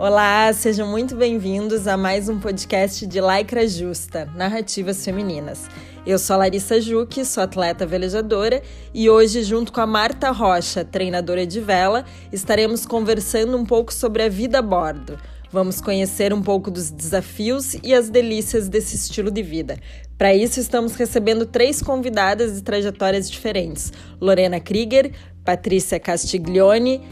[0.00, 5.68] Olá, sejam muito bem-vindos a mais um podcast de Lycra Justa, Narrativas Femininas.
[6.06, 8.62] Eu sou a Larissa Juque, sou atleta velejadora
[8.94, 14.22] e hoje, junto com a Marta Rocha, treinadora de vela, estaremos conversando um pouco sobre
[14.22, 15.18] a vida a bordo.
[15.52, 19.78] Vamos conhecer um pouco dos desafios e as delícias desse estilo de vida.
[20.16, 25.12] Para isso, estamos recebendo três convidadas de trajetórias diferentes: Lorena Krieger,
[25.44, 27.02] Patrícia Castiglione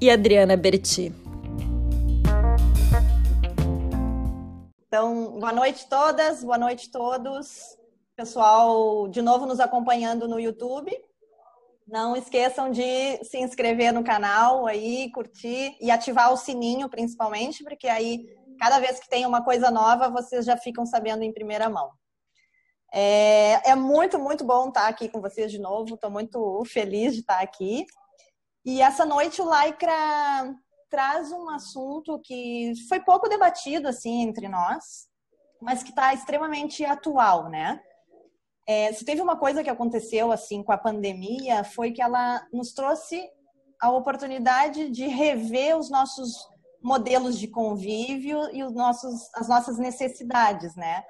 [0.00, 1.27] e Adriana Berti.
[4.88, 7.76] Então, boa noite todas, boa noite todos.
[8.16, 10.90] Pessoal, de novo nos acompanhando no YouTube.
[11.86, 17.86] Não esqueçam de se inscrever no canal aí, curtir e ativar o sininho, principalmente, porque
[17.86, 21.90] aí, cada vez que tem uma coisa nova, vocês já ficam sabendo em primeira mão.
[22.90, 25.96] É, é muito, muito bom estar aqui com vocês de novo.
[25.96, 27.84] Estou muito feliz de estar aqui.
[28.64, 30.54] E essa noite o Lycra
[30.90, 35.08] traz um assunto que foi pouco debatido assim entre nós,
[35.60, 37.80] mas que está extremamente atual, né?
[38.66, 42.74] É, se teve uma coisa que aconteceu assim com a pandemia foi que ela nos
[42.74, 43.26] trouxe
[43.80, 46.34] a oportunidade de rever os nossos
[46.82, 51.02] modelos de convívio e os nossos, as nossas necessidades, né?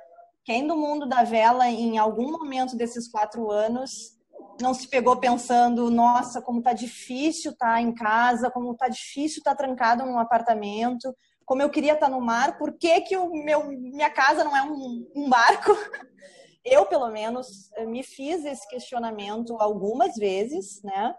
[0.44, 4.17] Quem do mundo da vela, em algum momento desses quatro anos,
[4.60, 9.38] não se pegou pensando, nossa, como tá difícil estar tá em casa, como tá difícil
[9.38, 13.16] estar tá trancado num apartamento, como eu queria estar tá no mar, por que, que
[13.16, 15.72] o meu, minha casa não é um, um barco?
[16.64, 21.14] Eu, pelo menos, me fiz esse questionamento algumas vezes, né?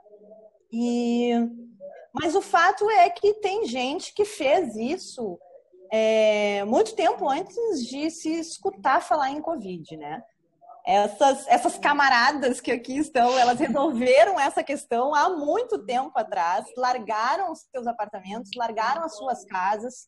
[0.72, 1.32] E...
[2.14, 5.40] Mas o fato é que tem gente que fez isso
[5.92, 10.22] é, muito tempo antes de se escutar falar em Covid, né?
[10.90, 17.52] Essas, essas camaradas que aqui estão, elas resolveram essa questão há muito tempo atrás, largaram
[17.52, 20.08] os seus apartamentos, largaram as suas casas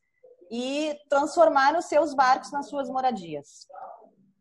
[0.52, 3.68] e transformaram os seus barcos nas suas moradias.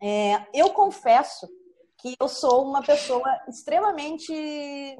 [0.02, 1.46] É, eu confesso
[1.98, 4.96] que eu sou uma pessoa extremamente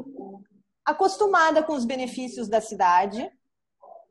[0.85, 3.33] acostumada com os benefícios da cidade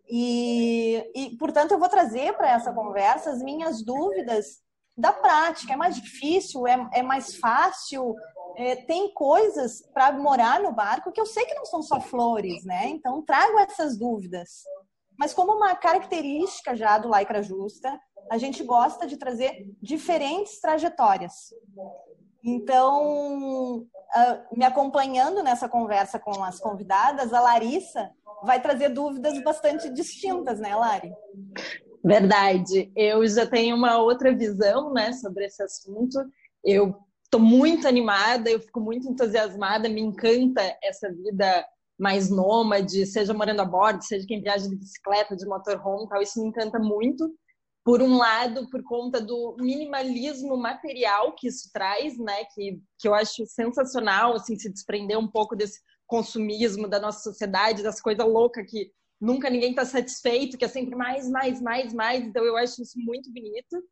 [0.10, 4.64] e, e portanto, eu vou trazer para essa conversa as minhas dúvidas
[5.00, 5.74] da prática.
[5.74, 8.16] É mais difícil, é, é mais fácil.
[8.58, 12.66] É, tem coisas para morar no barco que eu sei que não são só flores,
[12.66, 12.88] né?
[12.88, 14.64] Então, trago essas dúvidas.
[15.18, 18.00] Mas como uma característica já do Lycra Justa,
[18.30, 21.54] a gente gosta de trazer diferentes trajetórias.
[22.44, 23.86] Então,
[24.56, 28.12] me acompanhando nessa conversa com as convidadas, a Larissa
[28.44, 31.14] vai trazer dúvidas bastante distintas, né, Lari?
[32.04, 32.92] Verdade.
[32.96, 36.20] Eu já tenho uma outra visão, né, sobre esse assunto.
[36.64, 41.66] Eu estou muito animada, eu fico muito entusiasmada, me encanta essa vida
[42.00, 46.22] mais nômade, seja morando a bordo, seja quem viaja de bicicleta, de motorhome, tal.
[46.22, 47.30] Isso me encanta muito.
[47.84, 53.14] Por um lado, por conta do minimalismo material que isso traz, né, que, que eu
[53.14, 58.66] acho sensacional, assim, se desprender um pouco desse consumismo da nossa sociedade, das coisas loucas
[58.70, 62.24] que nunca ninguém está satisfeito, que é sempre mais, mais, mais, mais.
[62.24, 63.84] Então eu acho isso muito bonito.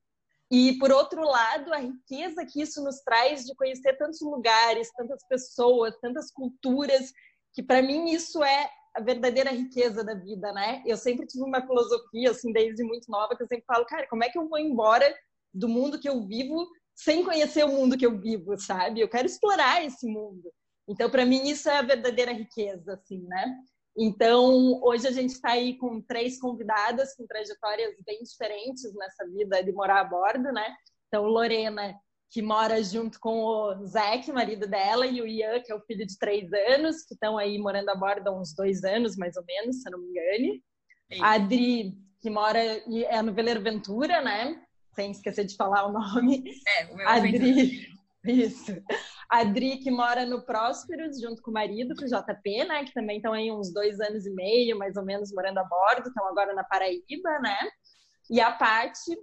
[0.49, 5.25] E por outro lado, a riqueza que isso nos traz de conhecer tantos lugares, tantas
[5.27, 7.11] pessoas, tantas culturas,
[7.53, 10.81] que para mim isso é a verdadeira riqueza da vida, né?
[10.85, 14.23] Eu sempre tive uma filosofia assim desde muito nova que eu sempre falo, cara, como
[14.23, 15.13] é que eu vou embora
[15.53, 19.01] do mundo que eu vivo sem conhecer o mundo que eu vivo, sabe?
[19.01, 20.51] Eu quero explorar esse mundo.
[20.87, 23.55] Então, para mim isso é a verdadeira riqueza, assim, né?
[23.97, 29.63] Então, hoje a gente está aí com três convidadas com trajetórias bem diferentes nessa vida
[29.63, 30.75] de morar a bordo, né?
[31.07, 31.95] Então, Lorena,
[32.29, 36.05] que mora junto com o Zeke, marido dela, e o Ian, que é o filho
[36.05, 39.43] de três anos, que estão aí morando a bordo há uns dois anos, mais ou
[39.45, 40.63] menos, se eu não me engane.
[41.21, 44.61] A Adri, que mora é no Veleiro Ventura, né?
[44.93, 46.43] Sem esquecer de falar o nome.
[46.77, 47.96] É, o meu Adri,
[48.31, 48.71] isso.
[49.29, 52.85] A Adri, que mora no Prósperos, junto com o marido, com o JP, né?
[52.85, 56.07] Que também estão aí uns dois anos e meio, mais ou menos, morando a bordo,
[56.07, 57.57] estão agora na Paraíba, né?
[58.29, 59.17] E a Paty,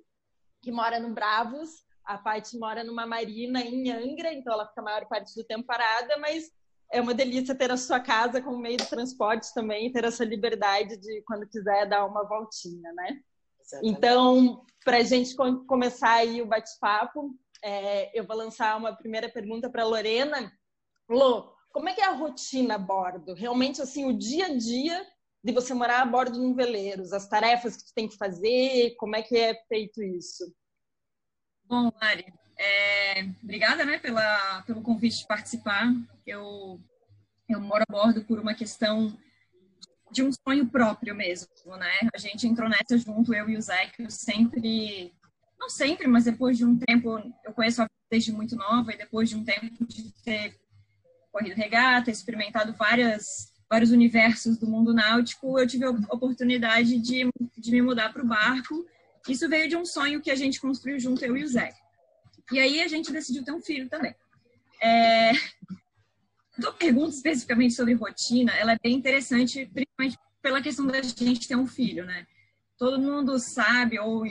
[0.63, 1.71] que mora no Bravos.
[2.05, 5.67] A Paty mora numa marina em Angra, então ela fica a maior parte do tempo
[5.67, 6.51] parada, mas
[6.93, 10.97] é uma delícia ter a sua casa como meio de transporte também, ter essa liberdade
[10.99, 13.21] de, quando quiser, dar uma voltinha, né?
[13.61, 13.97] Exatamente.
[13.97, 15.35] Então, para a gente
[15.67, 17.35] começar aí o bate-papo,
[17.65, 20.53] é, eu vou lançar uma primeira pergunta para Lorena.
[21.09, 23.33] Lô, como é que é a rotina a bordo?
[23.33, 25.07] Realmente, assim, o dia a dia
[25.43, 28.95] de você morar a bordo de um veleiro, as tarefas que tu tem que fazer,
[28.97, 30.55] como é que é feito isso?
[31.65, 32.27] Bom, Lari,
[32.59, 35.87] é, obrigada né, pela, pelo convite de participar.
[36.27, 36.79] Eu,
[37.49, 39.19] eu moro a bordo por uma questão
[40.11, 42.09] de um sonho próprio mesmo, né?
[42.15, 45.13] A gente entrou nessa junto, eu e o Zé, que sempre,
[45.59, 49.29] não sempre, mas depois de um tempo, eu conheço a desde muito nova e depois
[49.29, 50.57] de um tempo de ter
[51.33, 57.29] corrido regata, experimentado várias vários universos do mundo náutico, eu tive a oportunidade de,
[57.59, 58.87] de me mudar para o barco.
[59.29, 61.75] Isso veio de um sonho que a gente construiu junto, eu e o Zé.
[62.53, 64.15] E aí a gente decidiu ter um filho também.
[64.81, 65.33] É...
[66.61, 71.57] Tua pergunta especificamente sobre rotina, ela é bem interessante, principalmente pela questão da gente ter
[71.57, 72.27] um filho, né?
[72.79, 74.25] Todo mundo sabe ou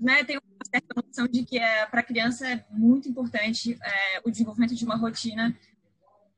[0.00, 0.40] né, tem
[0.72, 4.84] certa noção de que é, para a criança é muito importante é, o desenvolvimento de
[4.84, 5.56] uma rotina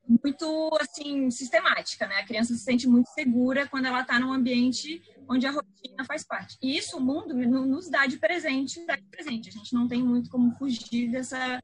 [0.07, 2.17] muito assim sistemática, né?
[2.17, 6.23] A criança se sente muito segura quando ela está num ambiente onde a rotina faz
[6.23, 6.57] parte.
[6.61, 9.49] E isso o mundo nos dá de presente, dá de presente.
[9.49, 11.59] A gente não tem muito como fugir dessa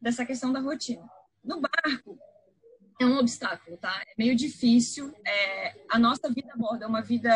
[0.00, 1.04] dessa questão da rotina.
[1.42, 2.18] No barco
[3.00, 4.02] é um obstáculo, tá?
[4.06, 5.12] É meio difícil.
[5.26, 7.32] É, a nossa vida a bordo é uma vida,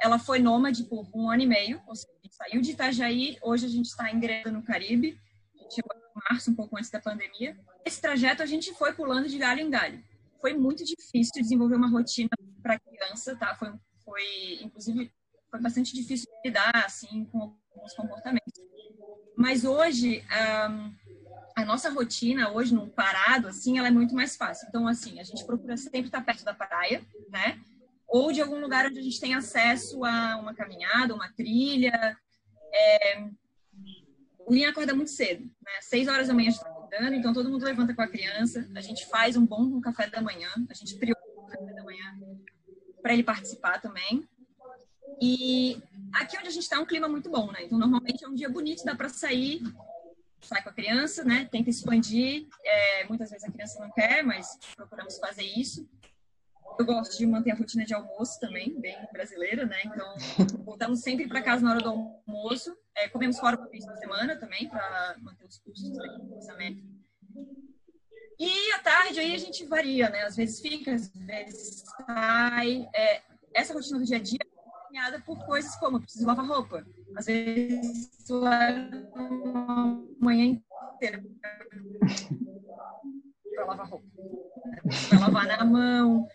[0.00, 1.82] ela foi nômade por um ano e meio.
[1.86, 5.18] Ou seja, gente saiu de Itajaí, hoje a gente está em Greda, no Caribe.
[5.54, 8.92] A gente chegou em março, um pouco antes da pandemia esse trajeto a gente foi
[8.92, 10.02] pulando de galho em galho.
[10.40, 12.30] Foi muito difícil desenvolver uma rotina
[12.62, 13.54] para criança, tá?
[13.54, 13.72] Foi,
[14.04, 15.12] foi, inclusive,
[15.50, 18.52] foi bastante difícil lidar assim com alguns comportamentos.
[19.36, 20.24] Mas hoje
[20.70, 20.94] um,
[21.56, 24.66] a nossa rotina hoje no parado assim, ela é muito mais fácil.
[24.68, 27.60] Então assim, a gente procura sempre estar perto da praia, né?
[28.12, 32.16] Ou de algum lugar onde a gente tem acesso a uma caminhada, uma trilha.
[32.72, 33.24] É...
[34.44, 35.72] O Linha acorda muito cedo, né?
[35.80, 38.68] Seis horas da manhã a gente tá acordando, então todo mundo levanta com a criança,
[38.74, 42.18] a gente faz um bom café da manhã, a gente prioriza o café da manhã
[43.00, 44.28] para ele participar também.
[45.20, 45.80] E
[46.12, 47.64] aqui onde a gente está é um clima muito bom, né?
[47.64, 49.62] Então normalmente é um dia bonito, dá para sair,
[50.40, 51.48] sai com a criança, né?
[51.50, 52.46] Tenta expandir.
[52.64, 55.88] É, muitas vezes a criança não quer, mas procuramos fazer isso.
[56.78, 59.82] Eu gosto de manter a rotina de almoço também, bem brasileira, né?
[59.84, 60.14] Então,
[60.64, 62.74] voltamos sempre para casa na hora do almoço.
[62.96, 66.82] É, comemos fora uma vez por semana também, para manter os custos do orçamento.
[68.38, 70.22] E à tarde aí a gente varia, né?
[70.22, 72.88] Às vezes fica, às vezes sai.
[72.94, 73.22] É,
[73.54, 76.84] essa rotina do dia a dia é acompanhada por coisas como preciso lavar roupa.
[77.16, 81.22] Às vezes leva uma manhã inteira
[83.54, 84.06] para lavar roupa.
[85.08, 86.26] Para lavar na mão,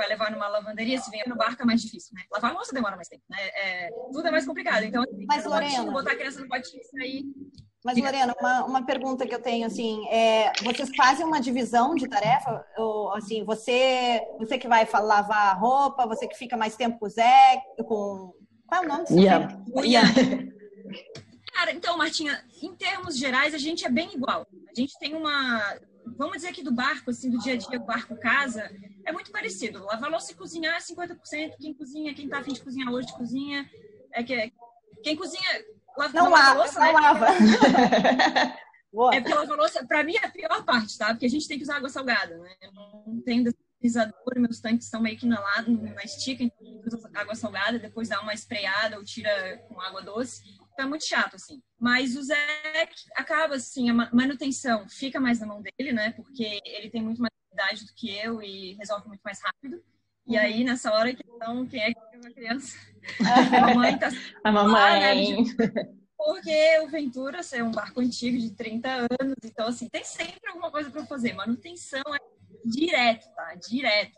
[0.00, 2.22] vai levar numa lavanderia, se vier no barco é mais difícil, né?
[2.32, 3.36] Lavar a louça demora mais tempo, né?
[3.54, 4.82] É, tudo é mais complicado.
[4.84, 5.92] Então, assim, Mas, Lorena...
[5.92, 7.24] botar a criança no potinho e sair...
[7.84, 12.08] Mas, Lorena, uma, uma pergunta que eu tenho, assim, é, vocês fazem uma divisão de
[12.08, 12.64] tarefa?
[12.78, 17.06] Ou, assim, você, você que vai lavar a roupa, você que fica mais tempo com
[17.06, 18.34] o Zé, com...
[18.66, 19.62] Qual é o nome do yeah.
[19.82, 20.08] yeah.
[21.52, 24.46] Cara, então, Martinha, em termos gerais, a gente é bem igual.
[24.70, 25.60] A gente tem uma...
[26.16, 28.70] Vamos dizer aqui do barco, assim, do dia a dia, barco casa,
[29.04, 29.84] é muito parecido.
[29.84, 31.56] Lavar louça e cozinhar é 50%.
[31.58, 33.68] Quem cozinha, quem tá afim de cozinhar hoje, cozinha.
[34.12, 34.52] É que,
[35.02, 35.64] quem cozinha.
[35.96, 36.92] Lava, não, não lava, louça, não né?
[36.92, 37.26] lava.
[39.14, 41.08] é porque lavar louça, pra mim, é a pior parte, tá?
[41.08, 42.54] Porque a gente tem que usar água salgada, né?
[42.60, 47.10] Eu não tenho desalinisador, meus tanques estão meio que na, lado, na estica, então usa
[47.14, 50.42] água salgada, depois dá uma espreada ou tira com água doce.
[50.80, 51.62] É muito chato, assim.
[51.78, 52.36] Mas o Zé
[53.14, 56.10] acaba, assim, a manutenção fica mais na mão dele, né?
[56.12, 59.82] Porque ele tem muito mais idade do que eu e resolve muito mais rápido.
[60.26, 60.42] E uhum.
[60.42, 62.78] aí, nessa hora, então, quem é que é uma criança?
[63.56, 64.08] a mamãe tá...
[64.44, 65.44] A mamãe.
[66.16, 70.70] Porque o Ventura é um barco antigo de 30 anos, então, assim, tem sempre alguma
[70.70, 71.32] coisa para fazer.
[71.32, 72.18] Manutenção é
[72.64, 73.54] direto, tá?
[73.54, 74.12] Direto.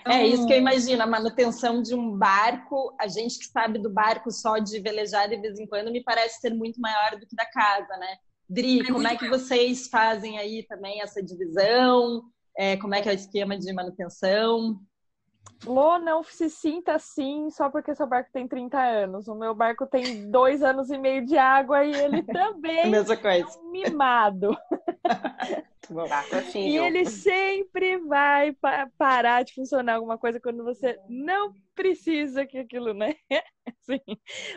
[0.00, 0.12] Então...
[0.12, 3.90] É isso que eu imagino, a manutenção de um barco, a gente que sabe do
[3.90, 7.36] barco só de velejar de vez em quando, me parece ser muito maior do que
[7.36, 8.16] da casa, né?
[8.48, 12.22] Dri, é como é que vocês fazem aí também essa divisão?
[12.56, 14.80] É, como é que é o esquema de manutenção?
[15.64, 19.28] Lô, não se sinta assim só porque seu barco tem 30 anos.
[19.28, 23.48] O meu barco tem dois anos e meio de água e ele também mesma coisa.
[23.48, 24.56] é um mimado.
[26.54, 28.54] e ele sempre vai
[28.96, 33.14] parar de funcionar alguma coisa quando você não precisa que aquilo, né?
[33.82, 34.00] Sim.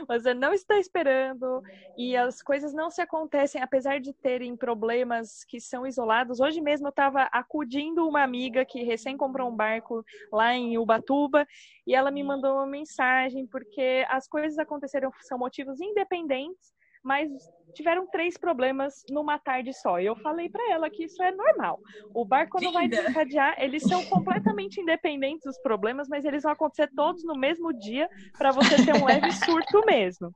[0.07, 1.61] Você não está esperando
[1.97, 6.39] e as coisas não se acontecem, apesar de terem problemas que são isolados.
[6.39, 11.45] Hoje mesmo eu estava acudindo uma amiga que recém comprou um barco lá em Ubatuba
[11.85, 17.29] e ela me mandou uma mensagem porque as coisas aconteceram, são motivos independentes mas
[17.73, 19.99] tiveram três problemas numa tarde só.
[19.99, 21.79] E eu falei para ela que isso é normal.
[22.13, 26.89] O barco, quando vai desencadear, eles são completamente independentes dos problemas, mas eles vão acontecer
[26.95, 30.31] todos no mesmo dia para você ter um leve surto mesmo.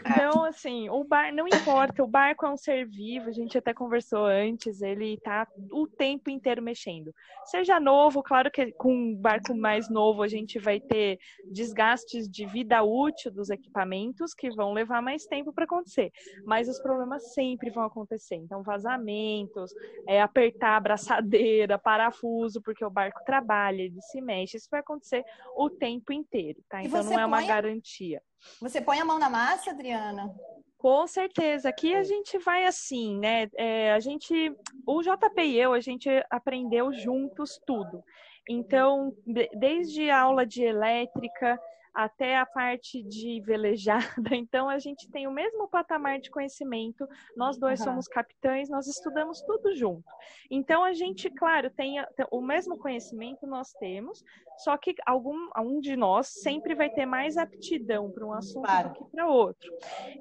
[0.00, 3.74] Então, assim, o bar não importa, o barco é um ser vivo, a gente até
[3.74, 7.12] conversou antes, ele tá o tempo inteiro mexendo.
[7.44, 11.18] Seja novo, claro que com um barco mais novo a gente vai ter
[11.52, 15.99] desgastes de vida útil dos equipamentos que vão levar mais tempo para acontecer.
[16.44, 18.36] Mas os problemas sempre vão acontecer.
[18.36, 19.72] Então, vazamentos,
[20.06, 24.56] é, apertar a braçadeira, parafuso, porque o barco trabalha, ele se mexe.
[24.56, 25.24] Isso vai acontecer
[25.56, 26.82] o tempo inteiro, tá?
[26.82, 28.22] Então, não é uma garantia.
[28.60, 30.34] Você põe a mão na massa, Adriana?
[30.78, 31.68] Com certeza.
[31.68, 33.50] Aqui a gente vai assim, né?
[33.54, 34.54] É, a gente,
[34.86, 38.02] o JP e eu, a gente aprendeu juntos tudo.
[38.48, 39.14] Então,
[39.58, 41.60] desde a aula de elétrica,
[41.94, 44.00] até a parte de velejada.
[44.50, 47.06] Então, a gente tem o mesmo patamar de conhecimento.
[47.36, 47.86] Nós dois uhum.
[47.86, 50.04] somos capitães, nós estudamos tudo junto.
[50.50, 51.96] Então, a gente, claro, tem
[52.30, 54.24] o mesmo conhecimento nós temos,
[54.58, 58.88] só que algum um de nós sempre vai ter mais aptidão para um assunto claro.
[58.90, 59.70] do que para outro.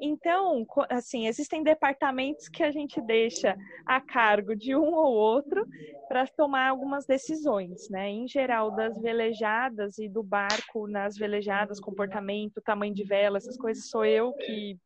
[0.02, 5.68] Então, assim, existem departamentos que a gente deixa a cargo de um ou outro
[6.08, 8.10] para tomar algumas decisões, né?
[8.10, 13.90] Em geral, das velejadas e do barco nas velejadas comportamento, tamanho de vela, essas coisas,
[13.90, 14.78] sou eu que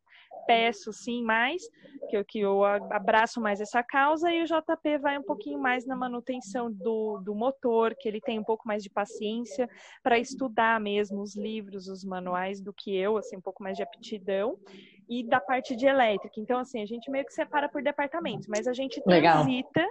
[0.47, 1.61] peço sim mais,
[2.09, 5.85] que eu, que eu abraço mais essa causa, e o JP vai um pouquinho mais
[5.85, 9.69] na manutenção do, do motor, que ele tem um pouco mais de paciência
[10.01, 13.83] para estudar mesmo os livros, os manuais do que eu, assim, um pouco mais de
[13.83, 14.57] aptidão,
[15.09, 16.39] e da parte de elétrica.
[16.39, 19.85] Então, assim, a gente meio que separa por departamentos, mas a gente transita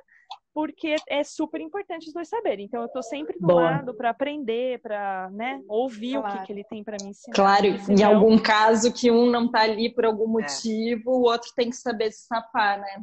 [0.55, 2.67] porque é super importante os dois saberem.
[2.67, 3.63] Então eu tô sempre do Boa.
[3.63, 6.35] lado para aprender, para, né, ouvir claro.
[6.35, 7.35] o que, que ele tem para me ensinar.
[7.35, 10.43] Claro, em algum caso que um não tá ali por algum é.
[10.43, 11.15] motivo, é.
[11.15, 13.03] o outro tem que saber se sapar, né?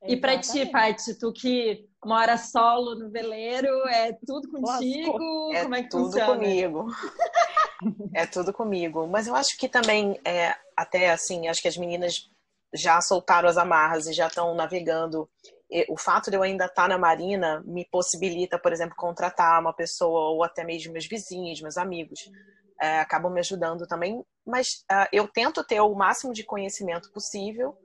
[0.00, 0.12] Exatamente.
[0.12, 5.52] E para ti, Paty, tu que mora solo no veleiro, é tudo contigo?
[5.52, 6.26] É Como é que tudo funciona?
[6.26, 6.86] comigo.
[8.14, 9.06] é tudo comigo.
[9.08, 12.30] Mas eu acho que também, é, até assim, acho que as meninas
[12.72, 15.28] já soltaram as amarras e já estão navegando
[15.88, 19.72] o fato de eu ainda estar tá na Marina me possibilita, por exemplo, contratar uma
[19.72, 22.30] pessoa ou até mesmo meus vizinhos, meus amigos,
[22.80, 24.24] é, acabam me ajudando também.
[24.46, 27.76] Mas uh, eu tento ter o máximo de conhecimento possível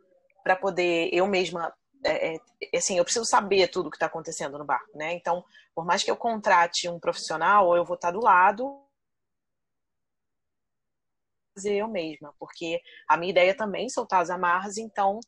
[0.44, 1.74] para poder eu mesma,
[2.06, 2.40] é, é,
[2.78, 5.14] assim, eu preciso saber tudo o que está acontecendo no barco, né?
[5.14, 5.44] Então,
[5.76, 8.80] por mais que eu contrate um profissional, eu vou estar tá do lado
[11.56, 15.20] fazer eu mesma, porque a minha ideia também é soltar as amarras, então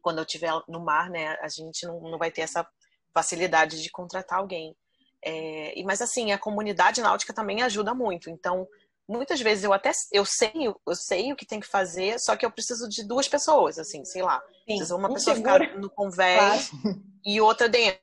[0.00, 2.66] quando eu estiver no mar, né, a gente não, não vai ter essa
[3.12, 4.76] facilidade de contratar alguém.
[5.24, 8.30] É, mas assim, a comunidade náutica também ajuda muito.
[8.30, 8.66] Então,
[9.08, 10.52] muitas vezes eu até eu sei,
[10.86, 14.04] eu sei o que tem que fazer, só que eu preciso de duas pessoas, assim,
[14.04, 14.40] sei lá.
[14.40, 15.64] Sim, preciso uma pessoa segura.
[15.66, 17.02] ficar no convés claro.
[17.24, 18.00] e outra dentro.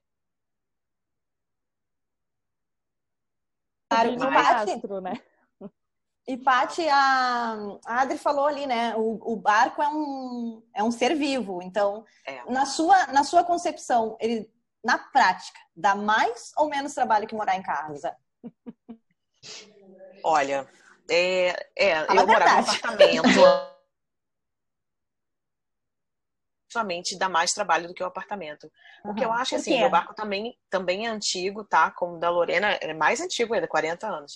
[3.90, 5.22] Claro, mas, né?
[6.28, 7.56] E, Paty, a,
[7.86, 8.96] a Adri falou ali, né?
[8.96, 11.62] O, o, barco é um, é um ser vivo.
[11.62, 12.44] Então, é.
[12.52, 14.52] na, sua, na sua concepção, ele,
[14.84, 18.16] na prática, dá mais ou menos trabalho que morar em casa?
[20.24, 20.68] Olha,
[21.10, 23.24] é, é eu morava no apartamento.
[26.74, 28.70] Somente dá mais trabalho do que o apartamento.
[29.04, 29.12] Uhum.
[29.12, 31.92] O que eu acho assim, o barco também, também é antigo, tá?
[31.92, 34.34] Como o da Lorena, é mais antigo ainda, 40 anos.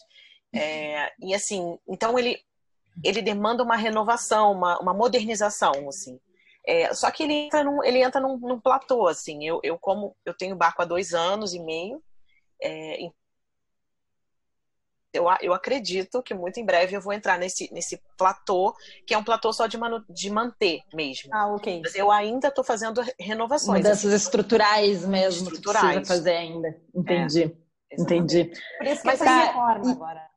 [0.53, 2.39] É, e assim, então ele,
[3.03, 6.20] ele demanda uma renovação, uma, uma modernização, assim.
[6.65, 9.46] É, só que ele entra num, ele entra num, num platô, assim.
[9.46, 12.01] Eu, eu, como eu tenho barco há dois anos e meio,
[12.62, 13.10] é,
[15.12, 18.75] eu, eu acredito que muito em breve eu vou entrar nesse, nesse platô,
[19.08, 21.29] que é um platô só de, manu, de manter mesmo.
[21.34, 21.82] Ah, ok.
[21.84, 23.79] Mas eu ainda estou fazendo renovações.
[23.79, 24.24] Mudanças assim.
[24.24, 25.88] estruturais mesmo, estruturais.
[25.88, 26.82] que precisa fazer ainda.
[26.94, 27.58] Entendi.
[27.91, 28.51] É, Entendi.
[28.77, 30.28] Por isso que Mas, tá reforma agora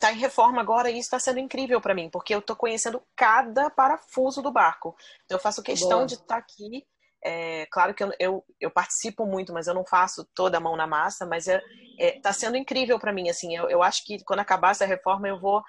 [0.00, 3.02] está em reforma agora e isso está sendo incrível para mim, porque eu estou conhecendo
[3.14, 4.96] cada parafuso do barco.
[5.24, 6.06] Então, eu faço questão Boa.
[6.06, 6.86] de estar tá aqui.
[7.22, 10.74] É, claro que eu, eu, eu, participo muito, mas eu não faço toda a mão
[10.74, 11.62] na massa, mas está
[11.98, 13.28] é, é, tá sendo incrível para mim.
[13.28, 15.62] Assim, eu, eu acho que quando acabar essa reforma eu vou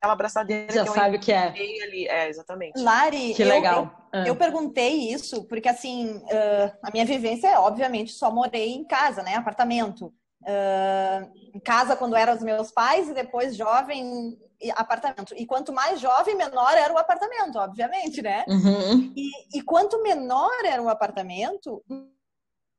[0.00, 1.46] aquela abraçadeira Já que sabe o que é.
[1.46, 2.08] Ali.
[2.08, 2.82] É, exatamente.
[2.82, 4.08] Lari, que legal.
[4.12, 8.74] Eu, eu, eu, perguntei isso porque, assim, uh, a minha vivência é, obviamente, só morei
[8.74, 9.36] em casa, né?
[9.36, 10.12] Apartamento
[10.42, 14.36] uh, em casa quando eram os meus pais e depois jovem
[14.74, 15.34] apartamento.
[15.36, 18.44] E quanto mais jovem, menor era o apartamento, obviamente, né?
[18.48, 19.12] Uhum.
[19.14, 21.82] E, e quanto menor era o apartamento,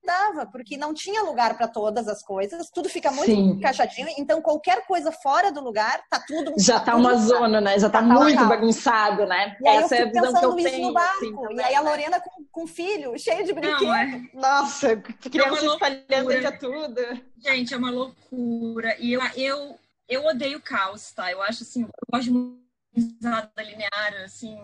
[0.07, 3.51] dava, porque não tinha lugar para todas as coisas, tudo fica muito Sim.
[3.51, 6.53] encaixadinho, então qualquer coisa fora do lugar, tá tudo.
[6.57, 7.39] Já tá uma bagunçado.
[7.39, 7.77] zona, né?
[7.77, 9.57] Já tá tá muito bagunçado, né?
[9.61, 10.87] E aí Essa eu é a visão que eu tenho.
[10.87, 11.17] no barco.
[11.17, 11.89] assim, e também, aí a né?
[11.89, 13.81] Lorena com, com filho, cheio de brinquedos.
[13.81, 14.21] Não, é.
[14.33, 17.01] Nossa, criança É espalhando entre tudo.
[17.37, 18.95] Gente, é uma loucura.
[18.99, 21.31] E eu, eu, eu odeio caos, tá?
[21.31, 22.61] Eu acho assim, eu gosto muito
[22.95, 24.59] risada linear, assim.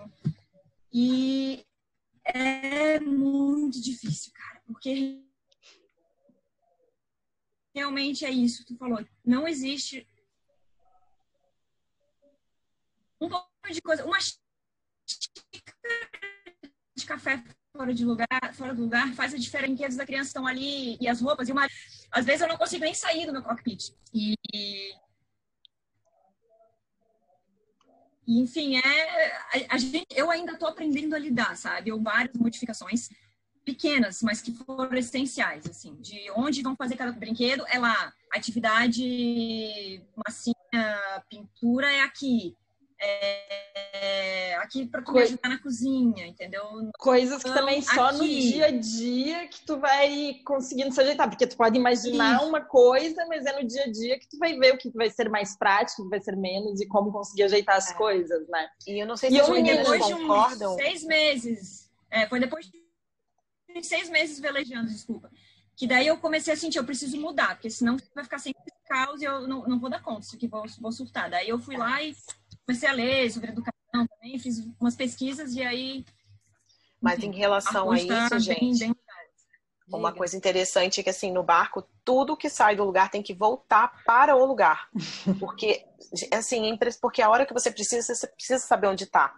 [0.92, 1.66] E
[2.26, 5.23] é muito difícil, cara, porque
[7.74, 9.06] realmente é isso que tu falou.
[9.25, 10.08] Não existe
[13.20, 14.44] um pouco de coisa, uma xícara
[16.96, 17.44] de café
[17.75, 19.63] fora de lugar, fora do lugar faz a diferença.
[19.63, 21.68] Os brinquedos da criança estão ali e as roupas e uma
[22.12, 23.92] às vezes eu não consigo nem sair do meu cockpit.
[24.13, 24.94] E, e,
[28.27, 29.38] enfim, é
[29.70, 31.89] a, a gente, eu ainda estou aprendendo a lidar, sabe?
[31.89, 33.10] Eu várias modificações
[33.65, 40.01] pequenas, mas que foram essenciais, assim, de onde vão fazer cada brinquedo é lá, atividade
[40.25, 42.55] massinha, pintura é aqui,
[43.00, 46.63] é, aqui para Coi- ajudar na cozinha, entendeu?
[46.98, 51.01] Coisas que Então, também só no aqui- dia a dia que tu vai conseguindo se
[51.01, 51.29] ajeitar.
[51.29, 52.48] Porque tu pode imaginar Isso.
[52.48, 55.10] uma coisa, mas é no dia a dia que tu vai ver o que vai
[55.10, 57.93] ser mais prático, o que vai ser menos e como conseguir ajeitar as É.
[57.96, 58.70] coisas, né?
[58.88, 60.72] E eu não sei E se meninas depois de concordam.
[60.75, 61.89] uns seis meses.
[62.10, 62.83] É, foi depois de
[63.82, 65.32] seis meses velejando, desculpa.
[65.75, 68.88] Que daí eu comecei a sentir, eu preciso mudar, porque senão vai ficar sempre esse
[68.88, 71.30] caos e eu não, não vou dar conta, isso aqui vou, vou surtar.
[71.30, 72.15] Daí eu fui lá e
[72.65, 73.74] comecei a ler sobre educação
[74.08, 76.06] também, fiz umas pesquisas e aí.
[77.01, 78.96] Mas em relação a isso, gente, bem-
[79.92, 80.18] uma Diga.
[80.18, 84.03] coisa interessante é que assim, no barco, tudo que sai do lugar tem que voltar
[84.06, 84.89] para o lugar.
[85.39, 85.86] Porque,
[86.32, 89.34] assim, é porque a hora que você precisa, você precisa saber onde está.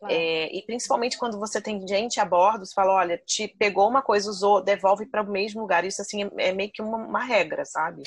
[0.00, 0.14] Claro.
[0.14, 4.02] É, e principalmente quando você tem gente a bordo, você fala, olha, te pegou uma
[4.02, 5.84] coisa, usou, devolve para o mesmo lugar.
[5.84, 8.02] Isso assim é, é meio que uma, uma regra, sabe?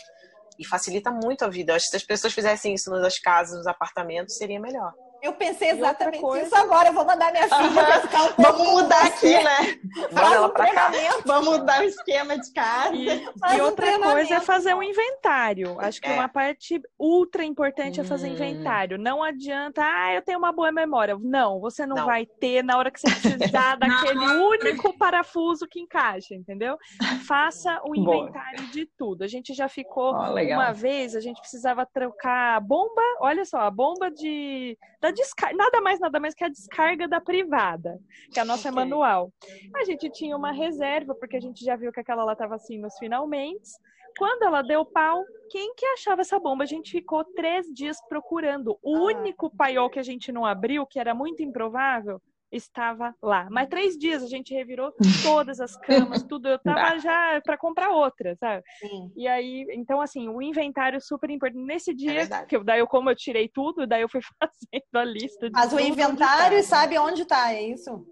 [0.60, 1.76] E facilita muito a vida.
[1.76, 4.94] Acho que se as pessoas fizessem isso nas casas, nos apartamentos, seria melhor.
[5.24, 6.90] Eu pensei exatamente coisa- isso agora.
[6.90, 9.36] Eu vou mandar minha filha pra ficar um Vamos mudar você.
[9.38, 9.80] aqui, né?
[10.12, 10.92] Ela um pra cá.
[11.26, 12.94] Vamos mudar o esquema de casa.
[12.94, 15.80] E, e um outra coisa é fazer um inventário.
[15.80, 16.14] Acho que É.
[16.14, 18.34] uma parte ultra importante é fazer Hum.
[18.34, 18.98] inventário.
[18.98, 21.18] Não adianta, ah, eu tenho uma boa memória.
[21.22, 22.06] Não, você não, Não.
[22.06, 23.78] vai ter na hora que você precisar
[24.18, 26.78] daquele único parafuso que encaixa, entendeu?
[27.26, 28.18] Faça o Boa.
[28.18, 29.24] inventário de tudo.
[29.24, 30.60] A gente já ficou legal.
[30.60, 35.56] uma vez, a gente precisava trocar a bomba, olha só, a bomba de da descarga,
[35.56, 38.00] nada mais nada mais que a descarga da privada,
[38.32, 38.84] que a nossa é Ok.
[38.84, 39.32] manual.
[39.76, 42.78] A gente tinha uma reserva porque a gente já viu que aquela lá estava assim
[42.80, 43.72] nos finalmente.
[44.18, 46.64] Quando ela deu pau, quem que achava essa bomba?
[46.64, 48.78] A gente ficou três dias procurando.
[48.82, 49.02] O Ah.
[49.06, 52.22] único paiol que a gente não abriu, que era muito improvável,
[52.54, 53.48] estava lá.
[53.50, 56.48] Mas três dias a gente revirou todas as camas, tudo.
[56.48, 58.64] Eu tava já para comprar outra, sabe?
[58.80, 59.12] Sim.
[59.16, 61.66] E aí, então, assim, o inventário é super importante.
[61.66, 62.48] Nesse dia, verdade.
[62.48, 65.54] que eu, daí eu, como eu tirei tudo, daí eu fui fazendo a lista de
[65.54, 66.64] Faz o inventário e tava.
[66.64, 68.06] sabe onde tá, é isso?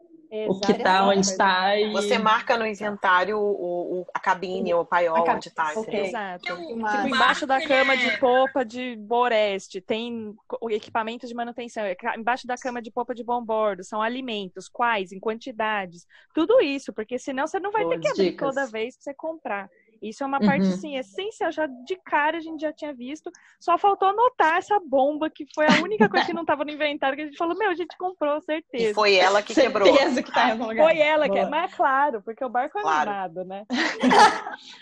[0.47, 1.37] O que tá, onde Exato.
[1.37, 1.77] tá.
[1.77, 1.91] E...
[1.91, 5.71] Você marca no inventário o, o- a cabine, o paiol, cab- onde tá.
[5.75, 5.81] ok.
[5.81, 6.05] entendeu?
[6.05, 6.47] Exato.
[6.47, 6.67] Eu- Que.
[6.67, 10.33] Tipo, Mas- embaixo da cama de é- popa de Boreste, tem
[10.69, 11.83] equipamentos de manutenção.
[11.83, 16.05] É Embaixo da cama de popa de bombordo, são alimentos, quais, em quantidades.
[16.33, 18.49] Tudo isso, porque senão você não vai ter Boas que abrir dicas.
[18.55, 19.69] toda vez pra você comprar.
[20.01, 20.73] Isso é uma parte, Uhum.
[20.73, 21.51] assim, essencial.
[21.51, 23.31] Já de cara a gente já tinha visto.
[23.59, 27.15] Só faltou anotar essa bomba, que foi a única coisa que não tava no inventário,
[27.15, 28.93] que a gente falou, meu, a gente comprou, E certeza.
[28.95, 29.87] foi ela que quebrou.
[29.87, 30.89] Certeza que tá em algum lugar.
[30.89, 31.35] Foi ela que.
[31.37, 31.49] Boa.
[31.49, 33.09] Mas claro, porque o barco é Claro.
[33.11, 33.65] animado, né?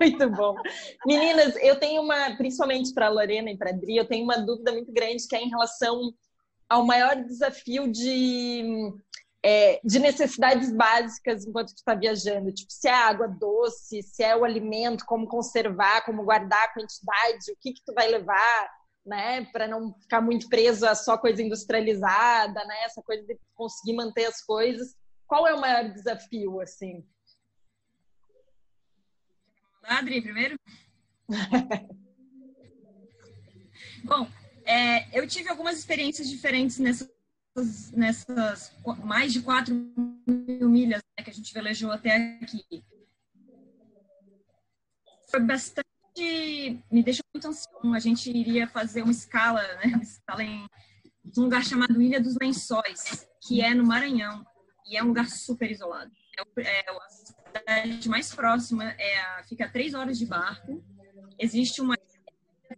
[0.00, 0.56] Muito bom.
[1.06, 4.92] Meninas, eu tenho uma, principalmente para Lorena e para Adri, eu tenho uma dúvida muito
[4.92, 6.12] grande que é em relação
[6.68, 8.62] ao maior desafio de,
[9.44, 12.50] é, de necessidades básicas enquanto tu está viajando.
[12.50, 17.52] Tipo, se é água doce, se é o alimento, como conservar, como guardar a quantidade,
[17.52, 18.70] o que que tu vai levar,
[19.04, 19.44] né?
[19.52, 22.84] Para não ficar muito preso a só coisa industrializada, né?
[22.84, 24.96] Essa coisa de conseguir manter as coisas.
[25.26, 27.06] Qual é o maior desafio, assim?
[29.82, 30.58] Adri, primeiro?
[34.04, 34.26] Bom,
[34.64, 37.13] é, eu tive algumas experiências diferentes nessas,
[37.92, 38.72] nessas
[39.04, 39.74] mais de 4
[40.26, 42.84] mil milhas né, que a gente velejou até aqui.
[45.30, 45.84] Foi bastante.
[46.90, 47.94] Me deixou muito ansioso.
[47.94, 49.86] A gente iria fazer uma escala, né?
[49.94, 50.66] Uma escala em
[51.36, 54.44] um lugar chamado Ilha dos Lençóis, que é no Maranhão.
[54.86, 56.10] E é um lugar super isolado.
[56.58, 60.84] É, é a cidade mais próxima, é a- fica a três horas de barco.
[61.38, 61.96] Existe uma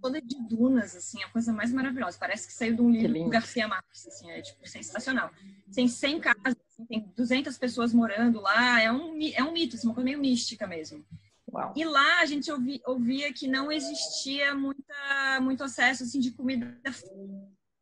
[0.01, 2.17] toda de dunas, assim, a coisa mais maravilhosa.
[2.19, 5.31] Parece que saiu de um livro do Garcia Marques, assim, é tipo sensacional.
[5.75, 9.87] Tem 100 casas assim, tem 200 pessoas morando lá, é um, é um mito, assim,
[9.87, 11.05] uma coisa meio mística mesmo.
[11.53, 11.73] Uau.
[11.77, 16.77] E lá a gente ouvi, ouvia que não existia muita, muito acesso assim, de comida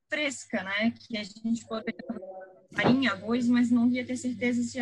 [0.08, 0.90] fresca, né?
[0.92, 2.04] Que a gente poderia
[2.74, 4.80] farinha, arroz, mas não ia ter certeza se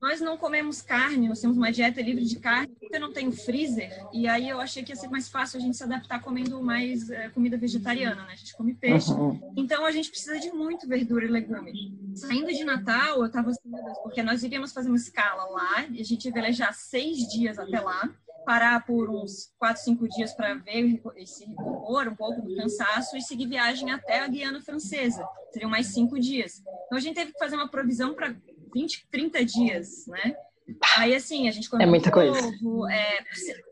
[0.00, 3.90] nós não comemos carne, nós temos uma dieta livre de carne, eu não tenho freezer,
[4.12, 7.10] e aí eu achei que ia ser mais fácil a gente se adaptar comendo mais
[7.10, 8.32] é, comida vegetariana, né?
[8.32, 9.10] A gente come peixe.
[9.10, 9.52] Uhum.
[9.56, 11.96] Então a gente precisa de muito verdura e legume.
[12.14, 13.70] Saindo de Natal, eu tava assim,
[14.02, 17.80] porque nós iríamos fazer uma escala lá, e a gente ia velejar seis dias até
[17.80, 18.10] lá,
[18.46, 23.16] parar por uns quatro, cinco dias para ver e se recompor um pouco do cansaço
[23.16, 25.26] e seguir viagem até a Guiana Francesa.
[25.50, 26.62] Seriam mais cinco dias.
[26.86, 28.36] Então a gente teve que fazer uma provisão para
[28.72, 30.36] 20, 30 dias, né?
[30.96, 32.92] Aí, assim, a gente come é muita ovo, coisa.
[32.92, 33.24] É,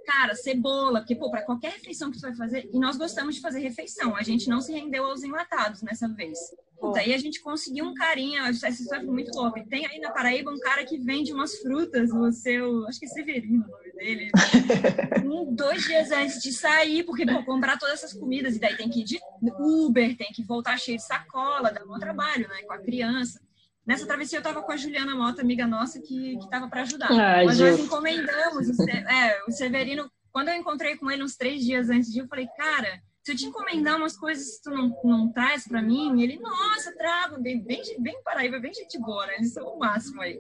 [0.07, 3.41] cara, cebola, porque, pô, para qualquer refeição que tu vai fazer, e nós gostamos de
[3.41, 6.39] fazer refeição, a gente não se rendeu aos enlatados nessa vez.
[6.79, 9.59] Puta, aí a gente conseguiu um carinha, essa história foi muito louca.
[9.59, 13.07] E tem aí na Paraíba um cara que vende umas frutas no seu, acho que
[13.07, 14.31] é Severino o nome dele,
[15.25, 18.89] um, dois dias antes de sair, porque, pô, comprar todas essas comidas, e daí tem
[18.89, 19.21] que ir de
[19.59, 23.41] Uber, tem que voltar cheio de sacola, dá um trabalho, né, com a criança.
[23.87, 27.11] Nessa travessia eu estava com a Juliana Mota, amiga nossa, que estava para ajudar.
[27.13, 28.69] Ai, Mas nós encomendamos.
[28.69, 32.27] O, é, o Severino, quando eu encontrei com ele uns três dias antes de eu
[32.27, 36.21] falei, cara, se eu te encomendar umas coisas que tu não, não traz para mim,
[36.23, 39.37] ele, nossa, trago, bem, bem, bem Paraíba, bem gente boa, né?
[39.37, 40.39] Eles são o máximo aí.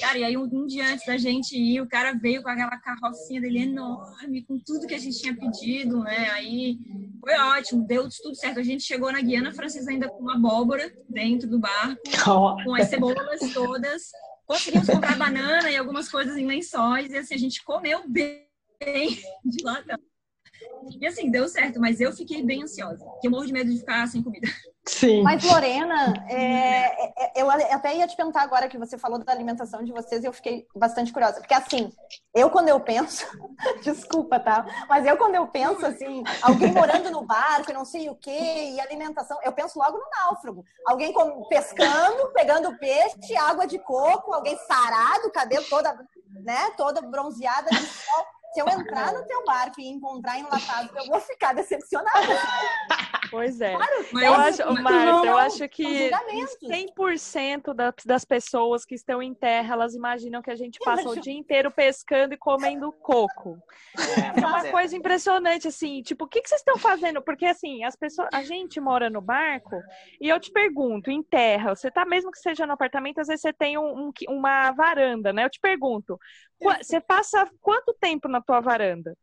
[0.00, 2.76] Cara, e aí um, um, dia antes da gente ir, o cara veio com aquela
[2.78, 6.28] carrocinha dele enorme, com tudo que a gente tinha pedido, né?
[6.30, 6.76] Aí
[7.20, 8.58] foi ótimo, deu tudo certo.
[8.58, 12.02] A gente chegou na Guiana Francesa ainda com uma abóbora dentro do barco,
[12.64, 14.10] com as cebolas todas.
[14.44, 18.44] Conseguimos comprar banana e algumas coisas em lençóis, e assim, a gente comeu bem
[19.44, 19.84] de lá.
[21.00, 23.78] E assim, deu certo, mas eu fiquei bem ansiosa, porque eu morro de medo de
[23.78, 24.48] ficar sem comida.
[24.86, 25.22] Sim.
[25.22, 29.82] Mas, Lorena, é, é, eu até ia te perguntar agora que você falou da alimentação
[29.82, 31.40] de vocês e eu fiquei bastante curiosa.
[31.40, 31.90] Porque, assim,
[32.34, 33.26] eu quando eu penso,
[33.82, 34.66] desculpa, tá?
[34.86, 38.72] Mas eu quando eu penso, assim, alguém morando no barco e não sei o quê,
[38.72, 40.62] e alimentação, eu penso logo no náufrago.
[40.86, 41.14] Alguém
[41.48, 45.98] pescando, pegando peixe, água de coco, alguém sarado, cabelo toda,
[46.42, 48.33] né, toda bronzeada de sol.
[48.54, 52.10] Se eu entrar no teu barco e encontrar enlatado, eu vou ficar decepcionada.
[53.30, 53.74] Pois é.
[53.74, 56.08] Claro, eu, é acho, Marta, não, eu acho que
[56.62, 61.32] 100% das pessoas que estão em terra, elas imaginam que a gente passa o dia
[61.32, 63.58] inteiro pescando e comendo coco.
[63.98, 64.70] É, é uma é.
[64.70, 67.20] coisa impressionante, assim, tipo, o que, que vocês estão fazendo?
[67.22, 69.82] Porque, assim, as pessoas, a gente mora no barco
[70.20, 73.42] e eu te pergunto, em terra, você tá, mesmo que seja no apartamento, às vezes
[73.42, 75.44] você tem um, um, uma varanda, né?
[75.44, 76.20] Eu te pergunto,
[76.60, 79.16] você passa quanto tempo na tua varanda?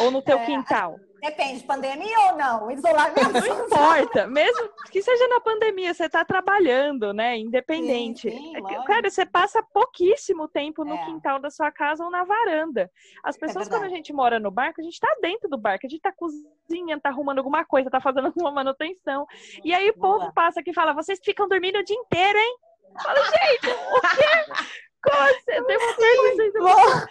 [0.00, 0.96] Ou no teu é, quintal?
[1.20, 2.70] Depende, pandemia ou não?
[2.70, 3.32] Isolamento?
[3.32, 4.26] Não importa.
[4.26, 7.38] Mesmo que seja na pandemia, você está trabalhando, né?
[7.38, 8.30] Independente.
[8.30, 11.04] Sim, sim, Cara, você passa pouquíssimo tempo no é.
[11.06, 12.90] quintal da sua casa ou na varanda.
[13.24, 15.58] As é pessoas, é quando a gente mora no barco, a gente está dentro do
[15.58, 19.26] barco, a gente está cozinhando, está arrumando alguma coisa, está fazendo alguma manutenção.
[19.64, 22.56] E aí o povo passa aqui e fala: vocês ficam dormindo o dia inteiro, hein?
[23.02, 24.64] Fala, gente, o quê?
[25.02, 25.64] Como assim?
[25.66, 27.08] Tem uma pergunta.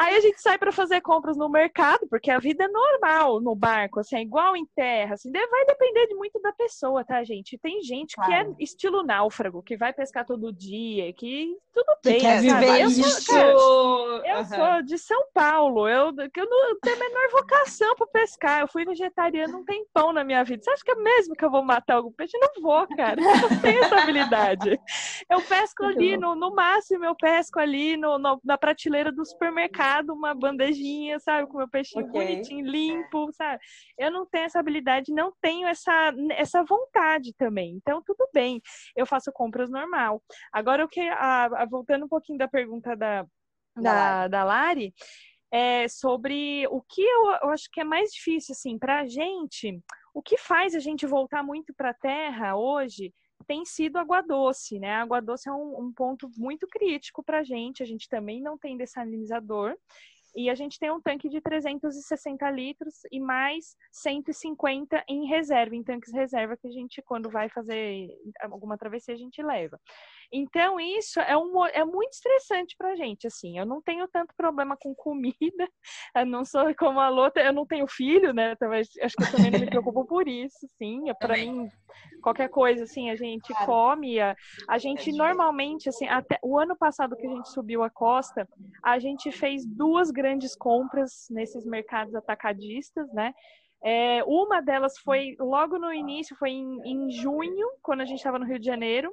[0.00, 3.54] Aí a gente sai para fazer compras no mercado, porque a vida é normal no
[3.54, 7.58] barco, assim, é igual em terra, assim, vai depender de muito da pessoa, tá, gente?
[7.58, 8.30] Tem gente claro.
[8.30, 12.80] que é estilo náufrago, que vai pescar todo dia, que tudo bem, que quer viver
[12.80, 13.20] eu isso.
[13.20, 14.44] Sou, cara, eu uhum.
[14.46, 18.86] sou de São Paulo, eu, eu não tenho a menor vocação para pescar, eu fui
[18.86, 20.62] vegetariana um tempão na minha vida.
[20.62, 22.38] Você acha que é mesmo que eu vou matar algum peixe?
[22.38, 24.80] Não vou, cara, eu não tenho essa habilidade.
[25.28, 29.89] Eu pesco ali, no, no máximo eu pesco ali no, no na prateleira do supermercado
[30.12, 31.48] uma bandejinha, sabe?
[31.48, 32.26] Com meu peixinho okay.
[32.26, 33.60] bonitinho, limpo, sabe?
[33.98, 37.74] Eu não tenho essa habilidade, não tenho essa, essa vontade também.
[37.76, 38.60] Então, tudo bem,
[38.96, 40.22] eu faço compras normal.
[40.52, 43.26] Agora, o que, a, a, voltando um pouquinho da pergunta da,
[43.76, 44.94] da, da Lari,
[45.52, 49.82] é sobre o que eu, eu acho que é mais difícil, assim, para a gente,
[50.14, 53.12] o que faz a gente voltar muito para a Terra hoje
[53.46, 54.94] tem sido água doce, né?
[54.94, 57.82] Água doce é um, um ponto muito crítico para a gente.
[57.82, 59.76] A gente também não tem dessalinizador.
[60.34, 65.82] E a gente tem um tanque de 360 litros e mais 150 em reserva, em
[65.82, 68.08] tanques reserva que a gente, quando vai fazer
[68.42, 69.80] alguma travessia, a gente leva.
[70.32, 73.58] Então, isso é, um, é muito estressante pra gente, assim.
[73.58, 75.34] Eu não tenho tanto problema com comida,
[76.16, 78.54] eu não sou como a Lota, eu não tenho filho, né?
[78.56, 81.02] Talvez, acho que eu também não me preocupo por isso, sim.
[81.18, 81.68] Para mim,
[82.22, 83.66] qualquer coisa, assim, a gente claro.
[83.66, 84.20] come.
[84.20, 84.36] A,
[84.68, 88.48] a gente normalmente, assim, até o ano passado que a gente subiu a costa,
[88.84, 93.34] a gente fez duas grandes compras nesses mercados atacadistas, né?
[93.82, 98.38] É, uma delas foi logo no início, foi em, em junho, quando a gente estava
[98.38, 99.10] no Rio de Janeiro,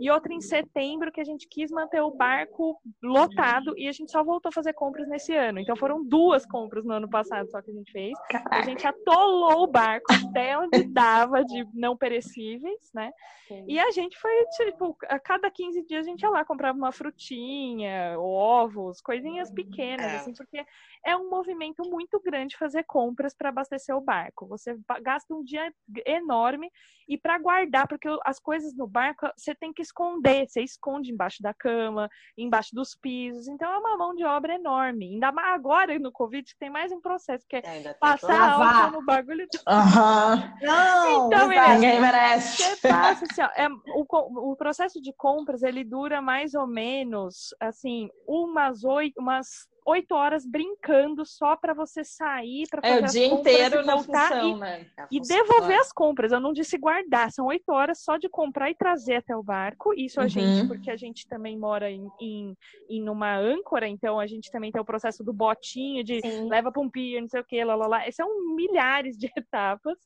[0.00, 4.10] e outra em setembro, que a gente quis manter o barco lotado e a gente
[4.10, 5.60] só voltou a fazer compras nesse ano.
[5.60, 8.18] Então foram duas compras no ano passado só que a gente fez.
[8.30, 8.56] Caraca.
[8.56, 13.12] A gente atolou o barco até onde dava de não perecíveis, né?
[13.46, 13.64] Sim.
[13.68, 16.92] E a gente foi, tipo, a cada 15 dias a gente ia lá, comprava uma
[16.92, 20.16] frutinha, ovos, coisinhas pequenas, é.
[20.16, 20.64] assim, porque
[21.04, 24.46] é um movimento muito grande fazer compras para abastecer o barco.
[24.48, 25.72] Você gasta um dia
[26.06, 26.70] enorme
[27.08, 31.42] e para guardar, porque as coisas no barco você tem que esconder, você esconde embaixo
[31.42, 33.48] da cama, embaixo dos pisos.
[33.48, 35.14] Então é uma mão de obra enorme.
[35.14, 39.04] Ainda mais agora no Covid tem mais um processo que é, é passar álcool no
[39.04, 39.46] bagulho.
[39.66, 40.58] Aham.
[40.62, 42.62] Não, então, ninguém merece.
[42.62, 47.54] Você passa, assim, ó, é, o, o processo de compras ele dura mais ou menos
[47.60, 53.06] assim umas oito, umas oito horas brincando só para você sair para fazer é, o
[53.06, 54.86] dia inteiro na função, e, né?
[55.10, 56.32] e devolver as compras.
[56.32, 59.92] Eu não disse guardar, são oito horas só de comprar e trazer até o barco.
[59.94, 60.28] Isso a uhum.
[60.28, 62.56] gente, porque a gente também mora em, em,
[62.88, 66.48] em uma âncora, então a gente também tem o processo do botinho de Sim.
[66.48, 68.12] leva para um pier, não sei o que, lá, lá, lá.
[68.12, 69.98] São milhares de etapas.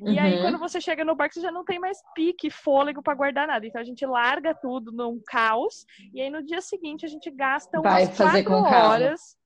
[0.00, 0.12] Uhum.
[0.12, 0.42] E aí, uhum.
[0.42, 3.66] quando você chega no barco, você já não tem mais pique, fôlego para guardar nada.
[3.66, 5.84] Então a gente larga tudo num caos.
[6.12, 9.36] E aí no dia seguinte a gente gasta umas Vai fazer quatro horas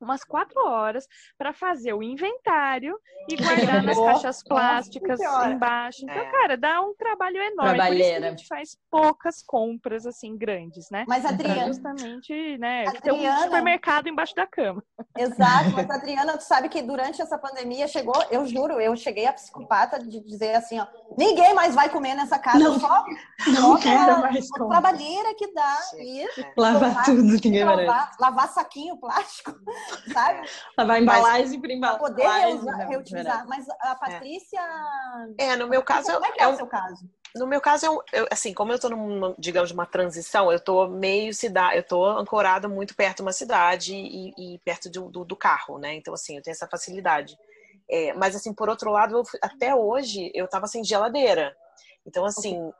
[0.00, 3.36] umas quatro horas para fazer o inventário e
[3.76, 6.00] guardar nas caixas plásticas embaixo.
[6.02, 6.30] Então, é.
[6.30, 7.76] cara, dá um trabalho enorme.
[7.76, 11.04] Por isso que a gente faz poucas compras assim grandes, né?
[11.06, 14.82] Mas Adriana, justamente, né, Adriana, ter um supermercado embaixo da cama.
[15.20, 19.32] Exato, mas Adriana, tu sabe que durante essa pandemia chegou, eu juro, eu cheguei a
[19.32, 23.04] psicopata de dizer assim, ó, ninguém mais vai comer nessa casa, não, só,
[23.46, 28.96] não só quero mais a trabalheira que dá e lavar tudo, ninguém lavar, lavar saquinho
[28.96, 29.54] plástico
[30.12, 30.48] sabe?
[30.76, 32.06] Lavar embalagem para embalagem.
[32.06, 33.46] poder reusar, reutilizar.
[33.46, 34.60] Mas a Patrícia.
[35.38, 36.12] É, no meu caso.
[36.12, 37.08] Como é que é, é o seu caso?
[37.34, 40.88] No meu caso, eu, eu, assim, como eu estou numa, digamos, uma transição, eu estou
[40.88, 45.24] meio cidade, eu estou ancorada muito perto de uma cidade e, e perto do, do,
[45.24, 45.94] do, carro, né?
[45.94, 47.38] Então, assim, eu tenho essa facilidade.
[47.88, 51.56] É, mas, assim, por outro lado, eu, até hoje eu estava sem geladeira.
[52.04, 52.72] Então, assim,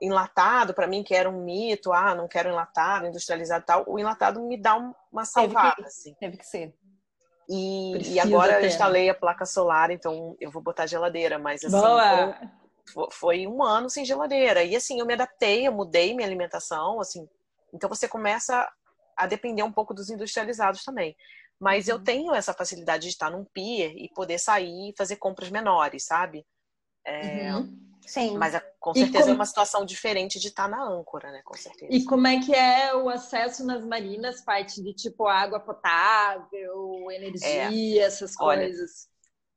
[0.00, 3.98] enlatado, para mim, que era um mito, ah, não quero enlatado, industrializado e tal, o
[3.98, 4.76] enlatado me dá
[5.12, 5.76] uma salvada.
[5.76, 6.14] Teve que, assim.
[6.14, 6.74] teve que ser.
[7.48, 11.76] E, e agora eu instalei a placa solar, então eu vou botar geladeira, mas assim,
[11.76, 12.48] foi,
[13.10, 14.62] foi, um ano sem geladeira.
[14.62, 17.28] E assim, eu me adaptei, eu mudei minha alimentação, assim.
[17.72, 18.70] Então você começa
[19.16, 21.16] a depender um pouco dos industrializados também.
[21.60, 21.94] Mas uhum.
[21.94, 26.04] eu tenho essa facilidade de estar num pier e poder sair e fazer compras menores,
[26.04, 26.44] sabe?
[27.04, 28.36] É, uhum Sim.
[28.36, 31.40] Mas é, com certeza é uma situação diferente de estar na âncora, né?
[31.44, 31.92] Com certeza.
[31.92, 38.02] E como é que é o acesso nas marinas, parte de tipo água potável, energia,
[38.02, 39.08] é, essas olha, coisas?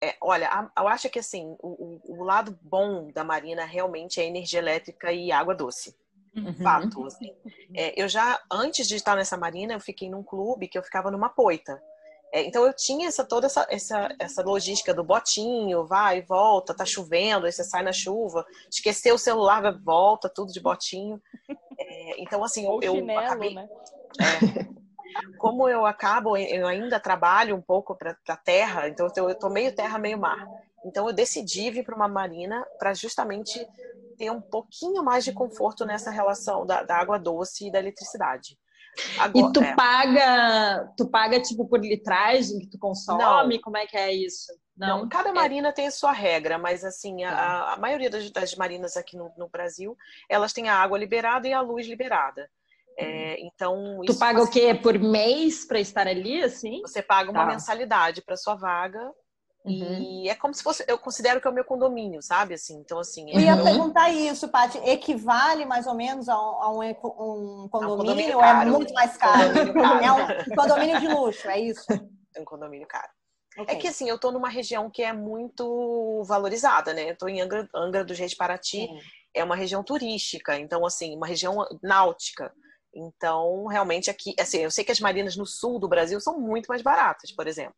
[0.03, 4.59] É, olha, eu acho que assim, o, o, lado bom da marina realmente é energia
[4.59, 5.95] elétrica e água doce.
[6.35, 6.53] Uhum.
[6.55, 7.05] Fato.
[7.05, 7.33] Assim.
[7.73, 11.09] É, eu já, antes de estar nessa marina, eu fiquei num clube que eu ficava
[11.09, 11.81] numa poita.
[12.33, 16.75] É, então eu tinha essa, toda essa, essa, essa logística do botinho, vai e volta,
[16.75, 21.21] tá chovendo, aí você sai na chuva, esqueceu o celular, volta, tudo de botinho.
[21.77, 23.53] É, então, assim, Ou eu, chinelo, acabei.
[23.53, 23.69] Né?
[25.37, 29.73] Como eu acabo, eu ainda trabalho um pouco para a terra, então eu tô meio
[29.73, 30.45] terra, meio mar.
[30.85, 33.65] Então eu decidi vir para uma marina para justamente
[34.17, 38.57] ter um pouquinho mais de conforto nessa relação da, da água doce e da eletricidade.
[39.19, 39.75] Agora, e tu é.
[39.75, 43.55] paga, tu paga tipo por litragem que tu consome?
[43.55, 43.61] Não.
[43.61, 44.53] Como é que é isso?
[44.75, 45.33] Não, Não cada é.
[45.33, 47.73] marina tem a sua regra, mas assim, a, tá.
[47.73, 49.97] a maioria das, das, marinas aqui no, no, Brasil,
[50.29, 52.49] elas têm a água liberada e a luz liberada.
[52.97, 53.49] É, uhum.
[53.53, 54.73] então, tu paga o quê?
[54.73, 56.81] Por mês para estar ali, assim?
[56.81, 57.47] Você paga uma tá.
[57.47, 59.11] mensalidade para sua vaga
[59.65, 60.23] Uhum.
[60.23, 62.53] E é como se fosse, eu considero que é o meu condomínio, sabe?
[62.53, 63.31] Assim, então, assim.
[63.31, 64.77] Eu ia perguntar isso, Paty.
[64.85, 69.17] Equivale mais ou menos a um, a um, um condomínio, condomínio ou é muito mais
[69.17, 69.73] caro?
[69.73, 70.05] caro.
[70.05, 71.85] É um condomínio de luxo, é isso?
[72.35, 73.09] É um condomínio caro.
[73.57, 73.75] Okay.
[73.75, 77.09] É que assim, eu tô numa região que é muito valorizada, né?
[77.09, 78.99] Eu tô em Angra, Angra dos Reis Paraty, Sim.
[79.33, 82.53] é uma região turística, então assim, uma região náutica.
[82.95, 86.67] Então, realmente aqui, assim, eu sei que as marinas no sul do Brasil são muito
[86.67, 87.75] mais baratas, por exemplo.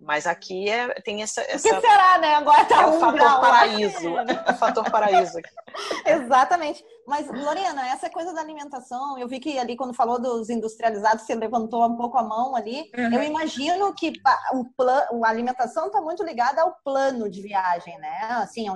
[0.00, 1.68] Mas aqui é, tem essa, essa.
[1.68, 2.34] O que será, né?
[2.34, 4.08] Agora tá é o um fator grau, paraíso.
[4.18, 5.38] É o fator paraíso.
[6.04, 6.84] Exatamente.
[7.06, 11.34] Mas, Lorena, essa coisa da alimentação, eu vi que ali, quando falou dos industrializados, você
[11.34, 12.90] levantou um pouco a mão ali.
[12.96, 13.14] Uhum.
[13.14, 14.12] Eu imagino que
[14.52, 18.18] o plano, a alimentação está muito ligada ao plano de viagem, né?
[18.42, 18.66] Assim,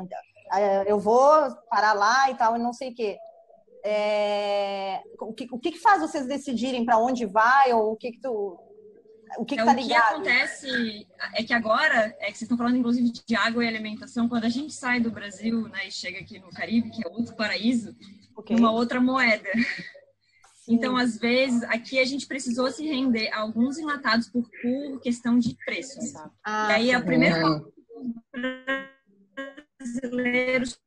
[0.53, 3.19] é, eu vou parar lá e tal, e não sei o quê.
[3.83, 8.21] É, o, que, o que faz vocês decidirem para onde vai ou o que, que
[8.21, 8.59] tu
[9.39, 10.19] o que, é, tá ligado?
[10.19, 13.69] O que acontece é que agora, é que vocês estão falando inclusive de água e
[13.69, 17.09] alimentação, quando a gente sai do Brasil né, e chega aqui no Caribe, que é
[17.09, 17.95] outro paraíso,
[18.37, 18.57] okay.
[18.57, 19.49] uma outra moeda.
[20.69, 25.39] Então, às vezes, aqui a gente precisou se render a alguns enlatados por, por questão
[25.39, 25.99] de preço.
[26.45, 27.73] Ah, e aí, a primeira coisa
[29.81, 30.79] brasileiros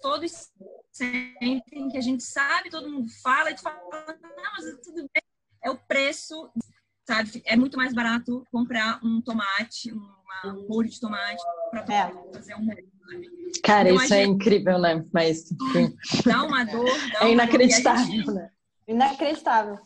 [0.00, 0.50] todos
[0.92, 3.80] sentem que a gente sabe, todo mundo fala, e tu fala,
[4.22, 5.22] não, mas tudo bem.
[5.64, 6.50] É o preço,
[7.06, 7.42] sabe?
[7.46, 12.32] É muito mais barato comprar um tomate, uma, um molho de tomate para é.
[12.32, 12.92] fazer um molho.
[13.62, 15.04] Cara, então, isso é incrível, né?
[15.12, 15.96] Mas enfim.
[16.24, 16.88] dá uma dor.
[17.12, 18.30] Dá é inacreditável, gente...
[18.30, 18.50] né?
[18.86, 19.78] Inacreditável.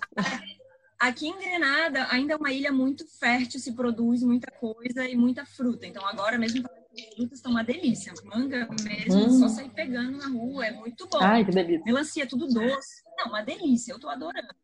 [0.98, 5.44] Aqui em Grenada ainda é uma ilha muito fértil, se produz muita coisa e muita
[5.44, 5.86] fruta.
[5.86, 6.66] Então agora mesmo
[7.14, 8.12] frutas estão uma delícia.
[8.24, 9.38] Manga mesmo, hum.
[9.38, 11.18] só sair pegando na rua, é muito bom.
[11.20, 11.84] Ai, que delícia.
[11.84, 13.02] Melancia, tudo doce.
[13.18, 14.54] Não, uma delícia, eu tô adorando.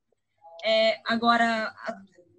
[0.64, 1.74] É, agora,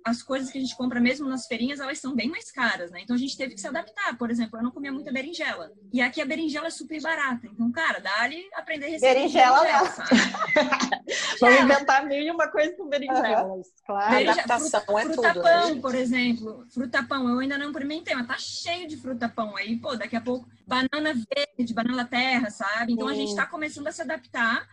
[0.05, 3.01] as coisas que a gente compra mesmo nas feirinhas, elas são bem mais caras, né?
[3.01, 4.17] Então a gente teve que se adaptar.
[4.17, 5.71] Por exemplo, eu não comia muita berinjela.
[5.91, 7.47] E aqui a berinjela é super barata.
[7.47, 10.09] Então, cara, dá-lhe aprender a receber berinjela, berinjela sabe?
[11.39, 14.11] Vamos inventar mil e uma coisa com berinjelas, claro.
[14.11, 16.65] Berinjela, adaptação fruta, é fruta tudo, pão, né, por exemplo.
[16.69, 19.77] Fruta pão, eu ainda não experimentei, mas tá cheio de fruta pão aí.
[19.77, 22.93] Pô, daqui a pouco, banana verde, banana terra, sabe?
[22.93, 24.67] Então a gente tá começando a se adaptar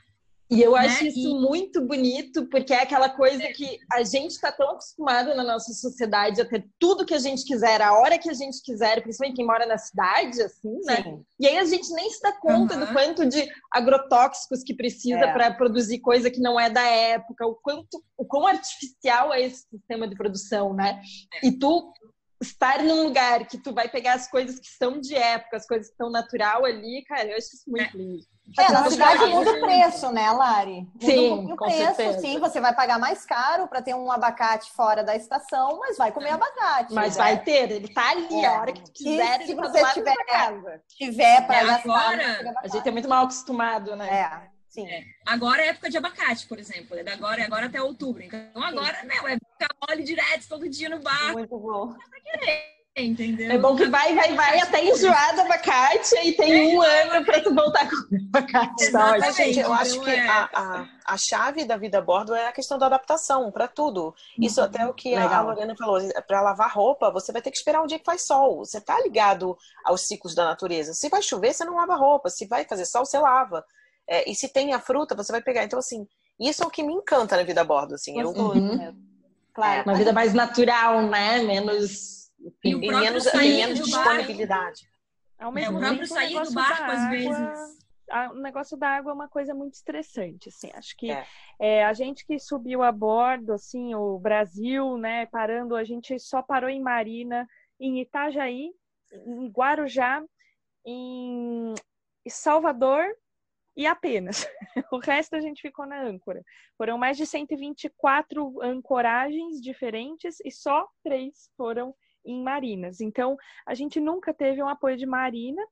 [0.50, 1.10] e eu acho né?
[1.10, 1.34] isso e...
[1.34, 6.40] muito bonito, porque é aquela coisa que a gente está tão acostumado na nossa sociedade
[6.40, 9.46] a ter tudo que a gente quiser, a hora que a gente quiser, principalmente quem
[9.46, 11.02] mora na cidade, assim, né?
[11.02, 11.24] Sim.
[11.38, 12.80] E aí a gente nem se dá conta uhum.
[12.80, 15.32] do quanto de agrotóxicos que precisa é.
[15.32, 19.68] para produzir coisa que não é da época, o quanto, o quão artificial é esse
[19.68, 21.00] sistema de produção, né?
[21.42, 21.92] E tu
[22.40, 25.88] estar num lugar que tu vai pegar as coisas que são de época, as coisas
[25.88, 27.98] que estão natural ali, cara, eu acho isso muito é.
[27.98, 28.30] lindo.
[28.58, 30.80] É, na verdade muda o preço, né, Lari?
[30.80, 32.18] Muda sim, um o preço, certeza.
[32.18, 36.10] sim, você vai pagar mais caro para ter um abacate fora da estação, mas vai
[36.10, 36.92] comer abacate.
[36.92, 37.22] Mas né?
[37.22, 38.46] vai ter, ele tá ali, é.
[38.46, 40.82] a hora que tu quiser, e, se tá você tiver, casa.
[40.88, 42.12] tiver para é, gastar.
[42.12, 44.08] Agora, a gente é muito mal acostumado, né?
[44.08, 44.49] É.
[44.70, 44.86] Sim.
[44.86, 45.04] É.
[45.26, 46.96] Agora é época de abacate, por exemplo.
[46.96, 48.22] É da agora, é agora até outubro.
[48.22, 49.08] Então agora, Sim.
[49.08, 51.32] meu, é ficar mole direto todo dia no bar.
[51.32, 51.94] Muito bom.
[52.96, 53.50] Entendeu?
[53.50, 57.40] É bom que vai, vai, vai até enjoar do abacate e tem um ano para
[57.40, 58.92] tu voltar com o abacate.
[58.92, 62.52] Tá Gente, eu acho que a, a, a chave da vida a bordo é a
[62.52, 64.14] questão da adaptação para tudo.
[64.38, 64.66] Isso uhum.
[64.66, 65.32] até o que Legal.
[65.32, 66.00] a Lorena falou.
[66.26, 68.58] Para lavar roupa, você vai ter que esperar um dia que faz sol.
[68.58, 70.92] Você tá ligado aos ciclos da natureza.
[70.92, 72.28] Se vai chover, você não lava roupa.
[72.28, 73.64] Se vai fazer sol, você lava.
[74.10, 75.62] É, e se tem a fruta, você vai pegar.
[75.62, 76.04] Então, assim,
[76.38, 77.94] isso é o que me encanta na vida a bordo.
[77.94, 79.08] Assim, eu, uhum.
[79.54, 79.84] Claro.
[79.84, 81.42] Uma vida mais natural, né?
[81.42, 82.28] Menos
[82.64, 84.88] e, o menos, e menos disponibilidade.
[85.38, 87.80] Ao mesmo é, o próprio sair do barco, às vezes.
[88.32, 90.70] O negócio da água é uma coisa muito estressante, assim.
[90.74, 91.24] Acho que é.
[91.60, 96.42] É, a gente que subiu a bordo, assim, o Brasil, né, parando, a gente só
[96.42, 97.46] parou em Marina,
[97.78, 98.72] em Itajaí,
[99.12, 100.24] em Guarujá,
[100.84, 101.74] em
[102.28, 103.04] Salvador
[103.76, 104.46] e apenas.
[104.92, 106.42] O resto a gente ficou na âncora.
[106.76, 113.00] Foram mais de 124 ancoragens diferentes e só três foram em marinas.
[113.00, 115.62] Então, a gente nunca teve um apoio de marina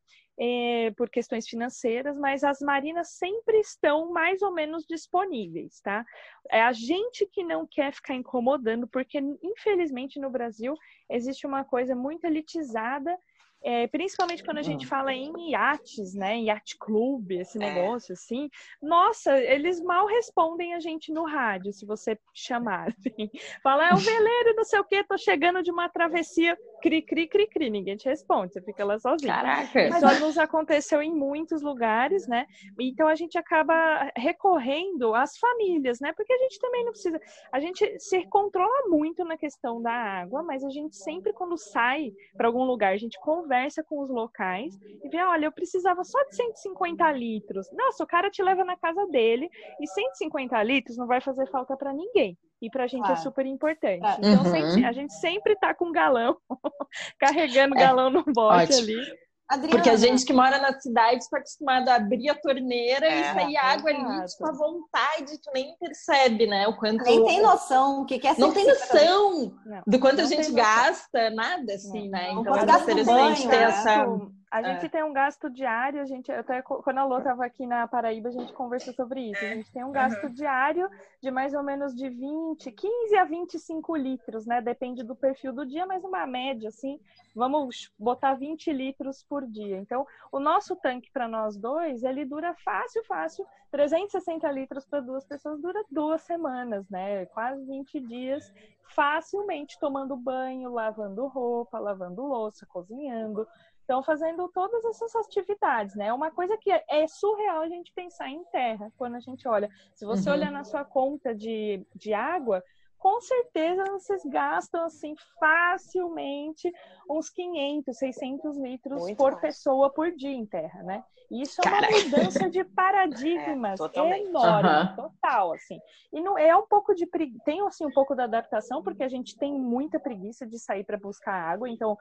[0.41, 6.05] é, por questões financeiras, mas as marinas sempre estão mais ou menos disponíveis, tá?
[6.51, 10.75] É a gente que não quer ficar incomodando, porque infelizmente no Brasil
[11.11, 13.17] existe uma coisa muito elitizada
[13.63, 16.39] é, principalmente quando a gente fala em iates, né?
[16.43, 17.61] Yacht club, esse é.
[17.61, 18.49] negócio assim.
[18.81, 22.89] Nossa, eles mal respondem a gente no rádio, se você chamar.
[22.99, 23.31] Assim.
[23.63, 26.57] Fala, é o veleiro, não sei o quê, tô chegando de uma travessia.
[26.81, 27.71] Cri, cri, cri, cri.
[27.71, 29.33] Ninguém te responde, você fica lá sozinho.
[29.33, 29.89] Caraca!
[29.91, 32.47] Mas só nos aconteceu em muitos lugares, né?
[32.79, 36.13] Então a gente acaba recorrendo às famílias, né?
[36.17, 37.21] Porque a gente também não precisa.
[37.53, 42.13] A gente se controla muito na questão da água, mas a gente sempre, quando sai
[42.37, 46.03] para algum lugar, a gente conversa conversa com os locais e vê, olha, eu precisava
[46.05, 47.71] só de 150 litros.
[47.73, 49.49] Nossa, o cara te leva na casa dele
[49.81, 52.37] e 150 litros não vai fazer falta para ninguém.
[52.61, 54.05] E para a gente é super importante.
[54.05, 54.17] É.
[54.19, 54.51] Então, uhum.
[54.51, 56.37] sempre, a gente sempre tá com galão,
[57.19, 57.81] carregando é.
[57.81, 58.81] galão no bote Ótimo.
[58.81, 59.29] ali.
[59.49, 59.77] Adriana.
[59.77, 63.25] Porque a gente que mora na cidade está acostumado a abrir a torneira é, e
[63.33, 66.69] sair água ali, tipo, à vontade, tu nem percebe, né?
[66.69, 67.03] O quanto.
[67.03, 70.53] Nem tem noção o que, que é Não tem noção não, do quanto a gente
[70.53, 72.33] gasta, nada assim, né?
[72.33, 73.63] Então é interessante banho, ter né?
[73.63, 74.07] essa.
[74.51, 74.89] A gente é.
[74.89, 78.33] tem um gasto diário, a gente, até quando a Lô estava aqui na Paraíba, a
[78.33, 79.45] gente conversou sobre isso.
[79.45, 80.33] A gente tem um gasto uhum.
[80.33, 80.89] diário
[81.21, 84.63] de mais ou menos de 20, 15 a 25 litros, né?
[84.63, 86.99] Depende do perfil do dia, mas uma média, assim,
[87.35, 89.77] vamos botar 20 litros por dia.
[89.77, 95.27] Então, o nosso tanque para nós dois, ele dura fácil, fácil, 360 litros para duas
[95.27, 97.27] pessoas dura duas semanas, né?
[97.27, 98.51] Quase 20 dias
[98.95, 103.47] facilmente tomando banho, lavando roupa, lavando louça, cozinhando.
[103.89, 106.09] Então, fazendo todas essas atividades, né?
[106.09, 109.71] É uma coisa que é surreal a gente pensar em terra quando a gente olha.
[109.95, 110.37] Se você uhum.
[110.37, 112.63] olhar na sua conta de, de água,
[112.99, 116.71] com certeza vocês gastam assim facilmente
[117.09, 119.41] uns 500, 600 litros Muito por mais.
[119.41, 121.05] pessoa por dia em terra, né?
[121.31, 124.97] Isso é uma mudança de paradigmas é, enorme, uhum.
[124.97, 125.79] total, assim.
[126.11, 127.07] E não é um pouco de
[127.45, 130.97] tem assim um pouco da adaptação porque a gente tem muita preguiça de sair para
[130.97, 131.69] buscar água.
[131.69, 131.99] Então,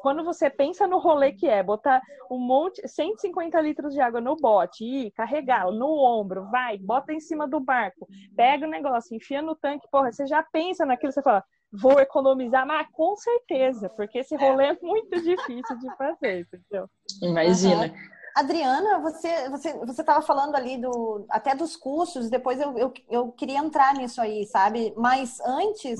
[0.00, 4.36] quando você pensa no rolê que é botar um monte, 150 litros de água no
[4.36, 9.42] bote e carregar no ombro, vai, bota em cima do barco, pega o negócio, enfia
[9.42, 14.18] no tanque, porra, você já pensa naquilo, você fala, vou economizar, mas com certeza, porque
[14.18, 16.88] esse rolê é muito difícil de fazer, entendeu?
[17.22, 17.86] Imagina.
[17.86, 18.18] Uhum.
[18.34, 22.30] Adriana, você você você estava falando ali do até dos custos.
[22.30, 24.94] Depois eu, eu, eu queria entrar nisso aí, sabe?
[24.96, 25.98] Mas antes,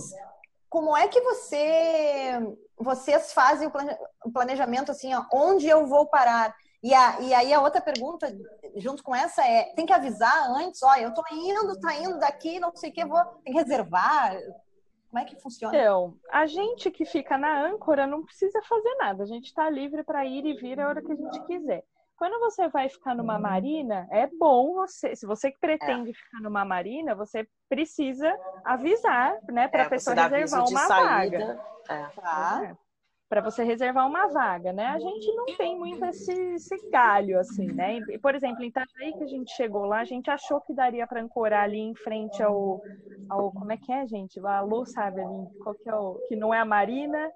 [0.69, 3.69] como é que você vocês fazem
[4.25, 6.55] o planejamento assim, ó, onde eu vou parar?
[6.83, 8.33] E, a, e aí a outra pergunta,
[8.77, 12.61] junto com essa, é: tem que avisar antes, ó, eu tô indo, tá indo daqui,
[12.61, 14.37] não sei o que, vou tem que reservar.
[15.11, 15.75] Como é que funciona?
[15.75, 19.23] Então, a gente que fica na âncora não precisa fazer nada.
[19.23, 21.83] A gente está livre para ir e vir a hora que a gente quiser.
[22.19, 26.13] Quando você vai ficar numa marina, é bom você, se você que pretende é.
[26.13, 31.39] ficar numa marina, você precisa avisar, né, para a é, pessoa reservar uma saída.
[31.39, 31.61] vaga.
[31.89, 32.21] É.
[32.21, 32.77] Tá?
[33.29, 33.35] É.
[33.35, 34.87] Para você reservar uma vaga, né?
[34.87, 38.01] A gente não tem muito esse, esse galho, assim, né?
[38.23, 41.21] Por exemplo, em Itajaí que a gente chegou lá, a gente achou que daria para
[41.21, 42.81] ancorar ali em frente ao,
[43.29, 43.53] ao.
[43.53, 44.41] Como é que é, gente?
[44.41, 46.15] A Lu sabe ali, qual que é o.
[46.29, 47.31] Que não é a marina,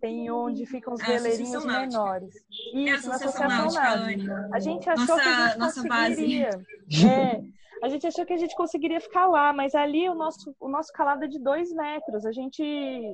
[0.00, 2.34] tem onde ficam os é veleirinhos menores.
[2.74, 4.48] Isso, é na Associação Náutica.
[4.52, 6.50] A gente achou nossa, que a gente conseguiria.
[7.06, 7.42] É,
[7.82, 10.92] a gente achou que a gente conseguiria ficar lá, mas ali o nosso, o nosso
[10.92, 12.24] calado é de dois metros.
[12.24, 12.62] A gente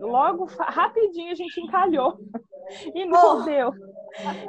[0.00, 2.18] logo, rapidinho, a gente encalhou
[2.94, 3.42] e não oh.
[3.42, 3.72] deu.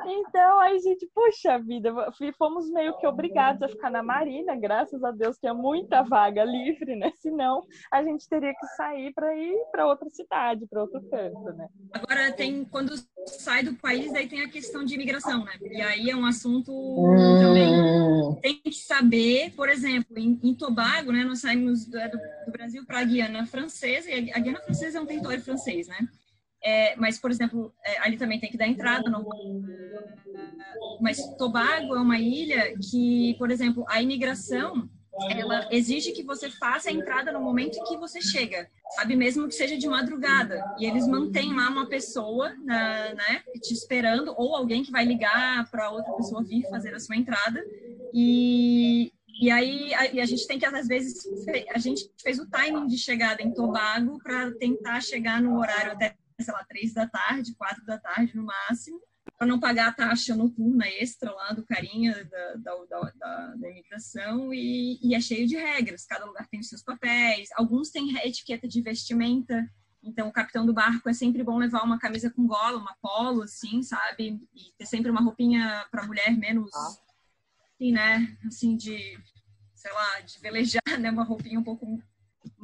[0.05, 1.91] Então, aí a gente, puxa vida,
[2.37, 6.95] fomos meio que obrigados a ficar na Marina, graças a Deus tinha muita vaga livre,
[6.95, 7.11] né?
[7.17, 11.67] Senão a gente teria que sair para ir para outra cidade, para outro canto, né?
[11.91, 12.93] Agora tem quando
[13.25, 15.53] sai do país, aí tem a questão de imigração, né?
[15.61, 17.39] E aí é um assunto hum.
[17.41, 21.23] também tem que saber, por exemplo, em, em Tobago, né?
[21.23, 21.97] Nós saímos do,
[22.45, 26.07] do Brasil para a Guiana Francesa e a Guiana Francesa é um território francês, né?
[26.65, 29.07] É, mas, por exemplo, é, ali também tem que dar entrada.
[29.07, 29.23] No...
[30.99, 34.89] Mas Tobago é uma ilha que, por exemplo, a imigração
[35.29, 39.15] ela exige que você faça a entrada no momento em que você chega, sabe?
[39.15, 40.61] Mesmo que seja de madrugada.
[40.77, 45.89] E eles mantêm lá uma pessoa, né, te esperando, ou alguém que vai ligar para
[45.91, 47.63] outra pessoa vir fazer a sua entrada.
[48.13, 51.23] E, e aí a, e a gente tem que, às vezes,
[51.73, 56.15] a gente fez o timing de chegada em Tobago para tentar chegar no horário até
[56.39, 59.01] sei lá, três da tarde, quatro da tarde no máximo,
[59.37, 64.53] para não pagar a taxa noturna extra lá do carinha da, da, da, da imigração.
[64.53, 68.67] E, e, é cheio de regras, cada lugar tem os seus papéis, alguns têm etiqueta
[68.67, 69.69] de vestimenta,
[70.03, 73.41] então o capitão do barco é sempre bom levar uma camisa com gola, uma polo,
[73.41, 76.95] assim, sabe, e ter sempre uma roupinha para mulher menos, ah.
[77.73, 79.19] assim, né, assim, de,
[79.73, 81.99] sei lá, de velejar, né, uma roupinha um pouco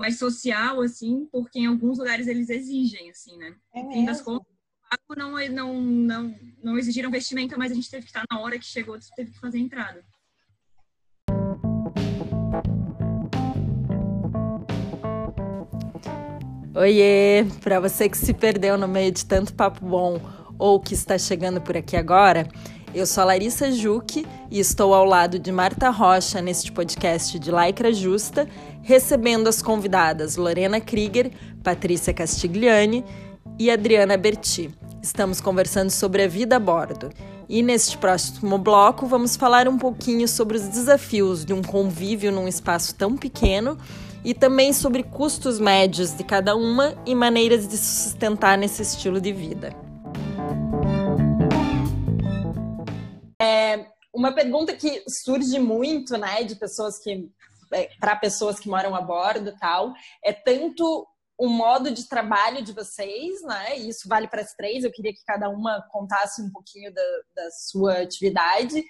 [0.02, 3.56] mais social, assim, porque em alguns lugares eles exigem, assim, né?
[3.74, 4.52] É no fim das contas,
[5.16, 8.66] não, não, não, não exigiram vestimenta, mas a gente teve que estar na hora que
[8.66, 10.04] chegou, teve que fazer a entrada.
[16.74, 17.46] Oiê!
[17.62, 20.20] Para você que se perdeu no meio de tanto papo bom
[20.58, 22.48] ou que está chegando por aqui agora,
[22.94, 27.50] eu sou a Larissa Juque e estou ao lado de Marta Rocha neste podcast de
[27.50, 28.50] Laicra Justa,
[28.82, 31.32] recebendo as convidadas Lorena Krieger,
[31.64, 33.06] Patrícia Castigliani
[33.60, 34.72] e Adriana Berti.
[35.02, 37.10] Estamos conversando sobre a vida a bordo.
[37.50, 42.48] E neste próximo bloco vamos falar um pouquinho sobre os desafios de um convívio num
[42.48, 43.78] espaço tão pequeno
[44.24, 49.20] e também sobre custos médios de cada uma e maneiras de se sustentar nesse estilo
[49.20, 49.76] de vida.
[53.42, 57.28] É, uma pergunta que surge muito, né, de pessoas que
[58.00, 59.94] para pessoas que moram a bordo, tal,
[60.24, 61.08] é tanto
[61.38, 63.80] o modo de trabalho de vocês, né?
[63.80, 64.84] E isso vale para as três.
[64.84, 67.02] Eu queria que cada uma contasse um pouquinho da,
[67.36, 68.84] da sua atividade.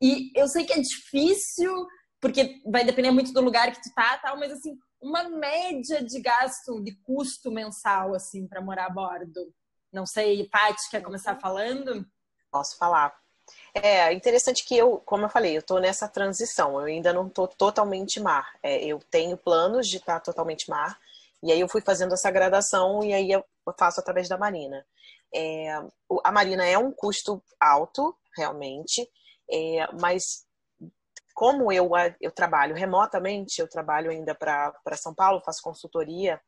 [0.00, 1.86] E eu sei que é difícil,
[2.20, 6.20] porque vai depender muito do lugar que tu tá, tal, mas assim, uma média de
[6.20, 9.52] gasto, de custo mensal, assim, para morar a bordo.
[9.92, 12.06] Não sei, Paty, quer começar falando?
[12.52, 13.12] Posso falar.
[13.82, 16.80] É interessante que eu, como eu falei, eu estou nessa transição.
[16.80, 18.50] Eu ainda não estou totalmente mar.
[18.62, 20.98] É, eu tenho planos de estar totalmente mar
[21.42, 23.44] E aí eu fui fazendo essa gradação e aí eu
[23.78, 24.84] faço através da Marina.
[25.34, 25.70] É,
[26.24, 29.06] a Marina é um custo alto, realmente,
[29.50, 30.46] é, mas
[31.34, 36.40] como eu, eu trabalho remotamente, eu trabalho ainda para São Paulo, faço consultoria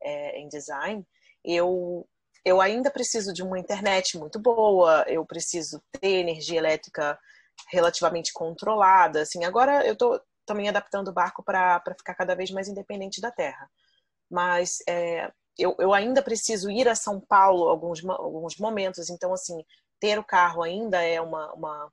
[0.00, 1.04] é, em design,
[1.44, 2.06] eu,
[2.44, 7.18] eu ainda preciso de uma internet muito boa, eu preciso ter energia elétrica
[7.70, 9.22] relativamente controlada.
[9.22, 13.30] Assim, agora eu estou também adaptando o barco para ficar cada vez mais independente da
[13.30, 13.68] terra.
[14.30, 19.62] Mas é, eu, eu ainda preciso ir a São Paulo alguns, alguns momentos, então, assim,
[20.00, 21.92] ter o carro ainda é uma, uma,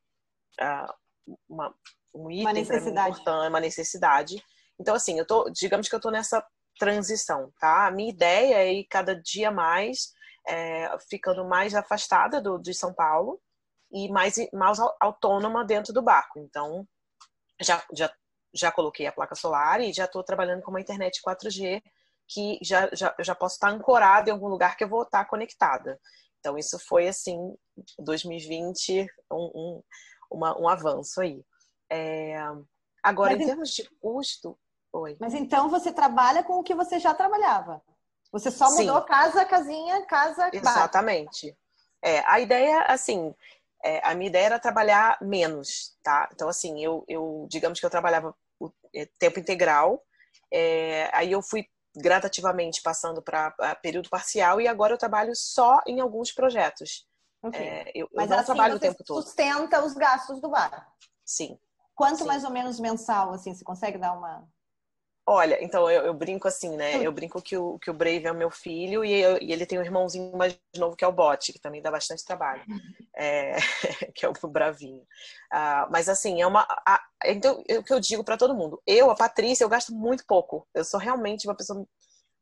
[1.50, 1.76] uma
[2.14, 3.10] um item uma necessidade.
[3.10, 4.44] importante, uma necessidade.
[4.80, 6.46] Então, assim, eu tô, digamos que eu estou nessa
[6.80, 7.88] transição, tá?
[7.88, 10.14] A minha ideia é ir cada dia mais
[10.48, 13.40] é, ficando mais afastada do, de São Paulo
[13.92, 16.40] e mais, mais autônoma dentro do barco.
[16.40, 16.88] Então,
[17.62, 18.12] já, já,
[18.54, 21.82] já coloquei a placa solar e já estou trabalhando com uma internet 4G
[22.28, 25.26] que já, já, eu já posso estar ancorada em algum lugar que eu vou estar
[25.26, 26.00] conectada.
[26.40, 27.38] Então, isso foi, assim,
[28.00, 29.84] 2020, um, um,
[30.32, 31.44] uma, um avanço aí.
[31.92, 32.38] É...
[33.04, 34.58] Agora, Mas, em termos de custo.
[34.92, 35.18] Oi.
[35.20, 37.84] Mas então você trabalha com o que você já trabalhava?
[38.36, 39.08] Você só mudou Sim.
[39.08, 41.58] casa, casinha, casa, Exatamente.
[42.04, 43.34] É, a ideia, assim,
[43.82, 46.28] é, a minha ideia era trabalhar menos, tá?
[46.34, 50.04] Então, assim, eu, eu digamos que eu trabalhava o é, tempo integral,
[50.52, 51.66] é, aí eu fui
[51.96, 57.08] gradativamente passando para período parcial e agora eu trabalho só em alguns projetos.
[57.42, 57.66] Okay.
[57.66, 59.24] É, eu, Mas eu não assim, trabalho o tempo todo.
[59.24, 60.92] sustenta os gastos do bar.
[61.24, 61.58] Sim.
[61.96, 62.26] Quanto sim.
[62.26, 64.46] mais ou menos mensal, assim, você consegue dar uma...
[65.28, 67.04] Olha, então eu, eu, brinco assim, né?
[67.04, 69.66] Eu brinco que o, que o Brave é o meu filho e, eu, e ele
[69.66, 72.64] tem um irmãozinho mais novo que é o Bot, que também dá bastante trabalho,
[73.16, 73.56] é,
[74.14, 75.02] que é o Bravinho.
[75.52, 76.62] Uh, mas assim, é uma.
[76.88, 79.96] A, então, é o que eu digo para todo mundo: eu, a Patrícia, eu gasto
[79.96, 80.68] muito pouco.
[80.76, 81.84] Eu sou realmente uma pessoa.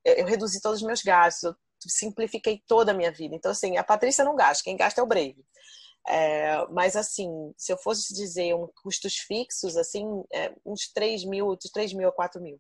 [0.04, 1.56] Eu, eu reduzi todos os meus gastos, eu
[1.88, 3.34] simplifiquei toda a minha vida.
[3.34, 5.46] Então, assim, a Patrícia não gasta, quem gasta é o Brave.
[6.06, 10.04] É, mas assim, se eu fosse dizer um custos fixos, assim,
[10.34, 12.60] é, uns 3 mil, de 3 mil a 4 mil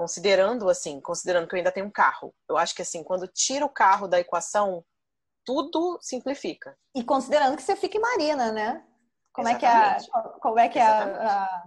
[0.00, 2.34] considerando assim, considerando que eu ainda tenho um carro.
[2.48, 4.82] Eu acho que assim, quando tira o carro da equação,
[5.44, 6.74] tudo simplifica.
[6.94, 8.82] E considerando que você fica em Marina, né?
[9.30, 10.06] Como Exatamente.
[10.06, 11.64] é que é a, como é que é a, a...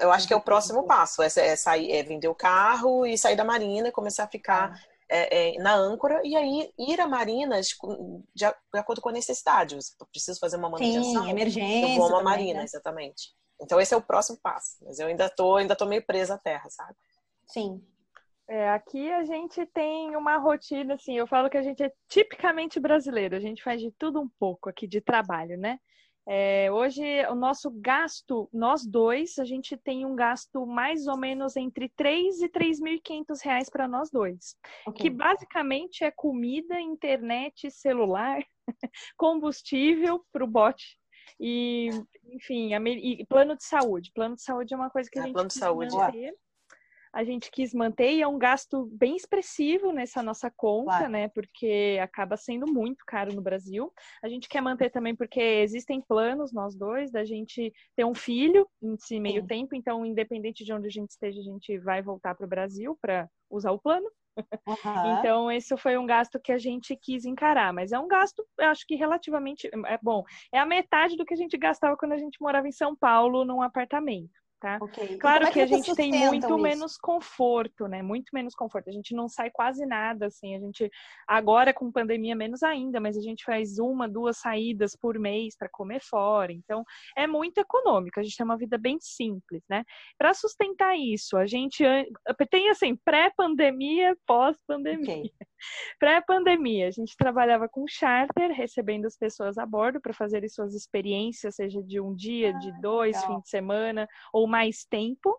[0.00, 3.16] Eu acho que é o próximo passo, é, é, sair, é vender o carro e
[3.16, 4.80] sair da Marina e começar a ficar ah.
[5.08, 7.76] é, é, na âncora e aí ir a Marinas de,
[8.34, 9.76] de acordo com a necessidade.
[9.76, 11.22] Eu preciso fazer uma manutenção.
[11.22, 11.94] Sim, emergência.
[11.94, 12.64] Eu vou a uma também, Marina, né?
[12.64, 13.32] exatamente.
[13.62, 14.76] Então esse é o próximo passo.
[14.82, 16.96] Mas eu ainda tô, ainda tô meio presa à terra, sabe?
[17.52, 17.82] Sim.
[18.48, 22.80] É, aqui a gente tem uma rotina, assim, eu falo que a gente é tipicamente
[22.80, 25.78] brasileiro, a gente faz de tudo um pouco aqui de trabalho, né?
[26.28, 31.56] É, hoje o nosso gasto, nós dois, a gente tem um gasto mais ou menos
[31.56, 35.02] entre 3 e 3.500 reais para nós dois, okay.
[35.02, 38.42] que basicamente é comida, internet, celular,
[39.16, 40.98] combustível para o bote
[41.38, 41.88] e,
[42.24, 44.10] enfim, e plano de saúde.
[44.12, 45.96] Plano de saúde é uma coisa que a é, gente plano de saúde.
[45.96, 46.34] Manter
[47.12, 51.08] a gente quis manter e é um gasto bem expressivo nessa noessa conta, claro.
[51.08, 51.28] né?
[51.28, 53.92] Porque acaba sendo muito caro no Brasil.
[54.22, 58.68] A gente quer manter também porque existem planos, nós dois, da gente ter um filho
[58.80, 59.46] nesse meio Sim.
[59.46, 62.96] tempo, então, independente de onde a gente esteja, a gente vai voltar para o Brasil
[63.00, 64.08] para usar o plano.
[64.66, 65.18] Uhum.
[65.18, 68.86] Então, esse foi um gasto que a gente quis encarar, mas é um gasto, acho
[68.86, 70.22] que relativamente é bom.
[70.52, 73.44] É a metade do que a gente gastava quando a gente morava em São Paulo
[73.44, 74.78] num apartamento tá?
[74.80, 75.16] Okay.
[75.18, 76.58] Claro é que, que, a gente tem muito isso?
[76.58, 78.02] menos conforto, né?
[78.02, 78.88] Muito menos conforto.
[78.88, 80.54] A gente não sai quase nada, assim.
[80.54, 80.90] A gente,
[81.26, 85.68] agora com pandemia, menos ainda, mas a gente faz uma, duas saídas por mês para
[85.68, 86.52] comer fora.
[86.52, 86.84] Então,
[87.16, 88.20] é muito econômico.
[88.20, 89.84] A gente tem uma vida bem simples, né?
[90.18, 91.82] Para sustentar isso, a gente
[92.50, 95.00] tem, assim, pré-pandemia, pós-pandemia.
[95.00, 95.30] Okay.
[95.98, 101.56] Pré-pandemia, a gente trabalhava com charter, recebendo as pessoas a bordo para fazerem suas experiências,
[101.56, 103.34] seja de um dia, ah, de dois, legal.
[103.34, 105.38] fim de semana, ou mais tempo.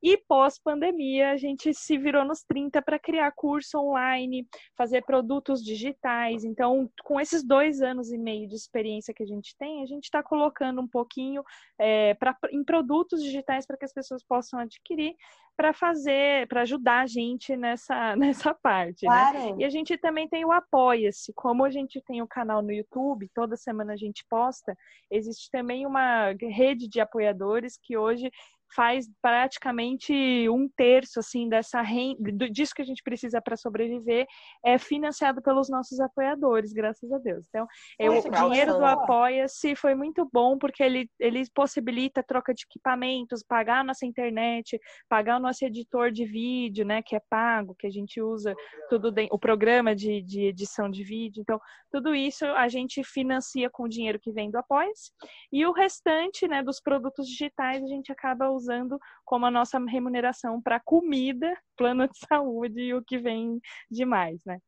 [0.00, 4.46] E pós-pandemia, a gente se virou nos 30 para criar curso online,
[4.76, 6.44] fazer produtos digitais.
[6.44, 10.04] Então, com esses dois anos e meio de experiência que a gente tem, a gente
[10.04, 11.42] está colocando um pouquinho
[11.80, 15.16] é, pra, em produtos digitais para que as pessoas possam adquirir
[15.58, 19.04] para fazer, para ajudar a gente nessa, nessa parte.
[19.04, 19.10] Né?
[19.10, 19.38] Claro.
[19.38, 19.54] Né?
[19.58, 21.32] E a gente também tem o Apoia-se.
[21.34, 24.78] Como a gente tem o canal no YouTube, toda semana a gente posta,
[25.10, 28.30] existe também uma rede de apoiadores que hoje
[28.74, 30.12] faz praticamente
[30.48, 34.26] um terço assim dessa renda, disso que a gente precisa para sobreviver
[34.64, 37.46] é financiado pelos nossos apoiadores, graças a Deus.
[37.48, 37.66] Então,
[37.98, 43.42] eu, o dinheiro do Apoia-se foi muito bom porque ele, ele possibilita troca de equipamentos,
[43.42, 47.86] pagar a nossa internet, pagar o nosso editor de vídeo, né, que é pago, que
[47.86, 48.54] a gente usa
[48.88, 51.40] tudo dentro, o programa de, de edição de vídeo.
[51.40, 51.60] Então,
[51.90, 55.10] tudo isso a gente financia com o dinheiro que vem do Apoia-se
[55.52, 60.60] e o restante, né, dos produtos digitais a gente acaba usando como a nossa remuneração
[60.60, 64.60] para comida, plano de saúde e o que vem de mais, né?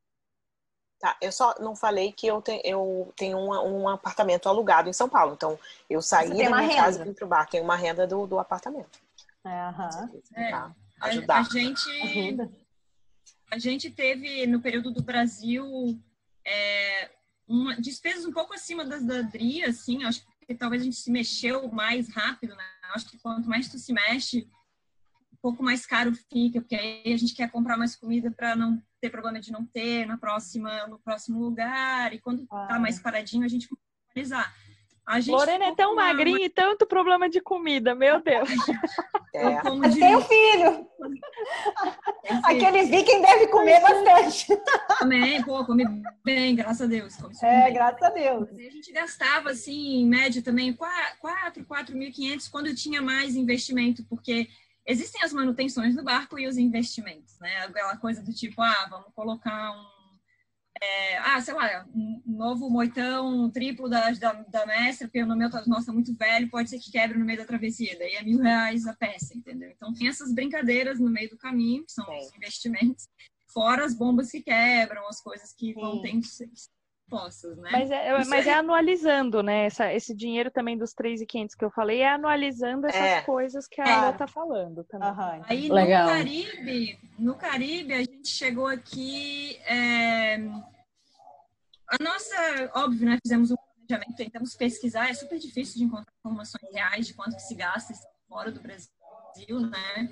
[1.01, 4.93] Tá, eu só não falei que eu, te, eu tenho um, um, apartamento alugado em
[4.93, 5.33] São Paulo.
[5.33, 6.75] Então, eu saí da minha renda.
[6.75, 7.49] casa e vim pro bar.
[7.49, 9.01] Tem uma renda do, do apartamento.
[9.47, 10.53] É, é,
[11.01, 11.37] ajudar.
[11.37, 12.53] A, a gente,
[13.51, 15.99] a gente teve, no período do Brasil,
[16.45, 17.11] é,
[17.49, 20.05] uma, despesas um pouco acima das da DRI, assim.
[20.05, 22.65] Acho que talvez a gente se mexeu mais rápido, né?
[22.95, 24.49] Acho que quanto mais tu se mexe,
[25.33, 28.83] um pouco mais caro fica, porque aí a gente quer comprar mais comida para não
[29.01, 32.13] ter problema de não ter na próxima, no próximo lugar.
[32.13, 32.67] E quando ah.
[32.67, 33.69] tá mais paradinho, a gente
[34.13, 34.53] começa a
[35.19, 36.45] gente Lorena é tão magrinha uma...
[36.45, 38.49] e tanto problema de comida, meu Deus.
[39.35, 39.63] É.
[39.79, 40.89] Mas tem um filho.
[42.45, 44.49] Aquele viking deve comer bastante.
[44.99, 45.85] Também, pô, come
[46.25, 47.17] bem, graças a Deus.
[47.43, 47.75] é, bem.
[47.75, 48.49] graças a Deus.
[48.51, 54.49] a gente gastava, assim, em média também, 4, 4.500 quando tinha mais investimento, porque
[54.87, 57.65] existem as manutenções do barco e os investimentos, né?
[57.67, 60.00] Aquela coisa do tipo, ah, vamos colocar um
[60.83, 65.37] é, ah, sei lá, um novo moitão um triplo da, da, da mestra, porque o
[65.37, 68.23] meu tá, nossa, muito velho, pode ser que quebre no meio da travessia, daí é
[68.23, 69.71] mil reais a peça, entendeu?
[69.71, 72.19] Então tem essas brincadeiras no meio do caminho, que são Sim.
[72.19, 73.09] os investimentos,
[73.53, 75.81] fora as bombas que quebram, as coisas que Sim.
[75.81, 76.27] vão ter que
[77.11, 77.69] postas, né?
[77.73, 79.67] Mas é, mas é anualizando, né?
[79.67, 83.23] Essa, esse dinheiro também dos 3.500 que eu falei é anualizando essas é.
[83.23, 83.93] coisas que a é.
[83.93, 85.09] Ana tá falando também.
[85.09, 85.43] Uhum.
[85.47, 86.05] Aí Legal.
[86.05, 90.37] no Caribe, no Caribe a gente chegou aqui é...
[91.89, 96.73] a nossa, óbvio, né, fizemos um planejamento, tentamos pesquisar, é super difícil de encontrar informações
[96.73, 97.95] reais de quanto que se gasta
[98.29, 100.09] fora do Brasil, né?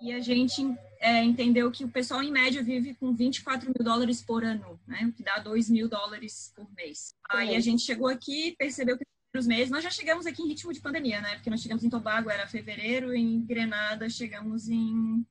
[0.00, 0.60] E a gente
[1.00, 5.06] é, entendeu que o pessoal, em média, vive com 24 mil dólares por ano, né?
[5.06, 7.14] O que dá 2 mil dólares por mês.
[7.30, 10.72] Aí a gente chegou aqui percebeu que nos meses, nós já chegamos aqui em ritmo
[10.72, 11.34] de pandemia, né?
[11.34, 15.26] Porque nós chegamos em Tobago, era fevereiro, em Grenada chegamos em,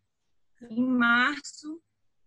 [0.70, 1.82] em março.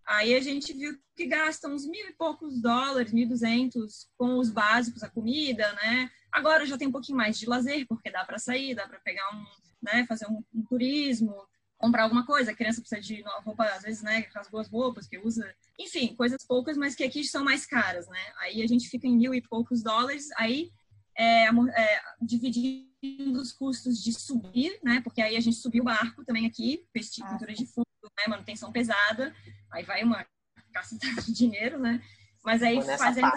[0.06, 4.50] Aí a gente viu que gasta uns mil e poucos dólares, mil duzentos, com os
[4.50, 6.10] básicos, a comida, né?
[6.30, 9.28] Agora já tem um pouquinho mais de lazer, porque dá para sair, dá para pegar
[9.34, 9.44] um,
[9.82, 11.34] né, fazer um, um turismo,
[11.78, 15.06] comprar alguma coisa, a criança precisa de nova roupa, às vezes, né, as boas roupas
[15.06, 15.44] que usa,
[15.78, 18.32] enfim, coisas poucas, mas que aqui são mais caras, né?
[18.40, 20.70] Aí a gente fica em mil e poucos dólares, aí
[21.18, 25.00] é, é, dividindo os custos de subir, né?
[25.02, 27.86] Porque aí a gente subiu o barco também aqui, fez ah, pintura de fundo,
[28.16, 28.24] né?
[28.28, 29.34] Manutenção pesada,
[29.72, 30.26] aí vai uma
[30.72, 32.02] caça de dinheiro, né?
[32.44, 33.32] Mas aí fazendo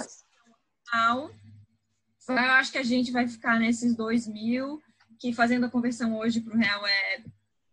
[0.86, 1.32] final,
[2.28, 4.82] eu acho que a gente vai ficar nesses dois mil,
[5.20, 7.24] que fazendo a conversão hoje para o real é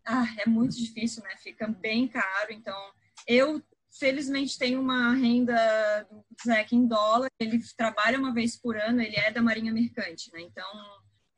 [0.06, 1.30] ah, é muito difícil, né?
[1.36, 2.52] Fica bem caro.
[2.52, 2.76] Então,
[3.26, 3.60] eu
[3.98, 7.28] felizmente tenho uma renda do em dólar.
[7.40, 10.40] Ele trabalha uma vez por ano, ele é da Marinha Mercante, né?
[10.42, 10.64] Então,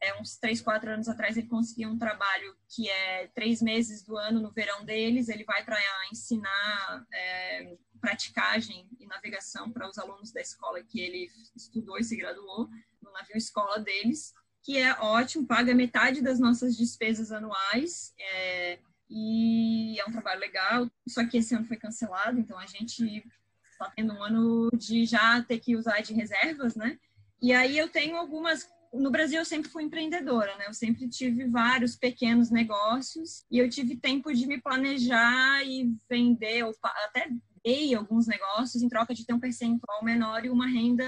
[0.01, 4.16] é, uns três, quatro anos atrás, ele conseguiu um trabalho que é três meses do
[4.16, 5.28] ano no verão deles.
[5.28, 5.78] Ele vai para
[6.12, 12.16] ensinar é, praticagem e navegação para os alunos da escola que ele estudou e se
[12.16, 12.68] graduou
[13.03, 14.32] no navio escola deles
[14.68, 18.78] que é ótimo, paga metade das nossas despesas anuais, é,
[19.09, 23.24] e é um trabalho legal, só que esse ano foi cancelado, então a gente
[23.70, 26.99] está tendo um ano de já ter que usar de reservas, né?
[27.40, 28.68] E aí eu tenho algumas.
[28.93, 30.66] No Brasil eu sempre fui empreendedora, né?
[30.66, 36.64] Eu sempre tive vários pequenos negócios e eu tive tempo de me planejar e vender,
[36.64, 37.28] ou até
[37.64, 41.05] dei alguns negócios em troca de ter um percentual menor e uma renda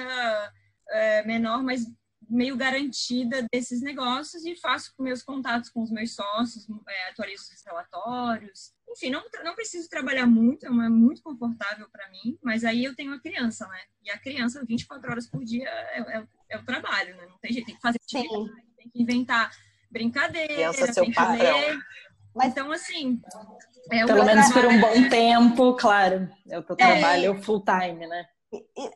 [0.91, 1.87] é, menor, mas
[2.29, 7.63] meio garantida desses negócios e faço meus contatos com os meus sócios, é, atualizo os
[7.67, 8.73] relatórios.
[8.89, 13.13] Enfim, não, não preciso trabalhar muito, é muito confortável para mim, mas aí eu tenho
[13.13, 13.81] a criança, né?
[14.05, 17.27] E a criança, 24 horas por dia, é, é, é o trabalho, né?
[17.29, 19.51] Não tem jeito, tem que fazer atividade, tem que inventar
[19.91, 21.79] brincadeira, criança, tem que ler.
[22.35, 23.21] Mas, então, assim.
[23.91, 26.29] É Pelo menos por um bom tempo, claro.
[26.49, 27.01] É o teu é.
[27.01, 28.27] trabalho full time, né?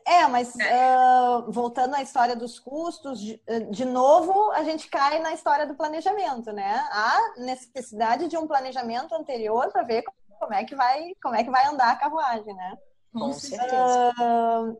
[0.05, 3.41] É, mas uh, voltando à história dos custos, de,
[3.71, 6.85] de, novo, a gente cai na história do planejamento, né?
[6.91, 10.03] Há necessidade de um planejamento anterior para ver
[10.39, 12.77] como é que vai, como é que vai andar a carruagem, né?
[13.19, 14.13] Com certeza.
[14.19, 14.77] Uh,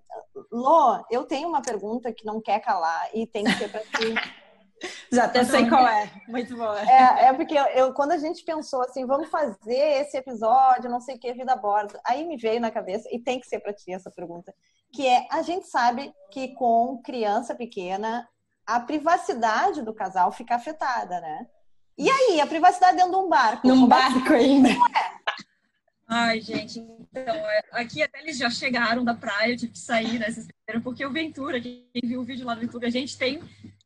[0.51, 4.13] Lô, eu tenho uma pergunta que não quer calar e tem que ser para ti.
[5.11, 6.11] Já até sei qual é.
[6.27, 6.79] Muito boa.
[6.81, 11.15] É, é porque eu, quando a gente pensou assim, vamos fazer esse episódio, não sei
[11.15, 13.73] o que, vida a bordo, aí me veio na cabeça, e tem que ser para
[13.73, 14.53] ti essa pergunta,
[14.93, 18.27] que é, a gente sabe que com criança pequena,
[18.67, 21.47] a privacidade do casal fica afetada, né?
[21.97, 23.65] E aí, a privacidade dentro de um barco?
[23.65, 24.69] Num é barco ainda.
[26.07, 30.19] Ai, gente, então, é, aqui até eles já chegaram da praia, eu tive que sair,
[30.19, 30.27] né?
[30.83, 33.41] porque o Ventura, quem viu o vídeo lá do Ventura, a gente tem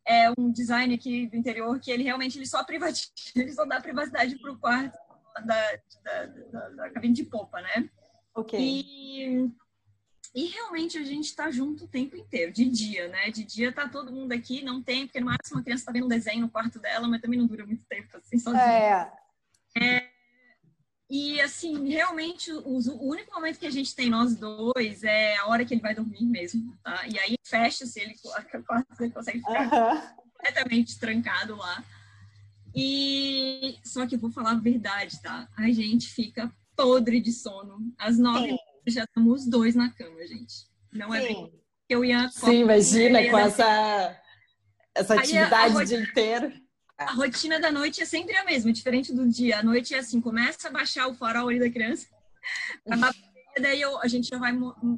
[0.05, 3.80] é, um design aqui do interior que ele realmente ele só privatiza, ele só dá
[3.80, 4.97] privacidade para o quarto
[5.45, 7.89] da, da, da, da, cabine de popa, né?
[8.36, 8.59] Ok.
[8.59, 9.49] E,
[10.36, 13.32] e realmente a gente está junto o tempo inteiro, de dia, né?
[13.32, 16.05] De dia tá todo mundo aqui, não tem, porque no máximo a criança está vendo
[16.05, 18.61] um desenho no quarto dela, mas também não dura muito tempo assim sozinha.
[18.61, 19.28] É
[21.10, 25.47] e, assim, realmente, o, o, único momento que a gente tem nós dois é a
[25.47, 27.03] hora que ele vai dormir mesmo, tá?
[27.07, 28.14] E aí fecha-se, ele,
[28.99, 30.22] ele consegue ficar uhum.
[30.32, 31.84] completamente trancado lá.
[32.76, 35.49] E só que eu vou falar a verdade, tá?
[35.57, 37.91] A gente fica podre de sono.
[37.97, 38.55] Às nove
[38.88, 40.68] já estamos os dois na cama, gente.
[40.93, 41.51] Não é bem.
[41.89, 42.30] Eu ia.
[42.30, 44.22] Sim, imagina com essa,
[44.93, 46.53] essa atividade o dia inteiro
[46.99, 49.59] a rotina da noite é sempre a mesma, diferente do dia.
[49.59, 52.07] A noite é assim, começa a baixar o farol ali da criança,
[53.59, 54.51] daí eu, a gente já vai,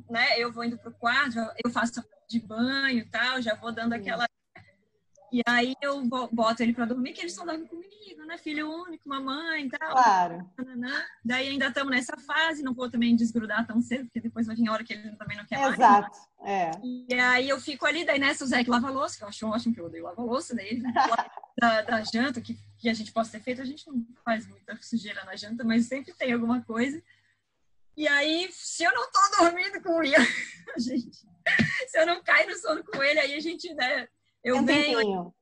[0.10, 3.94] né, eu vou indo pro quarto, eu faço de banho e tal, já vou dando
[3.94, 4.26] aquela
[5.32, 8.38] e aí eu boto ele para dormir, que eles só dormem comigo, né?
[8.38, 9.92] Filho único, mamãe e tal.
[9.92, 10.52] Claro.
[11.24, 14.70] Daí ainda estamos nessa fase, não vou também desgrudar tão cedo, porque depois vai vir
[14.70, 15.78] hora que ele também não quer mais.
[15.78, 15.86] Né?
[15.86, 16.72] Exato, é.
[16.84, 19.28] E aí eu fico ali, daí nessa o Zé que lava a louça, que eu
[19.30, 20.84] acho ótimo que eu odeio lavar louça, daí ele
[21.58, 24.78] da, da janta que, que a gente possa ter feito, a gente não faz muita
[24.82, 27.02] sujeira na janta, mas sempre tem alguma coisa.
[27.96, 30.26] E aí, se eu não tô dormindo com o Ian,
[30.78, 31.18] gente,
[31.88, 34.08] se eu não caio no sono com ele, aí a gente, né,
[34.44, 34.98] eu tem um venho.
[34.98, 35.34] Tempinho.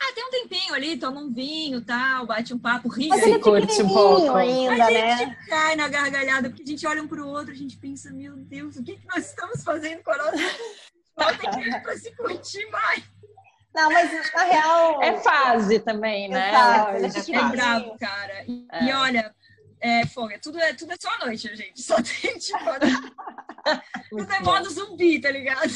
[0.00, 3.08] Ah, tem um tempinho ali, toma um vinho tal, bate um papo, ri.
[3.08, 4.36] Mas ele é curte um pouco.
[4.36, 5.16] ainda, a né?
[5.16, 8.36] gente cai na gargalhada, porque a gente olha um pro outro, a gente pensa, meu
[8.36, 10.36] Deus, o que, que nós estamos fazendo com a nossa...
[11.82, 13.04] Pra se curtir mais.
[13.74, 15.02] Não, mas na real...
[15.02, 16.50] É fase também, né?
[16.50, 18.44] Exato, é, é bravo, cara.
[18.46, 18.84] E, é.
[18.84, 19.34] e olha,
[19.80, 21.80] é, fogo, tudo é, tudo é só a noite, gente.
[21.80, 22.58] Só tem, tipo...
[24.10, 25.72] tudo é modo zumbi, tá ligado?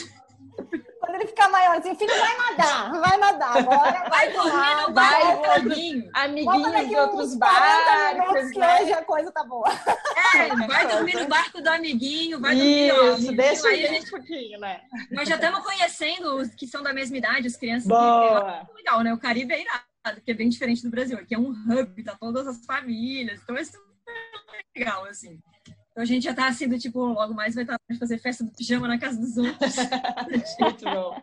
[1.08, 4.92] Quando ele ficar maior, assim, filho, vai nadar, vai nadar, agora vai, vai dormir no
[4.92, 8.50] vai, amiguinho, amiguinhos de outros barcos.
[8.50, 9.70] que hoje a coisa tá boa.
[10.36, 13.14] É, vai dormir no barco do amiguinho, vai dormir, ó.
[13.14, 14.82] Isso, deixa aí a gente um pouquinho, né?
[15.10, 17.88] Nós já estamos conhecendo os que são da mesma idade, as crianças.
[17.88, 18.66] Boa.
[18.66, 19.14] Que é legal, né?
[19.14, 22.18] O Caribe é irado, que é bem diferente do Brasil, que é um hub, tá
[22.20, 23.80] todas as famílias, então é super
[24.76, 25.40] legal, assim.
[25.98, 28.44] Então a gente já tá assim, do tipo, logo mais vai estar tá, fazer festa
[28.44, 29.74] do pijama na casa dos outros.
[30.60, 31.20] Muito bom.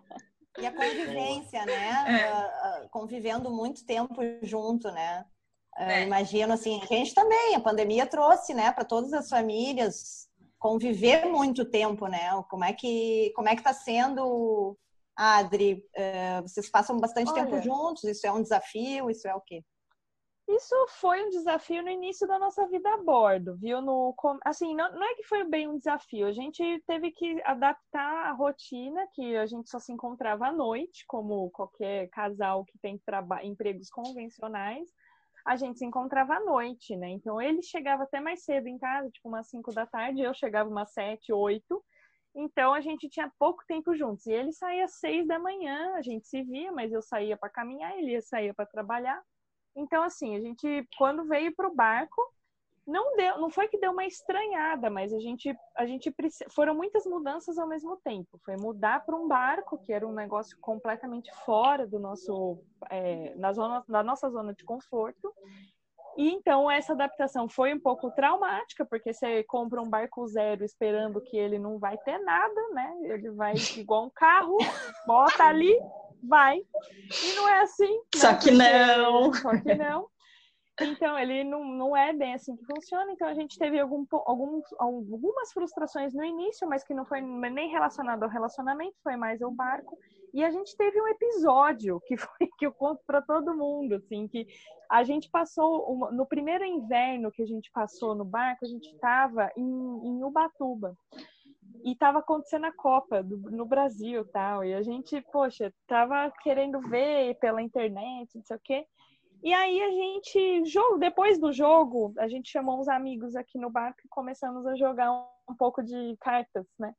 [0.59, 2.21] E a convivência, né?
[2.21, 2.83] É.
[2.83, 5.25] Uh, convivendo muito tempo junto, né?
[5.77, 6.03] Uh, é.
[6.03, 10.27] Imagino assim, a gente também, a pandemia trouxe, né, para todas as famílias
[10.59, 12.29] conviver muito tempo, né?
[12.49, 14.77] Como é que como é que está sendo,
[15.15, 15.85] Adri?
[15.95, 18.03] Uh, vocês passam bastante Olha, tempo juntos?
[18.03, 19.09] Isso é um desafio?
[19.09, 19.63] Isso é o quê?
[20.47, 23.81] Isso foi um desafio no início da nossa vida a bordo, viu?
[23.81, 24.15] No,
[24.45, 28.31] assim, não, não é que foi bem um desafio, a gente teve que adaptar a
[28.31, 33.01] rotina, que a gente só se encontrava à noite, como qualquer casal que tem
[33.43, 34.87] empregos convencionais,
[35.45, 37.09] a gente se encontrava à noite, né?
[37.09, 40.69] Então ele chegava até mais cedo em casa, tipo umas 5 da tarde, eu chegava
[40.69, 41.83] umas 7, 8.
[42.35, 44.25] Então a gente tinha pouco tempo juntos.
[44.25, 47.49] E ele saía às 6 da manhã, a gente se via, mas eu saía para
[47.49, 49.21] caminhar, ele saía para trabalhar.
[49.75, 52.21] Então, assim, a gente, quando veio para o barco,
[52.87, 56.13] não deu, não foi que deu uma estranhada, mas a gente, a gente
[56.51, 58.39] foram muitas mudanças ao mesmo tempo.
[58.45, 62.59] Foi mudar para um barco, que era um negócio completamente fora do nosso,
[62.91, 65.33] é, na zona, da nossa zona de conforto.
[66.15, 71.19] E então essa adaptação foi um pouco traumática, porque você compra um barco zero esperando
[71.19, 72.95] que ele não vai ter nada, né?
[73.01, 74.57] Ele vai igual um carro,
[75.05, 75.77] bota ali,
[76.23, 76.57] vai.
[76.57, 77.93] E não é assim.
[77.93, 78.03] Né?
[78.15, 79.33] Só que não.
[79.33, 80.07] Só que não.
[80.81, 83.09] Então, ele não, não é bem assim que funciona.
[83.11, 87.69] Então, a gente teve algum, algum, algumas frustrações no início, mas que não foi nem
[87.69, 89.97] relacionado ao relacionamento, foi mais ao barco.
[90.33, 94.27] E a gente teve um episódio que foi que eu conto para todo mundo, assim,
[94.27, 94.45] que
[94.91, 98.87] a gente passou uma, no primeiro inverno que a gente passou no barco, a gente
[98.93, 100.93] estava em, em Ubatuba
[101.85, 104.65] e estava acontecendo a Copa do, no Brasil tal.
[104.65, 108.85] E a gente, poxa, tava querendo ver pela internet, não sei o quê.
[109.43, 113.69] E aí a gente, jogo, depois do jogo, a gente chamou uns amigos aqui no
[113.69, 116.91] barco e começamos a jogar um, um pouco de cartas, né?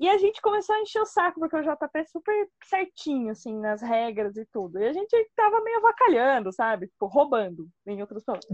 [0.00, 3.56] E a gente começou a encher o saco, porque o JP é super certinho, assim,
[3.56, 4.80] nas regras e tudo.
[4.80, 6.88] E a gente tava meio avacalhando, sabe?
[6.88, 8.46] Tipo, roubando, em outras palavras.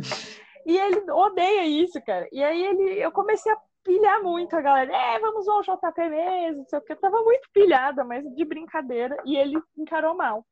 [0.64, 2.28] E ele odeia isso, cara.
[2.30, 4.94] E aí ele, eu comecei a pilhar muito a galera.
[4.94, 6.92] É, vamos ao JP mesmo, não sei o que.
[6.92, 9.16] Eu tava muito pilhada, mas de brincadeira.
[9.24, 10.44] E ele encarou mal.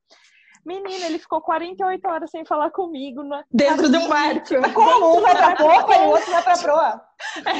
[0.64, 3.22] Menina, ele ficou 48 horas sem falar comigo.
[3.22, 3.42] Na...
[3.50, 4.46] Dentro de um barco.
[4.74, 5.18] Como?
[5.18, 7.02] Um vai pra popa e o outro vai pra proa.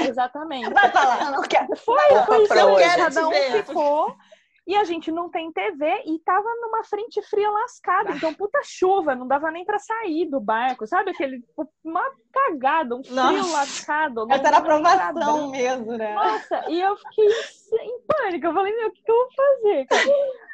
[0.07, 0.71] Exatamente.
[0.71, 1.25] Vai falar.
[1.25, 1.75] Não, não quero.
[1.77, 2.55] Foi, foi isso.
[2.97, 4.17] Cada um ficou.
[4.71, 8.13] E a gente não tem TV e tava numa frente fria lascada.
[8.13, 10.87] Então, puta chuva, não dava nem pra sair do barco.
[10.87, 11.43] Sabe aquele.
[11.83, 13.53] Uma cagada, um frio Nossa.
[13.53, 14.29] lascado.
[14.31, 16.15] Essa era aprovação mesmo, né?
[16.15, 17.27] Nossa, e eu fiquei
[17.81, 18.47] em pânico.
[18.47, 19.87] Eu falei, meu, o que, que eu vou fazer?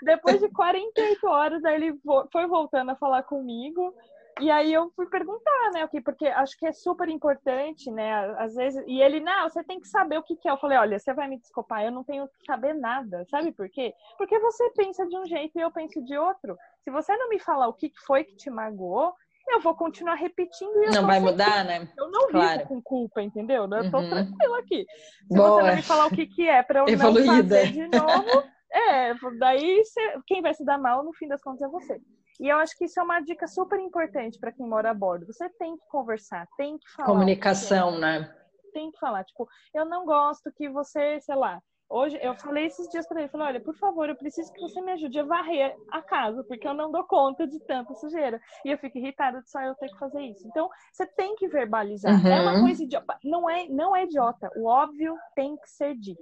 [0.00, 2.00] Depois de 48 horas, aí ele
[2.32, 3.94] foi voltando a falar comigo.
[4.38, 8.12] E aí eu fui perguntar, né, o que, porque acho que é super importante, né,
[8.38, 10.52] às vezes, e ele, não, você tem que saber o que que é.
[10.52, 13.68] Eu falei, olha, você vai me desculpar, eu não tenho que saber nada, sabe por
[13.70, 13.94] quê?
[14.18, 16.54] Porque você pensa de um jeito e eu penso de outro.
[16.84, 19.14] Se você não me falar o que foi que te magoou,
[19.48, 21.88] eu vou continuar repetindo e eu Não vai mudar, né?
[21.96, 22.58] Eu não Claro.
[22.58, 23.62] vivo com culpa, entendeu?
[23.62, 24.08] Eu tô Uhum.
[24.10, 24.84] tranquila aqui.
[25.30, 25.50] Se Boa.
[25.50, 27.32] você não me falar o que que é pra eu Evoluída.
[27.32, 31.40] não fazer de novo, é, daí você- quem vai se dar mal no fim das
[31.40, 31.98] contas é você.
[32.40, 35.26] E eu acho que isso é uma dica super importante para quem mora a bordo.
[35.26, 37.08] Você tem que conversar, tem que falar.
[37.08, 38.32] Comunicação, né?
[38.76, 39.24] tem que falar.
[39.24, 41.62] Tipo, eu não gosto que você, sei lá.
[41.88, 44.80] Hoje eu falei esses dias para ele, falei, olha, por favor, eu preciso que você
[44.80, 48.40] me ajude a varrer a casa, porque eu não dou conta de tanta sujeira.
[48.64, 50.46] E eu fico irritada de só eu ter que fazer isso.
[50.48, 52.26] Então, você tem que verbalizar.
[52.26, 52.60] É uma Uhum.
[52.62, 53.18] coisa idiota.
[53.22, 54.50] Não é, não é idiota.
[54.56, 56.20] O óbvio tem que ser dito.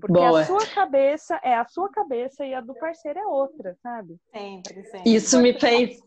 [0.00, 0.40] Porque Boa.
[0.40, 4.16] a sua cabeça é a sua cabeça e a do parceiro é outra, sabe?
[4.34, 5.14] Sempre, sempre.
[5.14, 6.00] Isso me fez.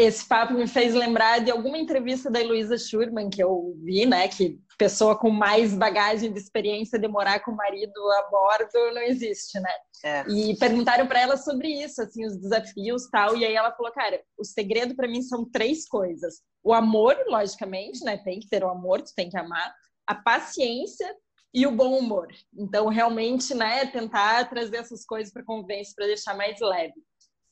[0.00, 4.26] Esse papo me fez lembrar de alguma entrevista da Heloísa Schurman que eu vi, né?
[4.28, 9.02] Que pessoa com mais bagagem de experiência de morar com o marido a bordo não
[9.02, 9.70] existe, né?
[10.02, 10.24] É.
[10.26, 13.36] E perguntaram para ela sobre isso, assim, os desafios tal.
[13.36, 18.02] E aí ela falou, cara, o segredo para mim são três coisas: o amor, logicamente,
[18.02, 18.16] né?
[18.16, 19.70] Tem que ter o amor, tu tem que amar,
[20.06, 21.14] a paciência
[21.52, 22.28] e o bom humor.
[22.56, 26.94] Então, realmente, né, tentar trazer essas coisas para convivência para deixar mais leve.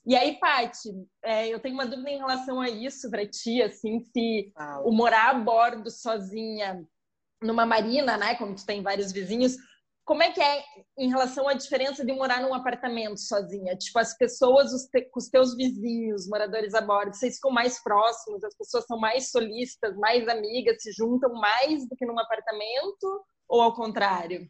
[0.08, 0.88] E aí, Paty,
[1.22, 4.50] é, eu tenho uma dúvida em relação a isso para ti, assim, se
[4.82, 6.82] o morar a bordo sozinha
[7.42, 9.54] numa marina, né, como tu tem vários vizinhos,
[10.06, 10.64] como é que é
[10.96, 13.76] em relação à diferença de morar num apartamento sozinha?
[13.76, 18.42] Tipo, as pessoas, os, te, os teus vizinhos, moradores a bordo, vocês ficam mais próximos,
[18.42, 23.26] as pessoas são mais solistas, mais amigas, se juntam mais do que num apartamento?
[23.46, 24.48] Ou ao contrário?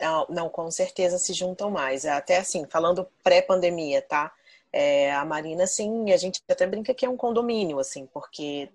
[0.00, 2.04] Não, não, com certeza se juntam mais.
[2.04, 4.32] Até assim, falando pré-pandemia, tá?
[4.78, 8.70] É, a Marina, assim, a gente até brinca que é um condomínio, assim, porque.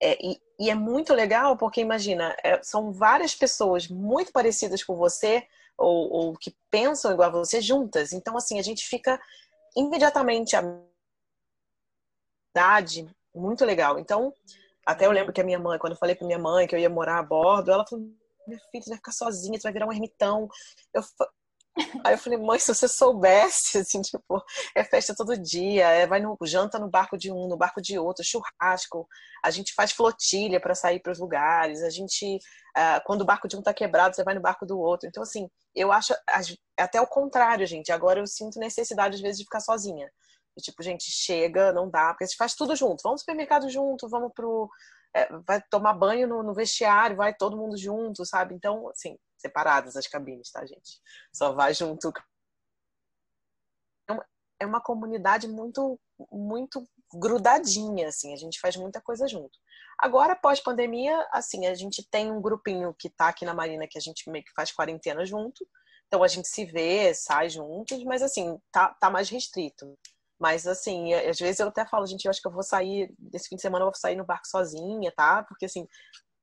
[0.00, 4.96] É, e, e é muito legal, porque imagina, é, são várias pessoas muito parecidas com
[4.96, 8.14] você, ou, ou que pensam igual a você, juntas.
[8.14, 9.20] Então, assim, a gente fica
[9.76, 10.62] imediatamente a
[12.50, 13.98] idade muito legal.
[13.98, 14.32] Então,
[14.86, 16.78] até eu lembro que a minha mãe, quando eu falei pra minha mãe que eu
[16.78, 18.06] ia morar a bordo, ela falou:
[18.46, 20.48] minha filha, vai ficar sozinha, você vai virar um ermitão.
[20.94, 21.02] Eu,
[22.04, 24.42] Aí eu falei, mãe, se você soubesse, assim, tipo,
[24.74, 27.98] é festa todo dia, é, vai no janta no barco de um, no barco de
[27.98, 29.06] outro, churrasco,
[29.44, 32.38] a gente faz flotilha para sair para os lugares, a gente,
[32.76, 35.08] ah, quando o barco de um tá quebrado, você vai no barco do outro.
[35.08, 36.14] Então, assim, eu acho
[36.78, 37.92] até o contrário, gente.
[37.92, 40.10] Agora eu sinto necessidade, às vezes, de ficar sozinha.
[40.56, 43.02] E, tipo, gente, chega, não dá, porque a gente faz tudo junto.
[43.02, 44.68] Vamos pro supermercado junto, vamos pro.
[45.14, 48.54] é, vai tomar banho no, no vestiário, vai todo mundo junto, sabe?
[48.54, 51.00] Então, assim, separadas as cabines, tá, gente?
[51.32, 52.12] Só vai junto.
[54.60, 55.98] É uma- comunidade muito,
[56.32, 56.84] muito
[57.14, 59.58] grudadinha, assim, a gente faz muita coisa junto.
[59.98, 64.00] Agora, pós-pandemia, assim, a gente tem um grupinho que tá aqui na Marina que a
[64.00, 65.66] gente meio que faz quarentena junto.
[66.06, 69.96] Então a gente se vê, sai juntos, mas assim, tá, tá mais restrito.
[70.38, 73.48] Mas assim, às vezes eu até falo, gente, eu acho que eu vou sair, desse
[73.48, 75.42] fim de semana eu vou sair no barco sozinha, tá?
[75.42, 75.86] Porque assim,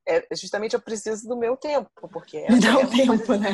[0.07, 3.53] é, justamente eu preciso do meu tempo, porque é, Me dá é um tempo, né?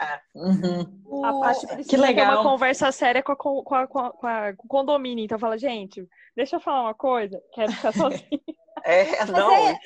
[0.00, 0.20] é.
[0.34, 1.24] Uhum.
[1.24, 2.32] A O- Paty precisa que ter legal.
[2.34, 5.24] uma conversa séria com, a, com, a, com, a, com a- com o condomínio.
[5.24, 6.06] Então fala, gente,
[6.36, 7.92] deixa eu falar uma coisa, quero ficar
[8.26, 8.40] sozinha.
[8.84, 9.78] É, não, é-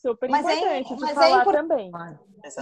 [0.00, 1.90] Super Mas é- importante de mas é falar impor- também.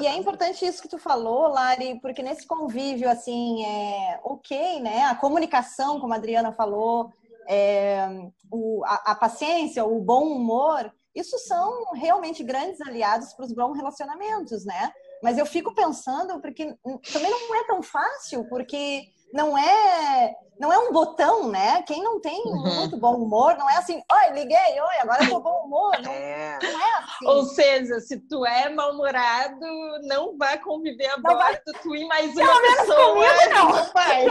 [0.01, 5.05] E é importante isso que tu falou, Lari, porque nesse convívio, assim, é ok, né?
[5.05, 7.13] A comunicação, como a Adriana falou,
[7.47, 8.09] é,
[8.51, 13.75] o- a, a paciência, o bom humor, isso são realmente grandes aliados para os bons
[13.75, 14.93] relacionamentos, né?
[15.23, 16.77] Mas eu fico pensando, porque
[17.13, 19.03] também não é tão fácil, porque
[19.33, 21.83] não é não é um botão, né?
[21.83, 22.77] Quem não tem uhum.
[22.77, 25.93] muito bom humor, não é assim, oi, liguei, oi, agora eu tô bom humor.
[26.03, 27.27] Não é, não é assim.
[27.27, 29.67] Ou seja, se tu é mal-humorado,
[30.05, 31.61] não vai conviver a bordo, vai...
[31.83, 33.13] tu e mais uma Pelo pessoa.
[33.13, 33.69] Comigo, não.
[33.69, 34.25] não vai.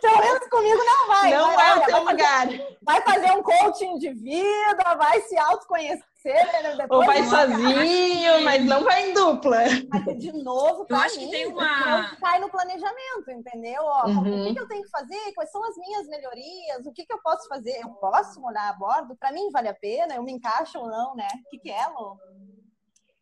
[0.00, 1.30] Pelo menos comigo não vai.
[1.34, 2.48] Não vai, é o teu lugar.
[2.82, 6.86] vai fazer um coaching de vida, vai se autoconhecer né?
[6.90, 9.58] Ou vai sozinho, mas não vai em dupla.
[9.88, 12.16] Mas, de novo, eu acho mim, que tem uma.
[12.16, 13.82] Cai no planejamento, entendeu?
[13.82, 14.42] Ó, uhum.
[14.42, 15.32] O que, que, eu tenho que fazer?
[15.34, 16.86] Quais são as minhas melhorias?
[16.86, 17.80] O que, que eu posso fazer?
[17.82, 19.16] Eu posso morar a bordo?
[19.16, 20.14] Para mim, vale a pena?
[20.14, 21.28] Eu me encaixo ou não, né?
[21.46, 22.16] O que, que é, Lô?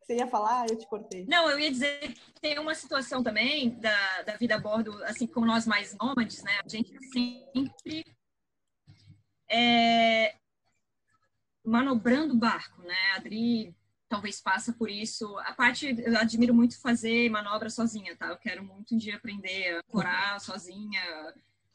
[0.02, 0.66] Você ia falar?
[0.70, 1.26] Eu te cortei.
[1.28, 5.26] Não, eu ia dizer que tem uma situação também da, da vida a bordo, assim
[5.26, 6.61] como nós mais nômades, né?
[6.64, 8.04] A gente sempre
[9.50, 10.34] é,
[11.66, 12.94] manobrando o barco, né?
[13.12, 13.74] A Adri
[14.08, 15.36] talvez passa por isso.
[15.40, 18.28] A parte, eu admiro muito fazer manobra sozinha, tá?
[18.28, 21.02] Eu quero muito um dia aprender a corar sozinha,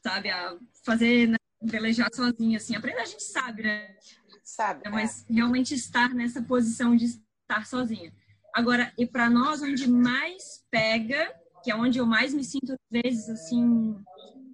[0.02, 0.30] sabe?
[0.30, 1.38] A fazer, né?
[1.62, 2.76] velejar sozinha, assim.
[2.76, 3.96] Aprender a gente sabe, né?
[4.44, 4.90] Sabe.
[4.90, 5.34] Mas é.
[5.34, 8.14] realmente estar nessa posição de estar sozinha.
[8.54, 11.34] Agora, e para nós, onde mais pega,
[11.64, 13.96] que é onde eu mais me sinto, às vezes, assim,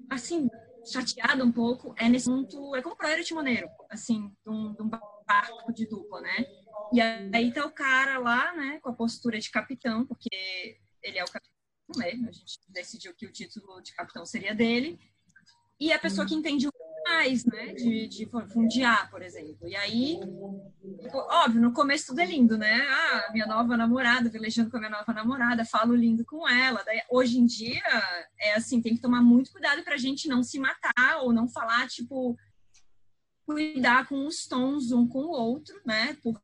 [0.10, 0.50] assim,
[0.86, 4.82] chateada um pouco, é nesse ponto, é como pro aero timoneiro, assim, de um, de
[4.82, 5.17] um barco
[5.74, 6.46] de dupla, né?
[6.94, 11.24] E aí tá o cara lá, né, com a postura de capitão, porque ele é
[11.24, 11.52] o capitão,
[11.98, 12.28] né?
[12.28, 15.00] A gente decidiu que o título de capitão seria dele.
[15.80, 16.68] E a pessoa que entende
[17.08, 19.68] mais, né, de, de fundiar, por exemplo.
[19.68, 20.20] E aí,
[21.14, 22.86] óbvio, no começo tudo é lindo, né?
[22.90, 26.84] Ah, minha nova namorada, velejando com a minha nova namorada, falo lindo com ela.
[26.84, 27.82] Daí, hoje em dia,
[28.40, 31.88] é assim, tem que tomar muito cuidado pra gente não se matar ou não falar,
[31.88, 32.38] tipo,
[33.48, 36.18] cuidar com os tons um com o outro, né?
[36.22, 36.38] Porque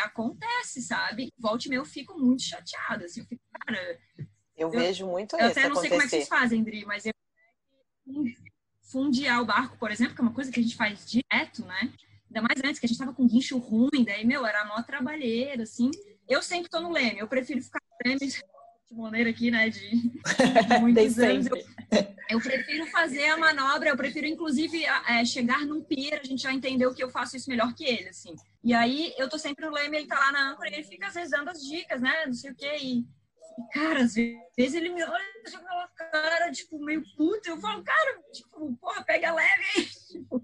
[0.00, 1.30] acontece, sabe?
[1.38, 4.00] Volte e meia eu fico muito chateada, assim, eu fico, cara...
[4.56, 5.88] Eu, eu vejo muito eu isso até não acontecer.
[5.88, 7.12] sei como é que vocês fazem, Dri, mas eu
[8.90, 11.92] fundiar o barco, por exemplo, que é uma coisa que a gente faz direto, né?
[12.28, 15.64] Ainda mais antes, que a gente tava com guincho ruim, daí, meu, era mó trabalheira,
[15.64, 15.90] assim.
[16.26, 18.26] Eu sempre tô no leme, eu prefiro ficar no leme
[18.88, 21.46] timoneiro aqui, né, de, de muitos anos.
[21.46, 21.56] Eu,
[22.30, 26.52] eu, prefiro fazer a manobra, eu prefiro, inclusive, é, chegar num pier, a gente já
[26.52, 28.34] entendeu que eu faço isso melhor que ele, assim.
[28.64, 31.08] E aí, eu tô sempre no leme, ele tá lá na âncora, e ele fica,
[31.08, 33.04] às vezes, dando as dicas, né, não sei o quê, e,
[33.72, 38.18] cara, às vezes ele me olha com aquela cara, tipo, meio puta, eu falo, cara,
[38.32, 40.42] tipo, porra, pega leve aí, tipo,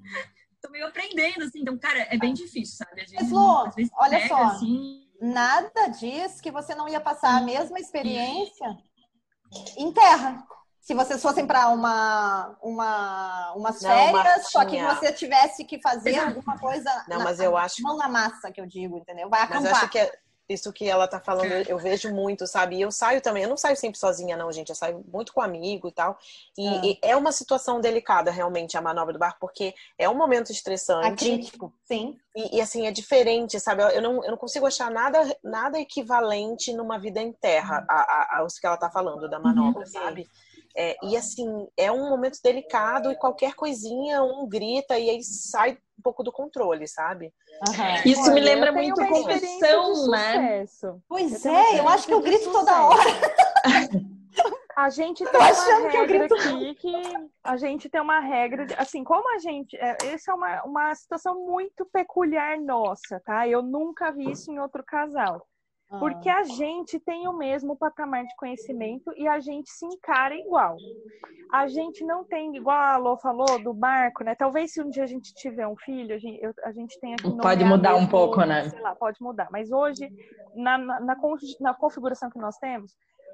[0.60, 3.02] tô meio aprendendo, assim, então, cara, é bem difícil, sabe?
[3.02, 7.00] Às vezes, Mas, às vezes olha pega, só, assim, nada diz que você não ia
[7.00, 8.76] passar a mesma experiência
[9.76, 10.44] em terra.
[10.80, 16.18] Se vocês fossem para uma, uma, umas não, férias, só que você tivesse que fazer
[16.18, 16.90] alguma coisa.
[17.08, 17.82] Não, na, mas eu acho.
[17.82, 19.30] Mão na massa, que eu digo, entendeu?
[19.30, 19.62] Vai acampar.
[19.62, 20.12] Mas eu acho que é,
[20.48, 21.64] isso que ela tá falando, é.
[21.66, 22.76] eu vejo muito, sabe?
[22.76, 24.68] E eu saio também, eu não saio sempre sozinha, não, gente.
[24.68, 26.18] Eu saio muito com amigo e tal.
[26.56, 30.14] E é, e é uma situação delicada, realmente, a manobra do barco, porque é um
[30.14, 31.06] momento estressante.
[31.06, 32.18] É crítico, sim.
[32.36, 33.82] E, e, assim, é diferente, sabe?
[33.82, 38.38] Eu não, eu não consigo achar nada, nada equivalente numa vida em terra a, a,
[38.40, 39.86] ao que ela tá falando da manobra, uhum.
[39.86, 40.28] sabe?
[40.76, 41.46] É, e assim,
[41.76, 46.32] é um momento delicado e qualquer coisinha um grita e aí sai um pouco do
[46.32, 47.32] controle, sabe?
[47.68, 48.10] Uhum.
[48.10, 50.64] Isso Olha, me lembra muito confissão, né?
[51.08, 53.02] Pois eu é, eu acho que eu grito toda hora.
[54.76, 57.12] A gente tem uma regra aqui que
[57.44, 60.94] a gente tem uma regra, de, assim, como a gente, é, essa é uma, uma
[60.96, 63.46] situação muito peculiar nossa, tá?
[63.46, 65.46] Eu nunca vi isso em outro casal.
[65.98, 66.38] Porque ah.
[66.38, 70.76] a gente tem o mesmo patamar de conhecimento e a gente se encara igual.
[71.52, 74.34] A gente não tem, igual a Lô falou, do barco, né?
[74.34, 77.16] Talvez se um dia a gente tiver um filho, a gente, eu, a gente tenha
[77.16, 77.30] que.
[77.36, 78.68] Pode mudar um pouco, né?
[78.68, 79.48] Sei lá, pode mudar.
[79.50, 80.10] Mas hoje,
[80.54, 81.16] na, na, na,
[81.60, 82.92] na configuração que nós temos,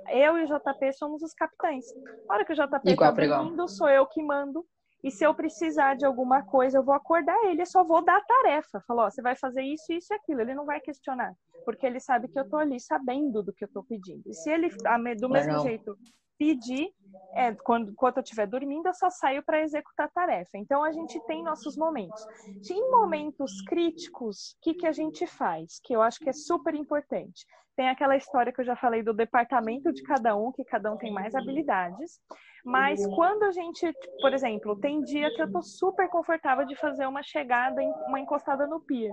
[0.09, 1.85] eu e o JP somos os capitães.
[2.27, 4.65] Na hora que o JP está dormindo, sou eu que mando
[5.03, 8.19] e se eu precisar de alguma coisa, eu vou acordar ele, eu só vou dar
[8.19, 8.83] a tarefa.
[8.87, 10.41] Falou, ó, você vai fazer isso, isso e aquilo.
[10.41, 11.33] Ele não vai questionar,
[11.65, 14.23] porque ele sabe que eu tô ali sabendo do que eu tô pedindo.
[14.27, 15.63] E se ele, do mesmo Legal.
[15.63, 15.97] jeito,
[16.39, 16.91] pedir,
[17.35, 20.51] é, quando, enquanto eu estiver dormindo, eu só saio para executar a tarefa.
[20.55, 22.25] Então, a gente tem nossos momentos.
[22.71, 25.81] Em momentos críticos, o que, que a gente faz?
[25.83, 27.47] Que eu acho que é super importante.
[27.77, 30.97] Tem aquela história que eu já falei do departamento de cada um, que cada um
[30.97, 32.21] tem mais habilidades.
[32.65, 37.07] Mas quando a gente, por exemplo, tem dia que eu tô super confortável de fazer
[37.07, 39.13] uma chegada, uma encostada no pier.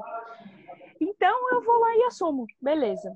[0.99, 3.13] Então eu vou lá e assumo, beleza.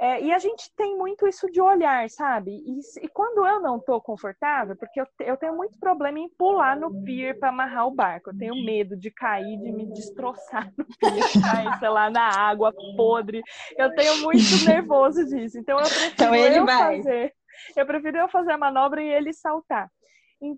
[0.00, 2.52] É, e a gente tem muito isso de olhar, sabe?
[2.52, 6.76] E, e quando eu não tô confortável, porque eu, eu, tenho muito problema em pular
[6.76, 8.30] no pier para amarrar o barco.
[8.30, 12.72] Eu tenho medo de cair, de me destroçar no pier, cair, sei lá, na água
[12.96, 13.42] podre.
[13.76, 15.58] Eu tenho muito nervoso disso.
[15.58, 16.96] Então eu prefiro então ele vai.
[16.96, 17.34] fazer
[17.76, 19.90] eu prefiro eu fazer a manobra e ele saltar.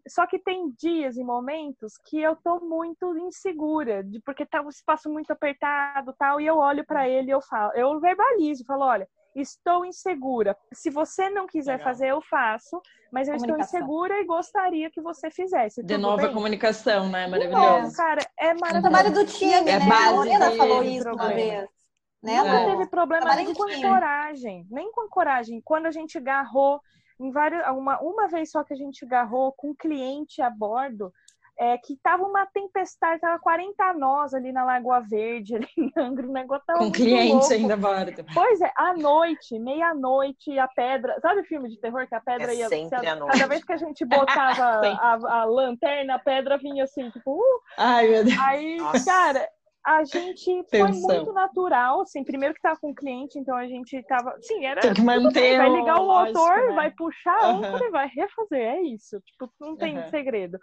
[0.07, 4.69] Só que tem dias e momentos que eu tô muito insegura, de porque tá um
[4.69, 8.85] espaço muito apertado, tal, e eu olho para ele e eu falo, eu verbalizo, falo,
[8.85, 10.57] olha, estou insegura.
[10.73, 11.85] Se você não quiser Legal.
[11.87, 12.81] fazer, eu faço,
[13.11, 15.83] mas eu estou insegura e gostaria que você fizesse.
[15.83, 17.27] De novo a comunicação, né?
[17.27, 17.97] Maravilhoso.
[17.97, 18.79] cara, é maravilhoso.
[18.79, 19.89] O trabalho do time, é né?
[19.89, 21.69] Base a Lorena falou isso uma vez.
[22.23, 23.83] Né, não teve problema nem com time.
[23.83, 25.61] coragem, nem com coragem.
[25.65, 26.81] Quando a gente garrou
[27.19, 31.13] em várias, uma, uma vez só que a gente garrou com um cliente a bordo,
[31.61, 36.27] é, que tava uma tempestade, tava 40 nós ali na Lagoa Verde, ali em Angra,
[36.27, 37.53] o negócio tava Com cliente louco.
[37.53, 38.25] ainda bordo.
[38.33, 41.21] Pois é, à noite, meia-noite, a pedra.
[41.21, 42.69] Sabe filme de terror que a pedra é ia.
[42.69, 43.33] Sempre a, à noite.
[43.33, 44.65] Cada vez que a gente botava
[44.99, 47.33] a, a, lanterna, a pedra vinha assim, tipo.
[47.33, 47.61] Uh!
[47.77, 48.39] Ai, meu Deus.
[48.41, 49.05] Aí, Nossa.
[49.05, 49.49] cara,
[49.85, 54.03] a gente foi muito natural, assim, primeiro que tava com o cliente, então a gente
[54.05, 56.75] tava, sim, era tem que manter vai ligar o lógico, motor, né?
[56.75, 60.09] vai puxar a âncora e vai refazer, é isso, tipo, não tem Uhum.
[60.11, 60.59] segredo.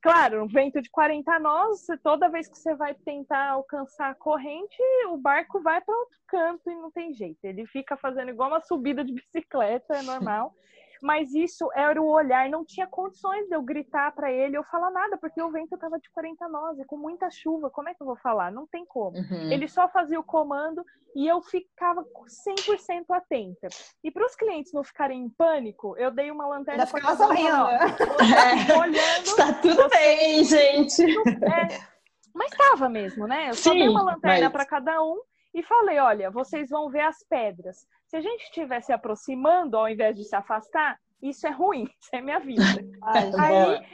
[0.00, 4.76] Claro, um vento de 40 nós, toda vez que você vai tentar alcançar a corrente,
[5.08, 7.38] o barco vai para outro canto e não tem jeito.
[7.42, 10.52] Ele fica fazendo igual uma subida de bicicleta, é normal.
[11.02, 14.90] Mas isso era o olhar, não tinha condições de eu gritar para ele ou falar
[14.90, 17.70] nada, porque o vento estava de 40 nós e com muita chuva.
[17.70, 18.50] Como é que eu vou falar?
[18.50, 19.16] Não tem como.
[19.16, 19.52] Uhum.
[19.52, 20.84] Ele só fazia o comando
[21.14, 23.68] e eu ficava 100% atenta.
[24.04, 27.56] E para os clientes não ficarem em pânico, eu dei uma lanterna pra ficava sorrindo.
[27.56, 28.78] ó, É.
[28.78, 29.36] olhando.
[29.36, 31.02] Tá tudo bem, gente.
[31.48, 31.78] É,
[32.34, 33.48] mas estava mesmo, né?
[33.50, 35.20] Eu só Sim, dei uma lanterna mas- para cada um
[35.54, 37.86] e falei: olha, vocês vão ver as pedras.
[38.08, 42.14] Se a gente estiver se aproximando ao invés de se afastar, isso é ruim, isso
[42.14, 42.62] é minha vida.
[43.02, 43.84] Ai, Tá Aí, bom.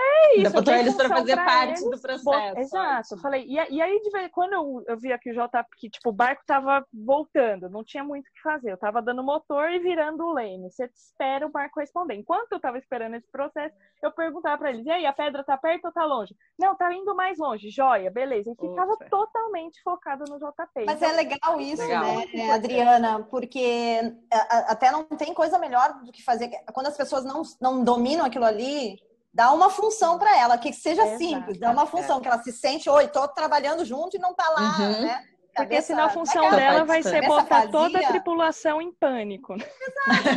[0.00, 0.46] É isso.
[0.46, 2.98] Eu botou eles pra função fazer pra parte eles, do processo, bo- Exato.
[3.00, 3.20] ótimo.
[3.20, 6.10] Falei, e, e aí, de vez- quando eu, eu vi aqui o JP, que tipo,
[6.10, 8.72] o barco tava voltando, não tinha muito o que fazer.
[8.72, 10.70] Eu tava dando motor e virando o leme.
[10.70, 12.14] Você espera o barco responder.
[12.14, 15.56] Enquanto eu tava esperando esse processo, eu perguntava pra eles: e aí, a pedra tá
[15.56, 16.34] perto ou tá longe?
[16.58, 17.70] Não, tá indo mais longe.
[17.70, 18.50] Joia, beleza.
[18.50, 19.04] E ficava Ufa.
[19.10, 20.84] totalmente focada no JP.
[20.86, 22.04] Mas Então, é legal isso, Legal.
[22.32, 23.22] né, Adriana?
[23.30, 24.00] Porque
[24.32, 26.50] a- a- até não tem coisa melhor do que fazer.
[26.72, 28.96] Quando as pessoas não, não dominam aquilo ali,
[29.32, 31.18] dá uma função para ela, que seja Exato.
[31.18, 34.48] simples, dá uma função, que ela se sente, oi, tô trabalhando junto e não tá
[34.50, 35.02] lá, Uhum.
[35.02, 35.24] né?
[35.52, 39.56] Porque Cabeça- senão a função cabeça- dela vai ser botar toda a tripulação em pânico.
[39.56, 39.66] né?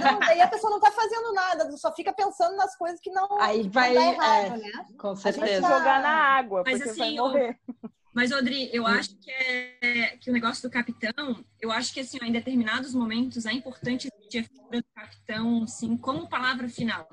[0.03, 3.39] Não, daí a pessoa não tá fazendo nada, só fica pensando nas coisas que não,
[3.39, 4.85] Aí não vai, dá errado, é, né?
[4.99, 5.61] com certeza.
[5.61, 7.59] tá- Jogar na água, Mas porque assim, vai eu- morrer.
[8.11, 12.17] Mas, Odri, eu acho que, é, que o negócio do capitão, eu acho que, assim,
[12.21, 17.07] ó, em determinados momentos é importante a figura do capitão, sim, como palavra final.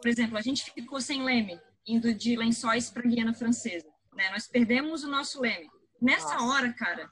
[0.00, 4.30] Por exemplo, a gente ficou sem leme, indo de lençóis para Guiana Francesa, né?
[4.30, 5.68] Nós perdemos o nosso leme.
[6.00, 6.44] Nessa Nossa.
[6.44, 7.10] hora, cara,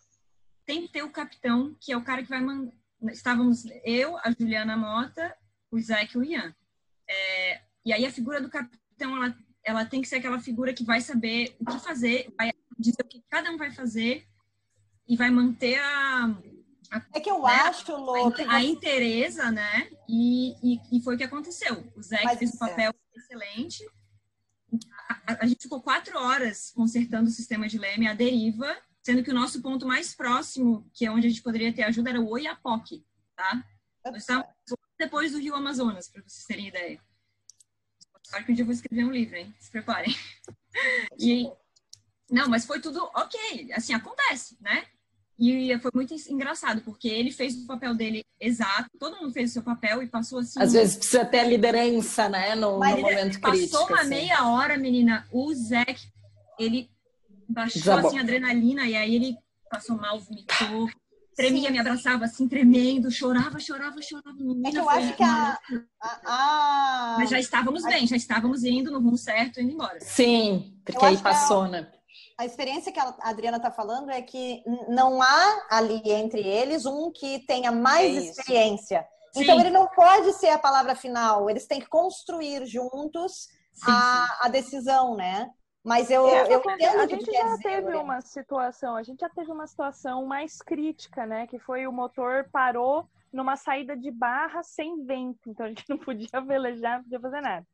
[0.65, 2.73] tem que ter o capitão, que é o cara que vai mandar.
[3.11, 5.37] Estávamos eu, a Juliana Mota,
[5.71, 6.55] o Isaac e o Ian.
[7.09, 10.85] É, e aí a figura do capitão, ela, ela tem que ser aquela figura que
[10.85, 14.27] vai saber o que fazer, vai dizer o que cada um vai fazer
[15.09, 16.37] e vai manter a,
[17.13, 17.53] É que eu Né?
[17.53, 19.91] acho, Lô, que a interesa, né?
[20.09, 21.93] E, e, e foi o que aconteceu.
[21.97, 23.85] O Zé Mas, fez um papel excelente.
[25.09, 29.23] A, a- a gente ficou quatro horas consertando o sistema de leme, a deriva, sendo
[29.23, 32.21] que o nosso ponto mais próximo, que é onde a gente poderia ter ajuda, era
[32.21, 33.05] o Oiapoque,
[33.37, 33.65] tá?
[34.05, 34.49] Nós estávamos
[34.99, 37.01] depois do Rio Amazonas, para vocês terem ideia.
[38.29, 39.55] Claro que um dia eu vou escrever um livro, hein?
[39.59, 40.15] Se preparem.
[41.19, 41.51] E,
[42.31, 43.73] não, mas foi tudo ok.
[43.73, 44.87] Assim, acontece, né?
[45.39, 49.53] E foi muito engraçado, porque ele fez o papel dele exato, todo mundo fez o
[49.55, 50.59] seu papel e passou assim.
[50.61, 52.55] Às vezes precisa ter a liderança, né?
[52.55, 53.85] No, no momento Passou crítico.
[53.93, 54.09] uma assim.
[54.09, 56.01] meia hora, menina, o Zac,
[56.59, 56.91] ele
[57.49, 58.07] baixou Desabou.
[58.09, 59.37] assim a adrenalina e aí ele
[59.71, 60.89] passou mal, vomitou,
[61.37, 61.73] tremia, Sim.
[61.73, 64.37] me abraçava assim, tremendo, chorava, chorava, chorava.
[64.39, 65.59] Menina, É que eu foi acho que a-
[66.01, 70.01] a- a- Mas já estávamos bem, já estávamos indo no rumo certo, indo embora.
[70.01, 71.87] Sim, porque Eu aí passou, né?
[72.39, 77.11] A experiência que a Adriana está falando é que não há ali entre eles um
[77.11, 79.07] que tenha mais É experiência.
[79.33, 79.43] Sim.
[79.43, 81.49] Então ele não pode ser a palavra final.
[81.49, 85.51] Eles têm que construir juntos Sim, a, a decisão, né?
[85.87, 89.29] Mas eu, É, eu entendo a gente já dizer, teve uma situação, a gente já
[89.29, 91.47] teve uma situação mais crítica, né?
[91.47, 95.97] Que foi o motor parou numa saída de barra sem vento, então a gente não
[95.97, 97.67] podia velejar, não podia fazer nada.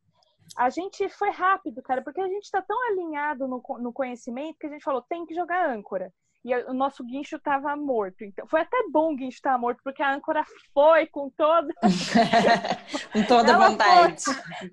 [0.57, 4.67] A gente foi rápido, cara, porque a gente está tão alinhado no, no conhecimento que
[4.67, 6.13] a gente falou, tem que jogar âncora.
[6.45, 8.25] E o nosso guincho estava morto.
[8.25, 11.73] Então, foi até bom o guincho estar morto, porque a âncora foi com toda,
[13.13, 14.25] Com toda Ela vontade.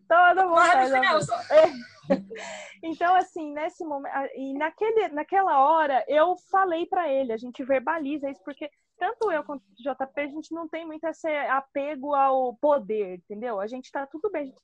[0.07, 1.77] toda a Corre vontade.
[2.81, 8.31] Então, assim, nesse momento, e naquele, naquela hora, eu falei pra ele, a gente verbaliza
[8.31, 8.67] isso, porque
[8.97, 13.59] tanto eu quanto o JP, a gente não tem muito esse apego ao poder, entendeu?
[13.59, 14.61] A gente tá tudo bem, a gente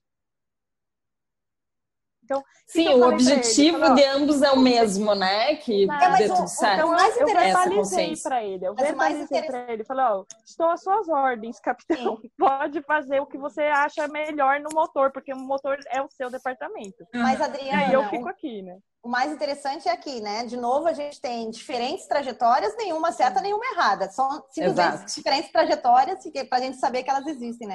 [2.26, 5.56] Então, Sim, o objetivo falei, de ambos é o mesmo, né?
[5.58, 6.80] Que é, dê tudo certo.
[6.80, 8.66] Então, mais eu verbalizei para ele.
[8.66, 9.84] Eu verbalizei para ele.
[9.86, 12.18] Falei, ó, estou às suas ordens, capitão.
[12.18, 12.30] Sim.
[12.38, 16.32] Pode fazer o que você acha melhor no motor, porque o motor é o seu
[16.32, 17.06] departamento.
[17.14, 17.86] Mas, Adriana...
[17.86, 18.80] Aí eu fico aqui, né?
[19.04, 20.46] O mais interessante é aqui, né?
[20.46, 24.10] De novo, a gente tem diferentes trajetórias, nenhuma certa, nenhuma errada.
[24.10, 25.14] São simplesmente Exato.
[25.14, 26.20] diferentes trajetórias
[26.50, 27.75] para a gente saber que elas existem, né?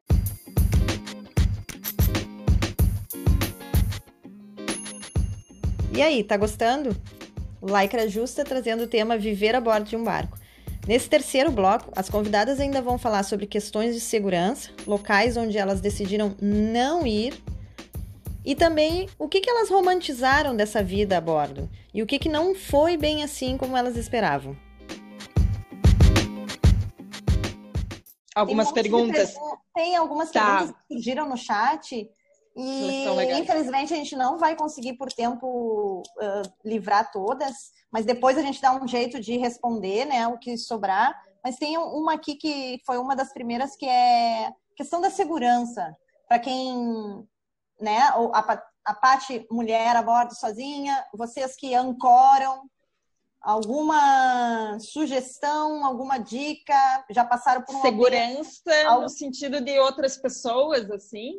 [6.00, 6.96] E aí, tá gostando?
[7.60, 10.38] O Lycra Justa trazendo o tema Viver a bordo de um barco.
[10.88, 15.78] Nesse terceiro bloco, as convidadas ainda vão falar sobre questões de segurança, locais onde elas
[15.78, 17.38] decidiram não ir
[18.42, 22.30] e também o que, que elas romantizaram dessa vida a bordo e o que, que
[22.30, 24.56] não foi bem assim como elas esperavam.
[28.34, 29.34] Algumas perguntas.
[29.74, 30.60] Tem algumas tá.
[30.60, 32.08] perguntas que surgiram no chat
[32.56, 38.42] e infelizmente a gente não vai conseguir por tempo uh, livrar todas, mas depois a
[38.42, 41.14] gente dá um jeito de responder, né, o que sobrar.
[41.42, 45.96] Mas tem uma aqui que foi uma das primeiras que é questão da segurança.
[46.28, 47.26] Para quem
[47.80, 47.98] né?
[47.98, 52.68] A, a parte mulher a bordo sozinha, vocês que ancoram,
[53.40, 57.04] alguma sugestão, alguma dica?
[57.10, 61.34] Já passaram por um segurança no sentido de outras pessoas, assim?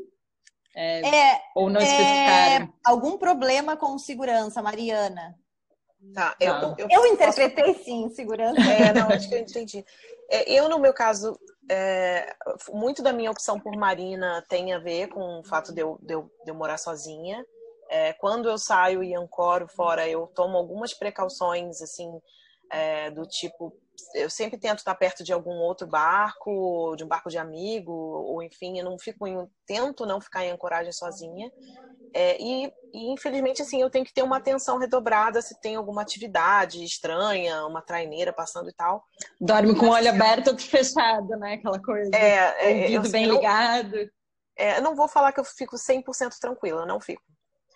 [0.76, 2.66] É, é, ou não especificaram?
[2.66, 5.38] É, algum problema com segurança, Mariana?
[6.14, 7.84] Tá, eu, eu, eu, eu interpretei posso...
[7.84, 8.60] sim, segurança.
[8.60, 9.86] É, não, acho que eu entendi.
[10.30, 11.38] É, eu, no meu caso,
[11.70, 12.34] é,
[12.72, 16.14] muito da minha opção por Marina tem a ver com o fato de eu, de
[16.16, 17.46] eu, de eu morar sozinha.
[17.90, 22.10] É, quando eu saio e ancoro fora, eu tomo algumas precauções, assim,
[22.72, 23.74] é, do tipo,
[24.16, 28.42] eu sempre tento estar perto de algum outro barco, de um barco de amigo, ou
[28.44, 31.52] enfim, eu não fico em, tento não ficar em ancoragem sozinha.
[32.14, 36.02] É, e, e, infelizmente, assim, eu tenho que ter uma atenção redobrada se tem alguma
[36.02, 39.04] atividade estranha, uma traineira passando e tal.
[39.40, 41.54] Dorme com o olho aberto ou fechado, né?
[41.54, 42.12] Aquela coisa.
[42.14, 43.98] É, é ouvido eu, bem eu ligado.
[44.58, 47.24] é, eu não vou falar que eu fico 100% tranquila, não fico.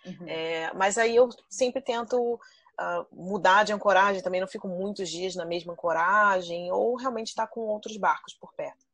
[0.06, 0.28] Uhum.
[0.28, 2.40] É, mas aí eu sempre tento
[2.80, 7.48] uh, mudar de ancoragem, também não fico muitos dias na mesma ancoragem, ou realmente estar
[7.48, 8.86] tá com outros barcos por perto.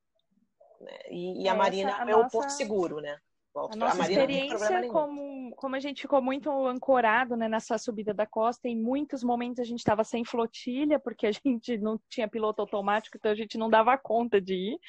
[0.80, 0.98] Né?
[1.10, 2.30] E, e a Marina é o nossa...
[2.30, 3.20] porto seguro, né?
[3.54, 8.26] a nossa a experiência, como, como a gente ficou muito ancorado né, nessa subida da
[8.26, 12.62] costa, em muitos momentos a gente estava sem flotilha, porque a gente não tinha piloto
[12.62, 14.80] automático, então a gente não dava conta de ir.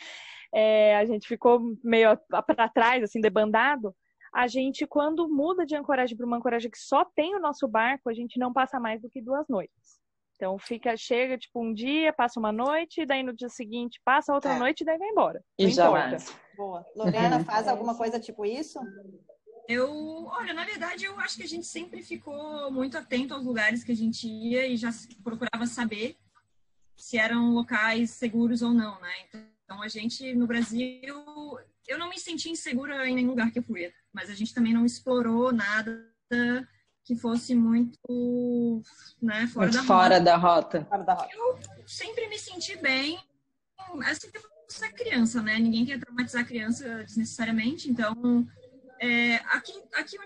[0.55, 2.16] É, a gente ficou meio
[2.47, 3.94] para trás, assim, debandado.
[4.32, 8.09] A gente, quando muda de ancoragem para uma ancoragem que só tem o nosso barco,
[8.09, 10.00] a gente não passa mais do que duas noites.
[10.36, 14.54] Então fica, chega tipo um dia, passa uma noite, daí no dia seguinte passa outra
[14.54, 14.59] é.
[14.59, 15.44] noite e daí vai embora.
[15.59, 16.16] E já vai.
[16.56, 16.84] Boa.
[16.96, 18.80] Lorena, faz alguma coisa tipo isso?
[19.68, 23.84] Eu, olha, na verdade, eu acho que a gente sempre ficou muito atento aos lugares
[23.84, 24.90] que a gente ia e já
[25.22, 26.16] procurava saber
[26.96, 29.12] se eram locais seguros ou não, né?
[29.64, 31.14] Então, a gente, no Brasil,
[31.86, 34.72] eu não me senti insegura em nenhum lugar que eu fui, mas a gente também
[34.72, 36.06] não explorou nada
[37.04, 38.82] que fosse muito
[39.20, 40.24] né, fora, muito da, fora rota.
[40.24, 40.84] da rota.
[40.84, 41.34] Fora da rota.
[41.34, 43.18] Eu sempre me senti bem.
[44.06, 44.30] Assim,
[44.68, 45.59] você é criança, né?
[45.59, 47.90] Ninguém quer traumatizar a criança desnecessariamente.
[47.90, 48.46] Então,
[49.00, 50.16] é, aqui, aqui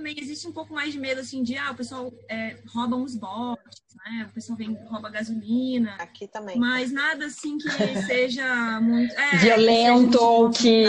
[0.00, 3.14] também existe um pouco mais de medo, assim, de, ah, o pessoal é, rouba uns
[3.14, 4.26] botes, né?
[4.30, 5.94] O pessoal vem, rouba gasolina.
[5.96, 6.58] Aqui também.
[6.58, 7.68] Mas nada, assim, que
[8.06, 9.12] seja muito...
[9.12, 10.84] É, Violento ou que...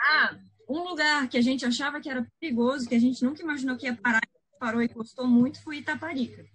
[0.00, 3.76] Ah, um lugar que a gente achava que era perigoso, que a gente nunca imaginou
[3.76, 4.22] que ia parar,
[4.58, 6.46] parou e gostou muito, foi Itaparica.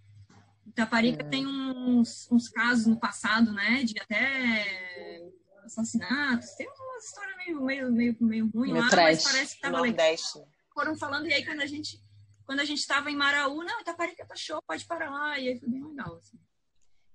[0.65, 1.30] Itaparica é.
[1.30, 5.30] tem uns, uns casos no passado, né, de até
[5.64, 6.49] assassinatos.
[6.56, 9.23] Tem uma história meio, meio, meio, meio ruim meio lá, trash.
[9.23, 10.39] mas parece que tava Nordeste.
[10.39, 10.51] legal.
[10.73, 12.02] Foram falando, e aí quando a gente
[12.45, 15.57] quando a gente estava em Maraú, não, Itaparica tá show, pode parar lá, e aí
[15.57, 16.38] foi bem legal, assim.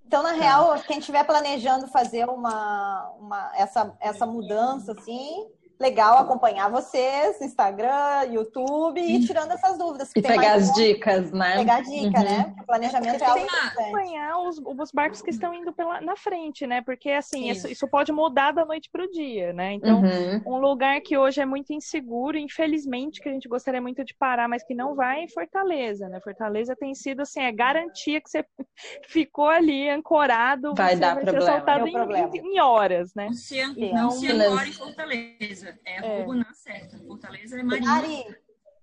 [0.02, 5.46] Então, na real, quem estiver planejando fazer uma, uma essa, essa mudança, assim,
[5.78, 10.10] legal acompanhar vocês, Instagram, YouTube e tirando essas dúvidas.
[10.16, 11.56] E pegar as dicas, né?
[11.56, 12.24] Pegar dica, uhum.
[12.24, 12.54] né?
[12.60, 13.78] O planejamento é algo importante.
[13.78, 16.80] acompanhar os, os barcos que estão indo pela, na frente, né?
[16.80, 19.74] Porque, assim, isso, isso, pode mudar da noite para o dia, né?
[19.74, 20.42] Então, uhum.
[20.46, 24.48] um lugar que hoje é muito inseguro, infelizmente, que a gente gostaria muito de parar,
[24.48, 26.20] mas que não vai, é Fortaleza, né?
[26.20, 28.44] Fortaleza tem sido, assim, é garantia que você
[29.08, 31.46] ficou ali ancorado, vai dar vai problema.
[31.46, 33.26] ser soltado em, em, horas, né?
[33.26, 35.65] Não se, então, não se em Fortaleza.
[35.72, 35.80] Fortaleza.
[35.84, 36.20] É, é.
[36.20, 36.98] Fogo na certa.
[36.98, 37.90] Fortaleza é Marinha.
[37.90, 38.36] Lari,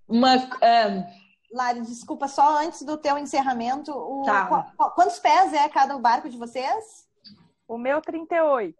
[0.07, 1.55] uma, um...
[1.55, 4.73] Lari, desculpa, só antes do teu encerramento, o, tá.
[4.95, 7.07] quantos pés é cada barco de vocês?
[7.67, 8.75] O meu 38.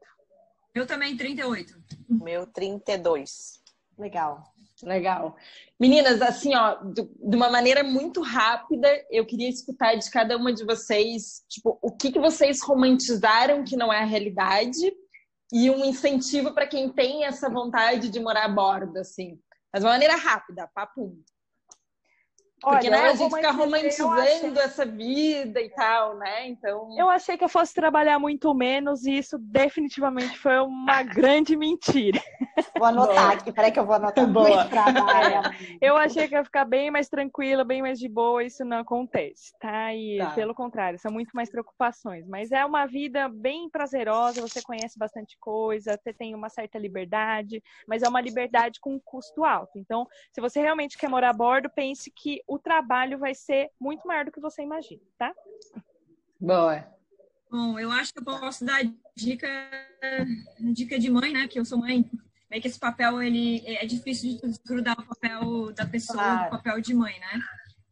[0.74, 1.74] Eu também 38.
[2.10, 3.62] O meu 32.
[3.98, 4.44] Legal.
[4.82, 5.36] Legal.
[5.80, 10.66] Meninas, assim, ó, de uma maneira muito rápida, eu queria escutar de cada uma de
[10.66, 14.94] vocês, tipo, o que, que vocês romantizaram que não é a realidade
[15.54, 19.40] e um incentivo para quem tem essa vontade de morar a bordo, assim.
[19.72, 21.16] Mas de uma maneira rápida, papo.
[22.64, 24.58] Porque, Olha, né, a gente fica romantizando achei...
[24.58, 26.48] essa vida e tal, né?
[26.48, 26.98] Então.
[26.98, 32.22] Eu achei que eu fosse trabalhar muito menos e isso definitivamente foi uma grande mentira.
[32.78, 33.34] Vou anotar boa.
[33.34, 34.26] aqui, peraí que eu vou anotar.
[34.28, 34.70] Boa.
[35.82, 39.54] eu achei que ia ficar bem mais tranquila, bem mais de boa, isso não acontece,
[39.60, 39.94] tá?
[39.94, 40.32] E tá.
[40.32, 42.26] pelo contrário, são muito mais preocupações.
[42.28, 47.62] Mas é uma vida bem prazerosa, você conhece bastante coisa, você tem uma certa liberdade,
[47.88, 49.78] mas é uma liberdade com um custo alto.
[49.78, 54.08] Então, se você realmente quer morar a bordo, pense que o trabalho vai ser muito
[54.08, 55.34] maior do que você imagina, tá?
[56.40, 56.86] Boa.
[57.50, 58.82] Bom, eu acho que eu posso dar
[59.16, 59.48] dica,
[60.60, 61.48] dica de mãe, né?
[61.48, 62.10] Que eu sou mãe.
[62.52, 66.44] É que esse papel, ele é difícil de desgrudar o papel da pessoa claro.
[66.44, 67.42] do papel de mãe, né?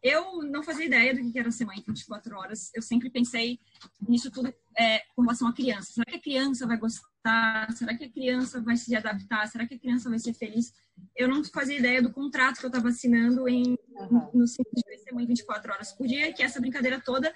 [0.04, 2.72] Eu não fazia ideia do que era ser mãe 24 horas.
[2.76, 3.60] Eu sempre pensei
[4.08, 5.94] nisso tudo é, com relação à criança.
[5.94, 7.72] Será que a criança vai gostar?
[7.72, 9.48] Será que a criança vai se adaptar?
[9.48, 10.72] Será que a criança vai ser feliz?
[11.16, 14.30] Eu não fazia ideia do contrato que eu estava assinando em, uhum.
[14.34, 17.34] no sentido de ser mãe 24 horas por dia, que essa brincadeira toda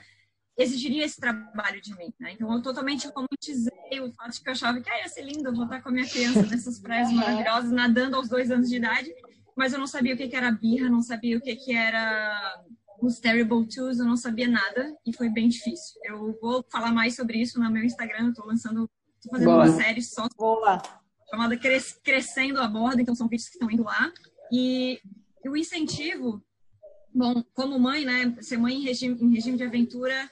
[0.57, 2.13] exigiria esse trabalho de mim.
[2.19, 2.31] Né?
[2.33, 5.49] Então, eu totalmente romantizei o fato de que eu achava que ah, ia ser lindo,
[5.49, 8.77] eu vou estar com a minha criança nessas praias maravilhosas, nadando aos dois anos de
[8.77, 9.13] idade
[9.55, 12.61] mas eu não sabia o que, que era birra, não sabia o que, que era
[13.01, 15.99] os Terrible Twos, eu não sabia nada e foi bem difícil.
[16.03, 18.89] Eu vou falar mais sobre isso no meu Instagram, eu tô lançando,
[19.21, 19.63] tô fazendo Boa.
[19.63, 20.81] uma série só Boa.
[21.29, 24.11] Chamada Cres Crescendo a Borda, então são vídeos que estão indo lá.
[24.51, 24.99] E
[25.45, 26.43] o incentivo,
[27.13, 30.29] bom, como mãe, né, ser mãe em regime, em regime de aventura,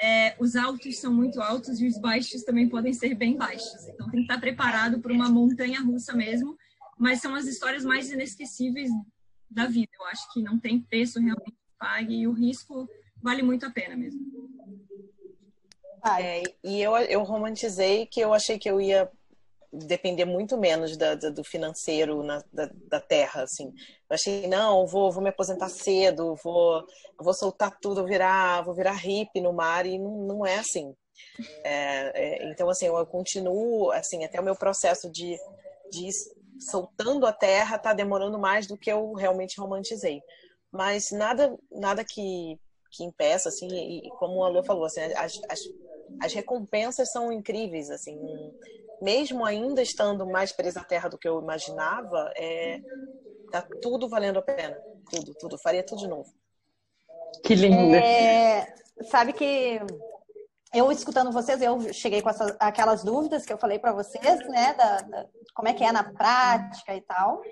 [0.00, 3.88] é, os altos são muito altos e os baixos também podem ser bem baixos.
[3.88, 6.56] Então tem que estar preparado para uma montanha russa mesmo
[7.02, 8.88] mas são as histórias mais inesquecíveis
[9.50, 9.90] da vida.
[9.98, 12.88] Eu acho que não tem preço realmente que pague e o risco
[13.20, 14.20] vale muito a pena mesmo.
[16.20, 19.10] É, e eu, eu romantizei que eu achei que eu ia
[19.72, 23.72] depender muito menos da, da, do financeiro na, da, da, terra, assim.
[24.08, 26.84] Eu achei, não, vou, vou me aposentar cedo, vou,
[27.18, 30.94] vou soltar tudo, virar, vou virar hippie no mar, e não, não é assim.
[31.64, 35.38] É, é, então, assim, eu continuo, assim, até o meu processo de,
[35.90, 36.10] de
[36.58, 40.22] soltando a terra está demorando mais do que eu realmente romantizei.
[40.70, 42.58] Mas nada, nada que,
[42.90, 45.60] que impeça, assim, e, como o Alô falou, assim, as, as,
[46.20, 48.18] as recompensas são incríveis, assim,
[49.00, 52.80] mesmo ainda estando mais presa à terra do que eu imaginava, é,
[53.50, 54.76] tá tudo valendo a pena,
[55.10, 56.32] tudo, tudo, faria tudo de novo.
[57.44, 57.94] Que lindo.
[57.94, 58.72] É,
[59.10, 59.80] sabe que
[60.72, 64.72] eu escutando vocês, eu cheguei com essas, aquelas dúvidas que eu falei para vocês, né,
[64.74, 67.42] da, da, como é que é na prática e tal.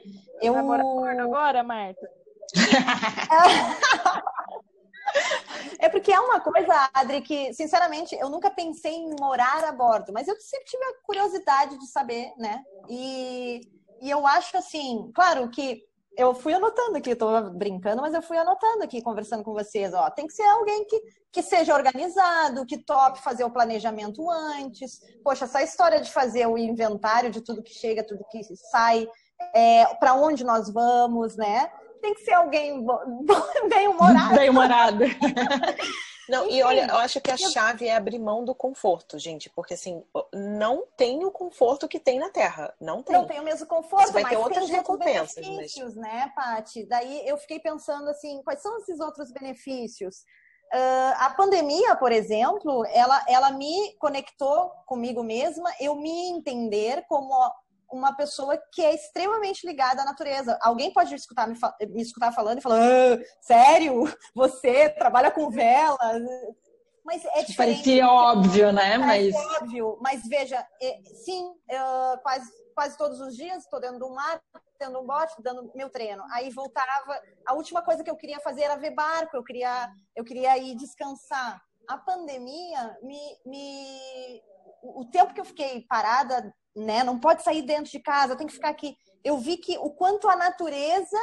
[0.41, 0.82] Eu agora,
[1.23, 2.09] agora Marta.
[5.78, 10.12] É porque é uma coisa, Adri, que, sinceramente, eu nunca pensei em morar a bordo,
[10.12, 12.62] mas eu sempre tive a curiosidade de saber, né?
[12.89, 13.61] E,
[14.01, 15.82] e eu acho assim, claro que
[16.16, 19.95] eu fui anotando aqui, estou brincando, mas eu fui anotando aqui, conversando com vocês.
[19.95, 21.01] Ó, tem que ser alguém que,
[21.32, 25.01] que seja organizado, que tope fazer o planejamento antes.
[25.23, 29.09] Poxa, essa história de fazer o inventário de tudo que chega, tudo que sai,
[29.55, 31.70] é, para onde nós vamos, né?
[32.01, 32.85] Tem que ser alguém
[33.69, 34.35] bem humorado.
[34.35, 35.05] Bem humorado.
[36.31, 39.51] Não, Enfim, e olha, eu acho que a chave é abrir mão do conforto, gente,
[39.51, 43.17] porque assim, não tem o conforto que tem na Terra, não tem.
[43.17, 46.05] Não tem o mesmo conforto, Você vai mas ter outras tem recompensas, benefícios, mas...
[46.07, 46.87] né, Paty?
[46.87, 50.19] Daí eu fiquei pensando assim, quais são esses outros benefícios?
[50.73, 57.35] Uh, a pandemia, por exemplo, ela, ela me conectou comigo mesma, eu me entender como
[57.93, 60.59] uma pessoa que é extremamente ligada à natureza.
[60.62, 61.57] Alguém pode escutar, me,
[61.89, 64.05] me escutar falando e falar, ah, sério?
[64.35, 66.23] Você trabalha com velas?
[67.05, 67.57] Mas é diferente.
[67.57, 68.99] Parecia óbvio, né?
[68.99, 69.35] Mas...
[69.61, 69.99] óbvio.
[70.01, 71.53] Mas veja, é, sim,
[72.23, 74.41] quase, quase todos os dias estou dentro do mar,
[74.79, 76.23] tendo um bote, dando meu treino.
[76.33, 77.21] Aí voltava.
[77.47, 80.77] A última coisa que eu queria fazer era ver barco, eu queria, eu queria ir
[80.77, 81.61] descansar.
[81.89, 84.41] A pandemia me, me
[84.83, 87.03] o tempo que eu fiquei parada né?
[87.03, 88.97] Não pode sair dentro de casa, tem que ficar aqui.
[89.23, 91.19] Eu vi que o quanto a natureza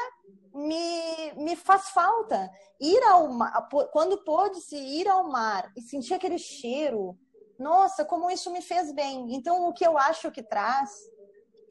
[0.53, 2.49] me, me faz falta.
[2.79, 7.17] Ir ao mar, quando pôde-se ir ao mar e sentir aquele cheiro,
[7.57, 9.33] nossa, como isso me fez bem.
[9.33, 10.91] Então, o que eu acho que traz,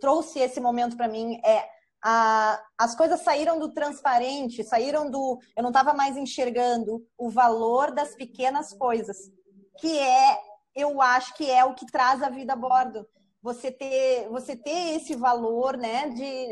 [0.01, 1.69] trouxe esse momento para mim é
[2.03, 5.39] a, as coisas saíram do transparente, saíram do.
[5.57, 9.16] Eu não estava mais enxergando o valor das pequenas coisas,
[9.78, 10.40] que é,
[10.74, 13.07] eu acho que é o que traz a vida a bordo
[13.47, 16.09] você ter, você ter esse valor, né?
[16.09, 16.48] De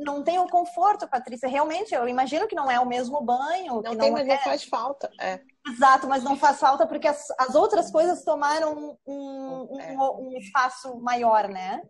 [0.00, 1.46] não tem o conforto, Patrícia.
[1.46, 3.82] Realmente, eu imagino que não é o mesmo banho.
[3.82, 4.34] Não que tem, não mas é...
[4.34, 5.10] não faz falta.
[5.20, 5.40] É.
[5.70, 9.94] Exato, mas não faz falta porque as, as outras coisas tomaram um, um, É.
[9.98, 11.82] um espaço maior, né?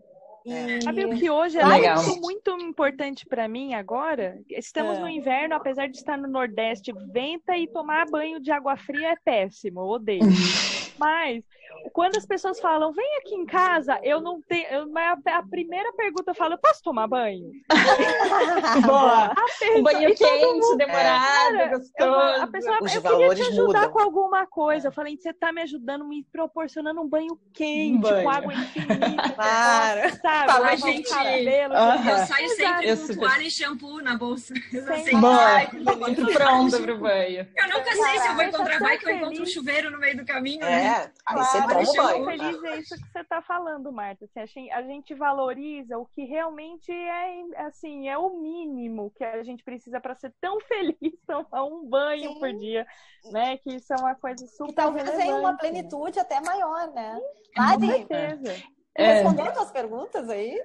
[0.44, 0.82] E...
[0.82, 2.02] Sabe o que hoje é Legal.
[2.02, 4.40] muito, muito importante pra mim agora?
[4.50, 5.00] Estamos É.
[5.00, 9.16] no inverno, apesar de estar no Nordeste, venta e tomar banho de água fria é
[9.24, 10.22] péssimo, eu odeio.
[10.98, 11.44] Mas
[11.92, 14.66] quando as pessoas falam, vem aqui em casa, eu não tenho.
[14.68, 17.50] eu- a, a primeira pergunta eu falo, eu posso tomar banho?
[18.84, 19.32] Boa.
[19.36, 22.42] A Um banho e todo quente, demorado, Cara, eu- gostoso.
[22.42, 23.90] a pessoa, Os eu queria te ajudar mudam.
[23.92, 24.88] com alguma coisa.
[24.88, 28.22] Eu falei, você tá me ajudando, me proporcionando um banho quente, Um banho.
[28.24, 28.98] com água infinita.
[29.38, 30.16] Claro.
[30.20, 30.74] Sabe?
[30.74, 31.74] O gente, cabelo.
[31.74, 32.10] Aham.
[32.10, 34.52] Eu saio sempre Eu com super- toalha e shampoo na bolsa.
[34.92, 35.60] Assim, Boa.
[35.98, 37.46] Muito pronta pro banho.
[37.56, 39.98] Eu nunca sei se eu vou encontrar eu vai que eu encontro um chuveiro no
[39.98, 40.60] meio do caminho.
[40.60, 40.86] né?
[40.86, 42.12] É, aí você Claro.
[42.12, 42.24] toma banho.
[42.24, 44.24] feliz, é isso que você está falando, Marta.
[44.24, 49.24] Assim, a gente- a gente valoriza o que realmente é, assim, é o mínimo que
[49.24, 50.58] a gente precisa para ser tão
[50.96, 52.38] feliz, tomar um banho Sim.
[52.40, 52.86] por dia,
[53.32, 53.56] né?
[53.58, 55.58] Que isso é uma coisa super E talvez tenha uma relevante.
[55.60, 57.20] plenitude até maior, né?
[57.56, 58.62] Mari, certeza.
[58.96, 59.12] É.
[59.12, 60.60] respondeu tuas perguntas aí?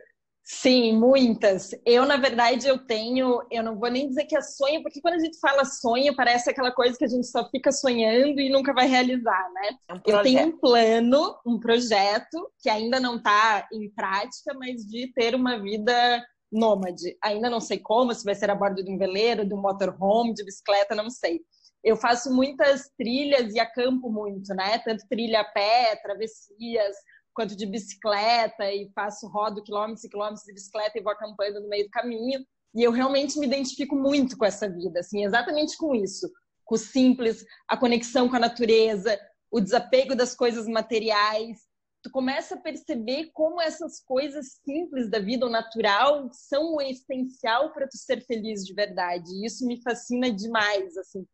[0.46, 1.72] Sim, muitas.
[1.86, 5.16] Eu, na verdade, eu tenho, eu não vou nem dizer que é sonho, porque quando
[5.16, 8.74] a gente fala sonho, parece aquela coisa que a gente só fica sonhando e nunca
[8.74, 9.70] vai realizar, né?
[9.88, 14.86] É um Eu tenho um plano, um projeto, que ainda não está em prática, mas
[14.86, 16.22] de ter uma vida
[16.52, 17.18] nômade.
[17.24, 20.34] Ainda não sei como, se vai ser a bordo de um veleiro, de um motorhome,
[20.34, 21.40] de bicicleta, não sei.
[21.82, 24.80] Eu faço muitas trilhas e acampo muito, né?
[24.80, 26.96] Tanto trilha a pé, travessias,
[27.34, 31.70] quanto de bicicleta, e faço, rodo quilômetros e quilômetros de bicicleta e vou acampando no
[31.70, 32.46] meio do caminho.
[32.76, 36.32] E eu realmente me identifico muito com essa vida, assim, exatamente com isso.
[36.66, 39.20] Com o simples, a conexão com a natureza,
[39.52, 41.60] o desapego das coisas materiais.
[42.02, 47.72] Tu começa a perceber como essas coisas simples da vida, o natural, são o essencial
[47.72, 49.30] para tu ser feliz de verdade.
[49.32, 51.26] E isso me fascina demais, assim.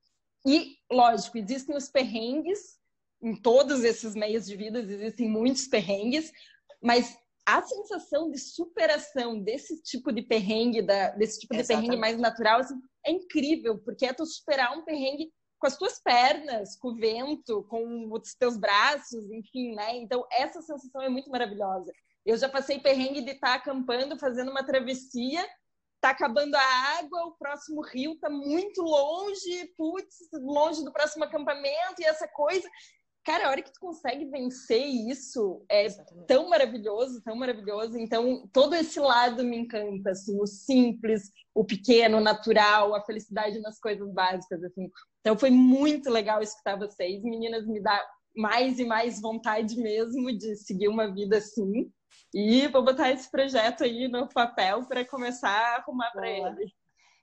[0.45, 2.78] E, lógico, existem os perrengues,
[3.21, 6.31] em todos esses meios de vida existem muitos perrengues,
[6.81, 11.87] mas a sensação de superação desse tipo de perrengue, da, desse tipo de Exatamente.
[11.87, 12.75] perrengue mais natural, assim,
[13.05, 17.63] é incrível, porque é tu superar um perrengue com as tuas pernas, com o vento,
[17.63, 19.97] com os teus braços, enfim, né?
[19.97, 21.91] Então, essa sensação é muito maravilhosa.
[22.25, 25.45] Eu já passei perrengue de estar acampando, fazendo uma travessia,
[25.99, 31.99] tá acabando a água, o próximo rio tá muito longe, putz, longe do próximo acampamento
[31.99, 32.67] e essa coisa.
[33.25, 36.27] Cara, a hora que tu consegue vencer isso é Exatamente.
[36.27, 37.97] tão maravilhoso, tão maravilhoso.
[37.97, 43.59] Então, todo esse lado me encanta, assim, o simples, o pequeno, o natural, a felicidade
[43.59, 44.89] nas coisas básicas, assim.
[45.19, 47.21] Então, foi muito legal escutar vocês.
[47.21, 48.01] Meninas, me dá
[48.35, 51.91] mais e mais vontade mesmo de seguir uma vida assim.
[52.33, 56.73] E vou botar esse projeto aí no papel para começar a arrumar para ele.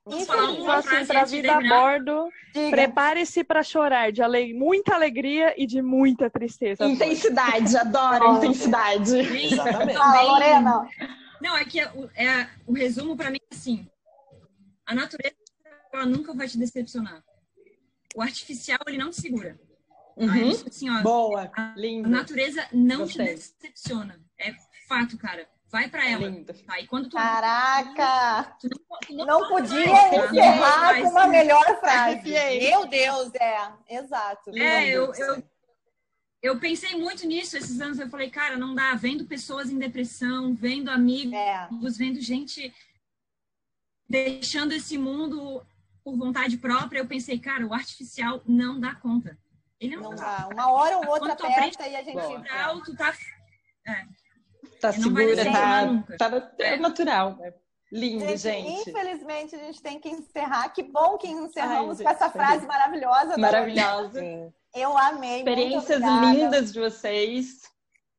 [0.07, 2.33] Vamos Isso falar aí, uma assim, antes de vida a bordo,
[2.71, 4.55] prepare-se para chorar de ale...
[4.55, 6.87] muita alegria e de muita tristeza.
[6.87, 9.19] Intensidade, adoro intensidade.
[9.19, 9.99] Exatamente.
[9.99, 10.89] Lorena.
[11.41, 13.91] Não, é que é o, é o resumo pra mim é assim.
[14.87, 15.35] A natureza
[15.93, 17.25] ela nunca vai te decepcionar.
[18.15, 19.59] O artificial ele não te segura.
[20.17, 20.23] Tá?
[20.25, 20.51] Uhum.
[20.51, 23.27] Isso, assim, ó, Boa, a lindo, natureza não Gostei.
[23.27, 24.21] te decepciona.
[24.39, 24.55] É
[24.89, 25.49] fato, cara.
[25.69, 26.29] Vai pra ela.
[26.29, 26.53] lindo.
[26.65, 26.81] Tá?
[26.81, 28.57] E quando tu, Caraca!
[28.61, 30.27] tu não, tu Não vai, podia tá?
[30.27, 32.31] encerrar com uma melhor frase.
[32.31, 33.73] Meu Deus, é.
[33.89, 34.51] Exato.
[34.57, 35.43] É, eu, eu,
[36.41, 37.99] eu pensei muito nisso esses anos.
[37.99, 38.95] Eu falei, cara, não dá.
[38.95, 41.69] Vendo pessoas em depressão, vendo amigos, É.
[41.99, 42.73] vendo gente
[44.09, 45.67] deixando esse mundo
[46.05, 49.37] por vontade própria, eu pensei, cara, o artificial não dá conta.
[49.81, 50.39] Ele não, Não dá.
[50.39, 50.49] dá.
[50.55, 52.15] Uma hora ou outra tu aperta e a gente.
[52.15, 52.41] Boa.
[52.41, 53.13] Pra alto, tá.
[54.81, 55.45] Tá segura,
[56.19, 56.77] tá, tá É.
[56.77, 57.37] natural.
[57.37, 57.53] né?
[57.93, 58.91] Lindo, Gente, gente.
[58.91, 60.69] infelizmente a gente tem que encerrar.
[60.71, 63.29] Que bom que encerramos Ai, com essa gente, frase maravilhosa.
[63.29, 64.21] da Maravilhosa.
[64.21, 64.53] Sim.
[64.75, 65.39] Eu amei.
[65.39, 67.63] Experiências lindas de vocês.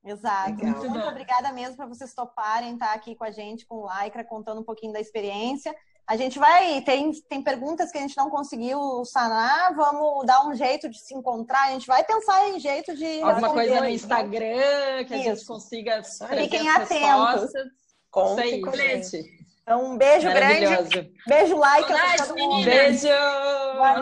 [0.05, 0.51] Exato.
[0.51, 0.71] Legal.
[0.71, 4.23] Muito, Muito obrigada mesmo por vocês toparem estar aqui com a gente, com o Lycra,
[4.23, 5.75] contando um pouquinho da experiência.
[6.07, 10.55] A gente vai, tem, tem perguntas que a gente não conseguiu sanar, vamos dar um
[10.55, 13.91] jeito de se encontrar, a gente vai pensar em jeito de Alguma coisa no responder.
[13.91, 15.45] Instagram que a gente Isso.
[15.45, 17.53] consiga Fiquem atentos.
[17.53, 17.77] Isso
[18.09, 19.37] Conte com gente.
[19.61, 21.11] Então, um beijo grande.
[21.27, 22.63] Beijo, pra Saudades, todo mundo.
[22.63, 23.07] Beijo!